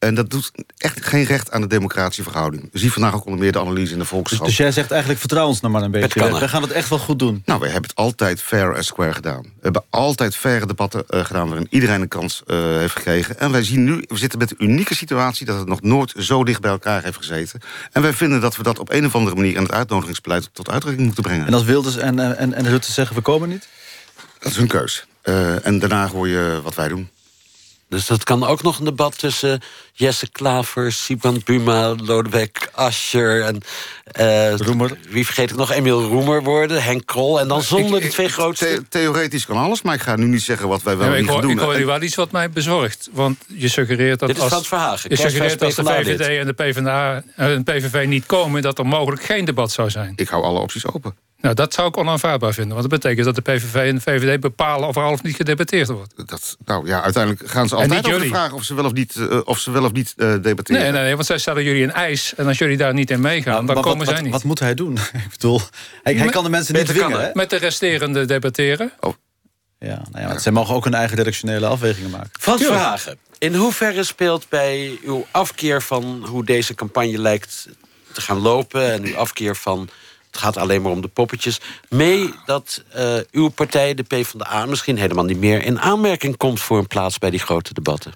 En 0.04 0.14
dat 0.14 0.30
doet 0.30 0.50
echt 0.76 1.06
geen 1.06 1.24
recht 1.24 1.50
aan 1.50 1.60
de 1.60 1.66
democratische 1.66 2.22
verhouding. 2.22 2.68
We 2.72 2.78
zien 2.78 2.90
vandaag 2.90 3.14
ook 3.14 3.24
onder 3.24 3.40
meer 3.40 3.52
de 3.52 3.58
analyse 3.58 3.92
in 3.92 3.98
de 3.98 3.98
Dus, 3.98 4.08
Volkskrant. 4.08 4.44
dus 4.44 4.56
jij 4.56 4.72
zegt 4.72 4.90
eigenlijk 4.90 5.20
vertrouw 5.20 5.46
ons 5.46 5.60
nou 5.60 5.72
maar 5.72 5.82
een 5.82 5.90
beetje. 5.90 6.38
We 6.38 6.48
gaan 6.48 6.62
het 6.62 6.70
echt 6.70 6.88
wel 6.88 6.98
goed 6.98 7.18
doen. 7.18 7.42
Nou, 7.44 7.60
wij 7.60 7.70
hebben 7.70 7.90
het 7.90 7.98
altijd 7.98 8.42
fair 8.42 8.74
en 8.74 8.84
square 8.84 9.12
gedaan. 9.12 9.42
We 9.42 9.48
hebben 9.60 9.84
altijd 9.90 10.36
faire 10.36 10.66
debatten 10.66 11.04
eh, 11.08 11.24
gedaan... 11.24 11.48
waarin 11.48 11.66
iedereen 11.70 12.00
een 12.00 12.08
kans 12.08 12.42
eh, 12.46 12.56
heeft 12.58 12.96
gekregen. 12.96 13.38
En 13.38 13.50
wij 13.50 13.62
zien 13.62 13.84
nu, 13.84 14.04
we 14.08 14.16
zitten 14.16 14.38
met 14.38 14.48
de 14.48 14.54
unieke 14.58 14.94
situatie... 14.94 15.46
dat 15.46 15.58
het 15.58 15.68
nog 15.68 15.82
nooit 15.82 16.14
zo 16.18 16.44
dicht 16.44 16.60
bij 16.60 16.70
elkaar 16.70 17.02
heeft 17.02 17.16
gezeten. 17.16 17.60
En 17.92 18.02
wij 18.02 18.12
vinden 18.12 18.40
dat 18.40 18.56
we 18.56 18.62
dat 18.62 18.78
op 18.78 18.90
een 18.92 19.06
of 19.06 19.14
andere 19.14 19.36
manier... 19.36 19.56
in 19.56 19.62
het 19.62 19.72
uitnodigingsbeleid 19.72 20.48
tot 20.52 20.70
uitdrukking 20.70 21.06
moeten 21.06 21.22
brengen. 21.22 21.46
En 21.46 21.54
als 21.54 21.64
Wilders 21.64 21.96
en, 21.96 22.36
en, 22.38 22.54
en 22.54 22.68
Rutte 22.68 22.92
zeggen 22.92 23.16
we 23.16 23.22
komen 23.22 23.48
niet? 23.48 23.68
Dat 24.38 24.52
is 24.52 24.58
hun 24.58 24.66
keus. 24.66 25.06
Eh, 25.22 25.66
en 25.66 25.78
daarna 25.78 26.08
hoor 26.08 26.28
je 26.28 26.60
wat 26.62 26.74
wij 26.74 26.88
doen. 26.88 27.08
Dus 27.94 28.06
dat 28.06 28.24
kan 28.24 28.44
ook 28.44 28.62
nog 28.62 28.78
een 28.78 28.84
debat 28.84 29.18
tussen 29.18 29.60
Jesse 29.92 30.30
Klaver, 30.30 30.92
Siban 30.92 31.40
Buma, 31.44 31.94
Lodewijk 31.94 32.68
Asscher 32.72 33.42
en 33.42 33.60
eh, 34.04 34.56
Roemer. 34.56 34.98
Wie 35.08 35.24
vergeet 35.24 35.50
ik 35.50 35.56
nog? 35.56 35.72
Emiel 35.72 36.02
Roemer 36.02 36.42
worden, 36.42 36.82
Henk 36.82 37.06
Krol. 37.06 37.40
En 37.40 37.48
dan 37.48 37.62
zonder 37.62 38.00
de 38.00 38.08
twee 38.08 38.28
grootste. 38.28 38.66
The- 38.66 38.82
theoretisch 38.88 39.46
kan 39.46 39.56
alles, 39.56 39.82
maar 39.82 39.94
ik 39.94 40.00
ga 40.00 40.16
nu 40.16 40.26
niet 40.26 40.42
zeggen 40.42 40.68
wat 40.68 40.82
wij 40.82 40.96
wel 40.96 41.14
ik, 41.14 41.20
niet 41.20 41.30
hoor, 41.30 41.40
doen. 41.40 41.50
ik 41.50 41.58
hoor 41.58 41.76
nu 41.76 41.84
wel 41.86 42.02
iets 42.02 42.14
wat 42.14 42.32
mij 42.32 42.50
bezorgt. 42.50 43.08
Want 43.12 43.38
je 43.46 43.68
suggereert 43.68 44.18
dat 44.18 44.28
Dit 44.28 44.38
is 44.38 44.52
als, 44.52 44.68
Verhagen, 44.68 45.10
je 45.10 45.16
suggereert 45.16 45.50
dat 45.50 45.74
kerstfeest 45.74 46.06
de 46.06 46.24
VVD 46.24 46.38
en 46.38 46.46
de 46.46 46.52
PvdA 46.52 47.22
en 47.36 47.64
de 47.64 47.72
PVV 47.72 48.06
niet 48.06 48.26
komen... 48.26 48.62
dat 48.62 48.78
er 48.78 48.86
mogelijk 48.86 49.22
geen 49.22 49.44
debat 49.44 49.72
zou 49.72 49.90
zijn. 49.90 50.12
Ik 50.16 50.28
hou 50.28 50.44
alle 50.44 50.60
opties 50.60 50.86
open. 50.86 51.14
Nou, 51.44 51.56
dat 51.56 51.74
zou 51.74 51.88
ik 51.88 51.96
onaanvaardbaar 51.96 52.52
vinden. 52.52 52.76
Want 52.76 52.90
dat 52.90 53.00
betekent 53.00 53.24
dat 53.26 53.34
de 53.34 53.52
PVV 53.52 53.74
en 53.74 53.94
de 53.94 54.00
VVD 54.00 54.40
bepalen... 54.40 54.88
of 54.88 54.96
er 54.96 55.02
al 55.02 55.12
of 55.12 55.22
niet 55.22 55.36
gedebatteerd 55.36 55.88
wordt. 55.88 56.12
Dat, 56.28 56.56
nou 56.64 56.86
ja, 56.86 57.02
uiteindelijk 57.02 57.50
gaan 57.50 57.68
ze 57.68 57.74
En 57.74 57.80
altijd 57.80 58.00
niet 58.02 58.12
over 58.12 58.20
de 58.20 58.26
jullie. 58.26 58.40
vraag 58.40 58.52
of 58.52 58.64
ze 58.64 58.74
wel 58.74 58.84
of 58.84 58.92
niet, 58.92 59.16
eh, 59.16 59.40
of 59.44 59.58
ze 59.58 59.70
wel 59.70 59.84
of 59.84 59.92
niet 59.92 60.14
eh, 60.16 60.34
debatteren. 60.42 60.82
Nee, 60.82 60.92
nee, 60.92 61.02
nee, 61.02 61.14
want 61.14 61.26
zij 61.26 61.38
stellen 61.38 61.64
jullie 61.64 61.82
een 61.82 61.92
eis. 61.92 62.34
En 62.34 62.46
als 62.46 62.58
jullie 62.58 62.76
daar 62.76 62.94
niet 62.94 63.10
in 63.10 63.20
meegaan, 63.20 63.54
dan 63.54 63.64
Maar 63.64 63.74
wat- 63.74 63.84
komen 63.84 64.04
zij 64.06 64.14
wat, 64.14 64.22
niet. 64.24 64.32
Wat 64.32 64.44
moet 64.44 64.58
hij 64.58 64.74
doen? 64.74 64.94
ik 65.24 65.30
bedoel, 65.30 65.60
hij, 66.02 66.14
kan 66.14 66.44
de 66.44 66.50
mensen 66.50 66.74
niet 66.74 66.84
kan, 66.86 66.94
dwingen. 66.94 67.18
hè? 67.20 67.24
hè? 67.26 67.30
Met 67.34 67.50
de 67.50 67.56
resterende 67.56 68.24
debatteren. 68.24 68.92
Ja, 69.78 70.02
nou 70.10 70.22
ja, 70.22 70.26
want 70.26 70.42
zij 70.42 70.52
mogen 70.52 70.74
ook 70.74 70.84
hun 70.84 70.94
eigen 70.94 71.16
redactionele 71.16 71.66
afwegingen 71.66 72.10
maken. 72.10 72.30
Frans 72.40 72.62
Verhagen, 72.64 73.18
in 73.38 73.54
hoeverre 73.54 74.04
speelt 74.04 74.46
bij 74.48 74.98
uw 75.04 75.26
afkeer 75.30 75.82
van 75.82 76.24
hoe 76.28 76.44
deze 76.44 76.74
campagne 76.74 77.18
lijkt 77.18 77.68
te 78.12 78.20
gaan 78.20 78.38
lopen... 78.38 78.92
en 78.92 79.04
uw 79.04 79.16
afkeer 79.16 79.56
van 79.56 79.88
het 80.34 80.42
gaat 80.42 80.56
alleen 80.56 80.82
maar 80.82 80.92
om 80.92 81.00
de 81.00 81.08
poppetjes... 81.08 81.60
mee 81.88 82.34
dat 82.46 82.82
eh, 82.92 83.16
uw 83.30 83.48
partij, 83.48 83.94
de 83.94 84.02
PvdA, 84.02 84.66
misschien 84.66 84.98
helemaal 84.98 85.24
niet 85.24 85.38
meer... 85.38 85.62
in 85.62 85.80
aanmerking 85.80 86.36
komt 86.36 86.60
voor 86.60 86.78
een 86.78 86.86
plaats 86.86 87.18
bij 87.18 87.30
die 87.30 87.40
grote 87.40 87.74
debatten? 87.74 88.12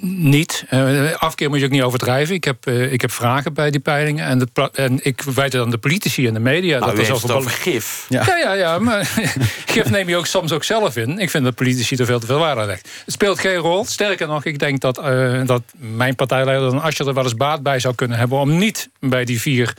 Niet. 0.00 0.64
Eh, 0.68 1.12
afkeer 1.12 1.48
moet 1.48 1.58
je 1.58 1.64
ook 1.64 1.70
niet 1.70 1.82
overdrijven. 1.82 2.34
Ik 2.34 2.44
heb, 2.44 2.66
eh, 2.66 2.92
ik 2.92 3.00
heb 3.00 3.12
vragen 3.12 3.54
bij 3.54 3.70
die 3.70 3.80
peilingen. 3.80 4.26
En, 4.26 4.38
de 4.38 4.70
en 4.72 4.98
ik 5.02 5.22
wijt 5.22 5.52
het 5.52 5.62
aan 5.62 5.70
de 5.70 5.78
politici 5.78 6.26
en 6.26 6.34
de 6.34 6.40
media. 6.40 6.78
Nou, 6.78 6.92
u 6.92 6.96
heeft 6.96 7.08
zoveel 7.08 7.28
het 7.28 7.36
over 7.36 7.50
bal- 7.50 7.72
gif. 7.72 8.06
Ja, 8.08 8.36
ja, 8.42 8.52
ja, 8.52 8.78
maar 8.78 9.10
gif 9.66 9.90
neem 9.90 10.08
je 10.08 10.16
ook 10.16 10.26
soms 10.26 10.52
ook 10.52 10.64
zelf 10.64 10.96
in. 10.96 11.18
Ik 11.18 11.30
vind 11.30 11.44
dat 11.44 11.54
politici 11.54 11.96
er 11.96 12.06
veel 12.06 12.20
te 12.20 12.26
veel 12.26 12.38
waarde 12.38 12.60
aan 12.60 12.66
legt. 12.66 12.88
Het 13.04 13.14
speelt 13.14 13.38
geen 13.38 13.56
rol. 13.56 13.84
Sterker 13.84 14.26
nog, 14.26 14.44
ik 14.44 14.58
denk 14.58 14.80
dat, 14.80 14.98
eh, 14.98 15.40
dat 15.44 15.62
mijn 15.76 16.14
partijleider 16.14 16.70
dan 16.70 16.82
Asscher 16.82 17.08
er 17.08 17.14
wel 17.14 17.24
eens 17.24 17.34
baat 17.34 17.62
bij 17.62 17.78
zou 17.78 17.94
kunnen 17.94 18.18
hebben... 18.18 18.38
om 18.38 18.58
niet 18.58 18.88
bij 19.00 19.24
die 19.24 19.40
vier 19.40 19.74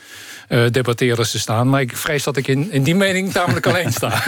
eh 0.48 0.64
debatteerders 0.72 1.32
te 1.32 1.40
staan. 1.40 1.70
Maar 1.70 1.82
ik 1.82 1.98
vrees 1.98 2.24
dat 2.24 2.38
ik 2.38 2.48
in, 2.48 2.72
in 2.72 2.84
die 2.84 2.96
mening 2.96 3.32
tamelijk 3.32 3.68
alleen 3.70 3.92
sta. 3.92 4.24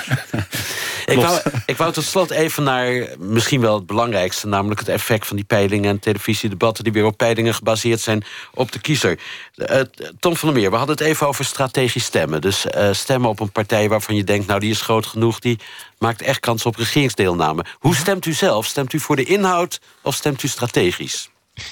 Ik 1.06 1.18
wou, 1.18 1.40
ik 1.66 1.78
wou 1.78 1.92
tot 1.92 2.04
slot 2.04 2.32
even 2.32 2.64
naar 2.64 3.08
misschien 3.20 3.62
wel 3.62 3.76
het 3.76 3.86
belangrijkste... 3.86 4.48
namelijk 4.48 4.80
het 4.80 4.90
effect 4.90 5.28
van 5.28 5.36
die 5.36 5.46
peilingen 5.52 5.90
en 5.90 6.00
televisiedebatten... 6.00 6.84
die 6.84 6.94
weer 6.94 7.06
op 7.06 7.18
peilingen 7.18 7.54
gebaseerd 7.54 8.00
zijn 8.00 8.24
op 8.54 8.72
de 8.72 8.80
kiezer. 8.80 9.20
Eh, 9.56 9.82
Tom 10.20 10.36
van 10.36 10.50
der 10.50 10.58
Meer, 10.58 10.70
we 10.72 10.76
hadden 10.76 10.96
het 10.96 11.06
even 11.06 11.28
over 11.28 11.46
strategisch 11.46 12.04
stemmen. 12.04 12.42
Dus 12.42 12.66
eh, 12.66 12.94
stemmen 12.94 13.30
op 13.30 13.40
een 13.40 13.52
partij 13.52 13.90
waarvan 13.90 14.16
je 14.16 14.24
denkt... 14.24 14.48
nou, 14.48 14.60
die 14.60 14.72
is 14.72 14.82
groot 14.82 15.06
genoeg, 15.06 15.40
die 15.40 15.60
maakt 15.98 16.22
echt 16.22 16.40
kans 16.40 16.66
op 16.66 16.76
regeringsdeelname. 16.76 17.66
Hoe 17.80 17.96
stemt 17.96 18.26
u 18.26 18.34
zelf? 18.34 18.66
Stemt 18.66 18.94
u 18.94 19.00
voor 19.00 19.16
de 19.16 19.24
inhoud 19.24 19.82
of 20.02 20.16
stemt 20.16 20.44
u 20.44 20.48
strategisch? 20.48 21.30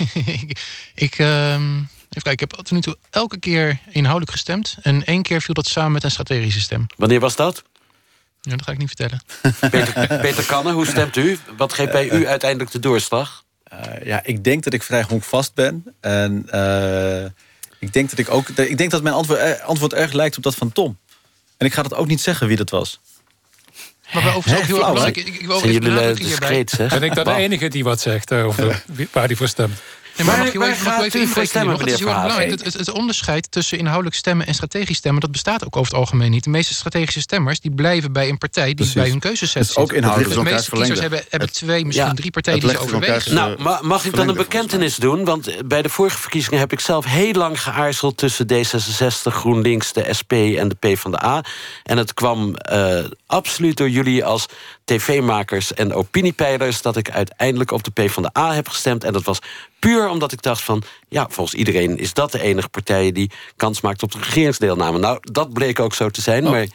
Ik, 0.96 1.18
ehm, 1.18 1.78
even 2.10 2.22
kijken, 2.22 2.32
ik 2.32 2.39
heb 2.39 2.50
tot 2.50 2.72
nu 2.72 2.82
toe 2.82 2.98
elke 3.10 3.39
keer 3.39 3.80
inhoudelijk 3.89 4.32
gestemd. 4.32 4.78
En 4.82 5.06
één 5.06 5.22
keer 5.22 5.42
viel 5.42 5.54
dat 5.54 5.68
samen 5.68 5.92
met 5.92 6.04
een 6.04 6.12
strategische 6.12 6.60
stem. 6.60 6.86
Wanneer 6.98 7.20
was 7.20 7.36
dat? 7.36 7.63
Ja, 8.42 8.56
dat 8.56 8.65
ga 8.65 8.72
ik 8.72 8.78
niet 8.78 8.92
vertellen. 8.96 9.22
Peter, 9.60 10.20
Peter 10.22 10.46
Kanne, 10.46 10.72
hoe 10.72 10.86
stemt 10.86 11.15
u? 11.15 11.38
Wat 11.58 11.74
geeft 11.74 11.92
bij 11.92 12.10
u 12.20 12.28
uiteindelijk 12.28 12.72
de 12.72 12.80
doorslag? 12.80 13.44
Eh, 13.69 14.05
ja, 14.05 14.21
ik 14.23 14.43
denk 14.43 14.63
dat 14.63 14.73
ik 14.73 14.84
vrij 14.84 15.03
honkvast 15.08 15.53
ben. 15.53 15.84
En 15.99 16.45
eh, 16.49 17.23
ik 17.79 17.93
denk 17.93 18.10
dat 18.10 18.19
ik 18.19 18.32
ook. 18.32 18.49
Ik 18.49 18.77
denk 18.77 18.91
dat 18.91 19.03
mijn 19.03 19.15
antwoord, 19.15 19.39
eh, 19.39 19.65
antwoord 19.65 19.93
erg 19.93 20.12
lijkt 20.12 20.38
op 20.38 20.43
dat 20.43 20.55
van 20.55 20.71
Tom. 20.71 20.97
En 21.58 21.65
ik 21.65 21.73
ga 21.73 21.82
dat 21.82 21.93
ook 21.93 22.08
niet 22.08 22.21
zeggen 22.21 22.47
wie 22.47 22.58
dat 22.58 22.69
was. 22.69 22.99
Maar 24.13 24.23
bij 24.23 24.34
overigens 24.34 24.62
ook 24.62 24.67
heel 24.67 24.75
erg 24.75 24.86
flauw, 24.86 24.93
belangrijk. 24.93 25.27
Ik, 25.27 25.27
ik 25.27 25.47
benadrukken 25.47 25.69
eh, 25.69 26.10
hierbij. 26.10 26.13
discreet, 26.13 26.69
zeg? 26.69 26.89
Ben 26.89 27.03
ik 27.03 27.15
dan 27.15 27.23
de 27.23 27.34
enige 27.34 27.67
die 27.67 27.84
wat 27.84 28.01
zegt 28.01 28.34
over 28.34 28.84
waar 29.12 29.25
hij 29.25 29.36
voor 29.36 29.47
stemt? 29.47 29.79
Nee, 30.19 30.27
maar 30.27 30.38
mag 30.38 30.53
je 30.53 30.65
even, 30.71 30.86
mag 30.86 31.13
u 31.13 31.45
stemmen, 31.45 31.77
het 31.77 31.88
is 31.88 31.99
heel 31.99 32.08
erg 32.08 32.17
meneer 32.17 32.21
belangrijk. 32.21 32.49
Het, 32.49 32.63
het, 32.63 32.73
het 32.73 32.91
onderscheid 32.91 33.51
tussen 33.51 33.77
inhoudelijk 33.77 34.15
stemmen 34.15 34.47
en 34.47 34.53
strategisch 34.53 34.97
stemmen... 34.97 35.21
dat 35.21 35.32
bestaat 35.32 35.65
ook 35.65 35.75
over 35.75 35.91
het 35.91 35.99
algemeen 36.01 36.32
niet. 36.32 36.43
De 36.43 36.49
meeste 36.49 36.73
strategische 36.73 37.19
stemmers 37.19 37.60
die 37.60 37.71
blijven 37.71 38.12
bij 38.12 38.29
een 38.29 38.38
partij... 38.38 38.65
die 38.65 38.75
Precies. 38.75 38.93
bij 38.93 39.10
hun 39.10 39.19
keuzeset 39.19 39.62
Dat 39.62 39.69
is 39.69 39.77
ook 39.77 39.93
inhoudelijk. 39.93 40.34
De 40.34 40.43
meeste 40.43 40.71
kiezers 40.71 40.99
hebben, 40.99 41.23
hebben 41.29 41.51
twee, 41.51 41.86
misschien 41.86 42.08
Ja, 42.08 42.13
drie 42.13 42.32
partijen 42.32 42.60
die 42.60 42.69
ze 42.69 42.79
overwegen. 42.79 43.34
Nou, 43.34 43.62
ma- 43.62 43.79
mag 43.82 44.05
ik 44.05 44.15
dan 44.15 44.29
een 44.29 44.36
bekentenis 44.36 44.95
doen? 44.95 45.25
Want 45.25 45.47
eh, 45.47 45.58
bij 45.65 45.82
de 45.82 45.89
vorige 45.89 46.17
verkiezingen 46.17 46.60
heb 46.60 46.71
ik 46.71 46.79
zelf 46.79 47.05
heel 47.05 47.34
lang 47.34 47.62
geaarzeld... 47.62 48.17
tussen 48.17 48.47
D66, 48.53 49.34
GroenLinks, 49.34 49.93
de 49.93 50.13
SP 50.19 50.32
en 50.32 50.67
de 50.67 50.75
PvdA. 50.79 51.43
En 51.84 51.97
het 51.97 52.13
kwam 52.13 52.55
eh, 52.55 53.03
absoluut 53.25 53.77
door 53.77 53.89
jullie 53.89 54.25
als 54.25 54.45
tv-makers 54.86 55.73
en 55.73 55.93
opiniepeilers... 55.93 56.82
dat 56.82 56.97
ik 56.97 57.10
uiteindelijk 57.12 57.71
op 57.71 57.84
de 57.84 57.91
PvdA 57.91 58.53
heb 58.53 58.67
gestemd. 58.67 59.03
En 59.03 59.13
dat 59.13 59.23
was 59.23 59.39
puur 59.80 60.10
omdat 60.10 60.32
ik 60.32 60.42
dacht 60.42 60.62
van... 60.62 60.84
ja, 61.08 61.28
volgens 61.30 61.56
iedereen 61.58 61.98
is 61.98 62.13
dat 62.13 62.32
de 62.32 62.42
enige 62.42 62.70
partij... 62.70 63.12
die 63.12 63.32
kans 63.56 63.82
maakt 63.82 64.04
op 64.04 64.12
de 64.12 64.20
regeringsdeelname. 64.20 64.98
Nou, 65.00 65.18
dat 65.22 65.54
bleek 65.54 65.80
ook 65.80 65.94
zo 65.94 66.10
te 66.10 66.22
zijn, 66.22 66.44
maar... 66.44 66.68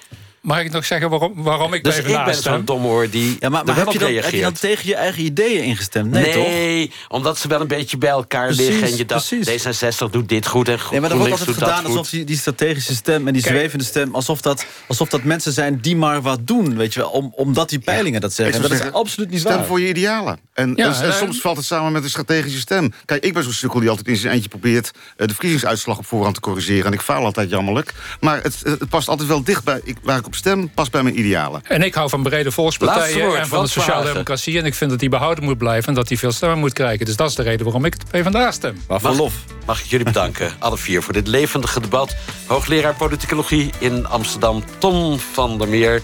Mag 0.45 0.61
ik 0.61 0.71
nog 0.73 0.85
zeggen 0.85 1.11
waarom, 1.11 1.33
waarom 1.35 1.75
ik 1.75 1.85
Dus 1.85 2.01
PvdA 2.01 2.19
ik 2.19 2.25
ben 2.25 2.35
stem? 2.35 2.63
zo'n 2.67 3.09
die 3.11 3.37
Ja, 3.41 3.49
maar, 3.49 3.65
maar 3.65 3.77
heb, 3.77 3.91
je 3.91 3.99
dan, 3.99 4.13
heb 4.13 4.31
je 4.31 4.41
dan 4.41 4.53
tegen 4.53 4.89
je 4.89 4.95
eigen 4.95 5.23
ideeën 5.25 5.63
ingestemd? 5.65 6.11
Nee, 6.11 6.33
toch? 6.33 6.47
Nee, 6.47 6.91
omdat 7.09 7.39
ze 7.39 7.49
wel 7.49 7.61
een 7.61 7.67
beetje 7.67 7.99
bij 7.99 8.11
elkaar 8.11 8.47
Precies, 8.47 8.67
liggen. 8.67 8.89
En 8.89 8.97
je 8.97 9.05
dacht, 9.05 9.29
precies. 9.29 9.67
D66 10.07 10.11
doet 10.11 10.29
dit 10.29 10.47
goed 10.47 10.69
en 10.69 10.79
Nee, 10.91 11.01
maar 11.01 11.11
er 11.11 11.17
wordt 11.17 11.31
altijd 11.33 11.49
dat 11.49 11.59
gedaan 11.59 11.79
goed. 11.85 11.87
alsof 11.87 12.11
die, 12.11 12.25
die 12.25 12.37
strategische 12.37 12.95
stem 12.95 13.27
en 13.27 13.33
die 13.33 13.43
Kijk. 13.43 13.55
zwevende 13.55 13.85
stem... 13.85 14.15
Alsof 14.15 14.41
dat, 14.41 14.67
alsof 14.89 15.09
dat 15.09 15.23
mensen 15.23 15.53
zijn 15.53 15.79
die 15.81 15.97
maar 15.97 16.23
wat 16.23 16.47
doen, 16.47 16.77
weet 16.77 16.95
je 16.95 17.01
wel. 17.01 17.09
Om, 17.11 17.33
omdat 17.37 17.69
die 17.69 17.79
peilingen 17.79 18.21
dat 18.21 18.33
zeggen. 18.33 18.55
En 18.63 18.63
dat 18.63 18.71
is 18.81 18.93
absoluut 18.93 19.31
niet 19.31 19.41
Stem 19.41 19.57
waar. 19.57 19.65
voor 19.67 19.81
je 19.81 19.89
idealen. 19.89 20.39
En, 20.53 20.73
Ja, 20.77 20.85
en- 20.87 21.03
en 21.03 21.09
eh, 21.09 21.17
soms 21.17 21.41
valt 21.41 21.57
het 21.57 21.67
samen 21.67 21.93
met 21.93 22.03
een 22.05 22.11
strategische 22.11 22.59
stem. 22.61 22.93
Kijk, 23.05 23.25
ik 23.25 23.33
ben 23.35 23.43
zo'n 23.43 23.53
sukkel 23.53 23.81
die 23.81 23.89
altijd 23.89 24.09
in 24.09 24.17
zijn 24.17 24.35
eentje 24.35 24.49
probeert... 24.49 24.91
eh, 25.17 25.27
de 25.27 25.33
verkiezingsuitslag 25.33 25.99
op 25.99 26.07
voorhand 26.07 26.35
te 26.35 26.41
corrigeren. 26.41 26.85
En 26.85 26.93
ik 26.93 27.01
faal 27.01 27.25
altijd 27.25 27.51
jammerlijk. 27.51 27.95
Maar 28.21 28.43
het, 28.43 28.61
het 28.65 28.89
past 28.89 29.09
altijd 29.09 29.29
wel 29.29 29.43
dicht 29.45 29.65
bij... 29.65 29.81
Ik, 29.85 29.97
waar 30.03 30.19
ik 30.19 30.27
op 30.27 30.34
stem, 30.37 30.71
past 30.75 30.91
bij 30.91 31.03
mijn 31.03 31.19
idealen. 31.19 31.63
En 31.65 31.83
ik 31.83 31.95
hou 31.95 32.09
van 32.09 32.23
brede 32.23 32.51
volkspartijen 32.51 33.27
woord, 33.27 33.29
en 33.29 33.33
van 33.33 33.43
de 33.43 33.49
Frans 33.49 33.73
Verhagen. 33.73 33.95
sociaaldemocratie. 33.95 34.59
En 34.59 34.65
ik 34.65 34.75
vind 34.75 34.91
dat 34.91 34.99
die 34.99 35.09
behouden 35.09 35.45
moet 35.45 35.59
blijven 35.59 35.89
en 35.89 35.95
dat 35.95 36.09
die 36.09 36.19
veel 36.19 36.33
stemmen 36.33 36.59
moet 36.59 36.73
krijgen. 36.73 37.07
Dus 37.07 37.17
dat 37.17 37.29
is 37.29 37.35
de 37.35 37.43
reden 37.43 37.65
waarom 37.65 37.85
ik 37.85 37.93
het 37.93 38.05
PvdA 38.11 38.51
stem. 38.51 38.83
Maar 38.89 39.13
lof. 39.13 39.35
Mag 39.67 39.81
ik 39.81 39.87
jullie 39.87 40.07
bedanken, 40.07 40.53
alle 40.59 40.79
vier, 40.79 41.03
voor 41.03 41.13
dit 41.13 41.27
levendige 41.27 41.81
debat. 41.81 42.17
Hoogleraar 42.47 42.95
politicologie 42.95 43.71
in 43.79 44.07
Amsterdam, 44.07 44.63
Tom 44.79 45.19
van 45.19 45.59
der 45.59 45.69
Meer. 45.69 46.03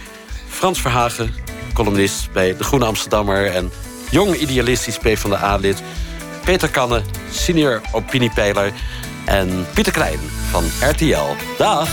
Frans 0.49 0.81
Verhagen, 0.81 1.35
columnist 1.73 2.33
bij 2.33 2.57
De 2.57 2.64
Groene 2.64 2.85
Amsterdammer... 2.85 3.47
en 3.47 3.71
jong 4.11 4.35
idealistisch 4.35 4.99
PvdA-lid. 4.99 5.83
Peter 6.45 6.69
Kanne, 6.69 7.03
senior 7.31 7.81
opiniepeiler. 7.93 8.73
En 9.25 9.66
Pieter 9.75 9.93
Klein 9.93 10.19
van 10.51 10.64
RTL. 10.90 11.37
Dag! 11.59 11.88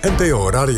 NPO 0.00 0.50
Radio 0.50 0.74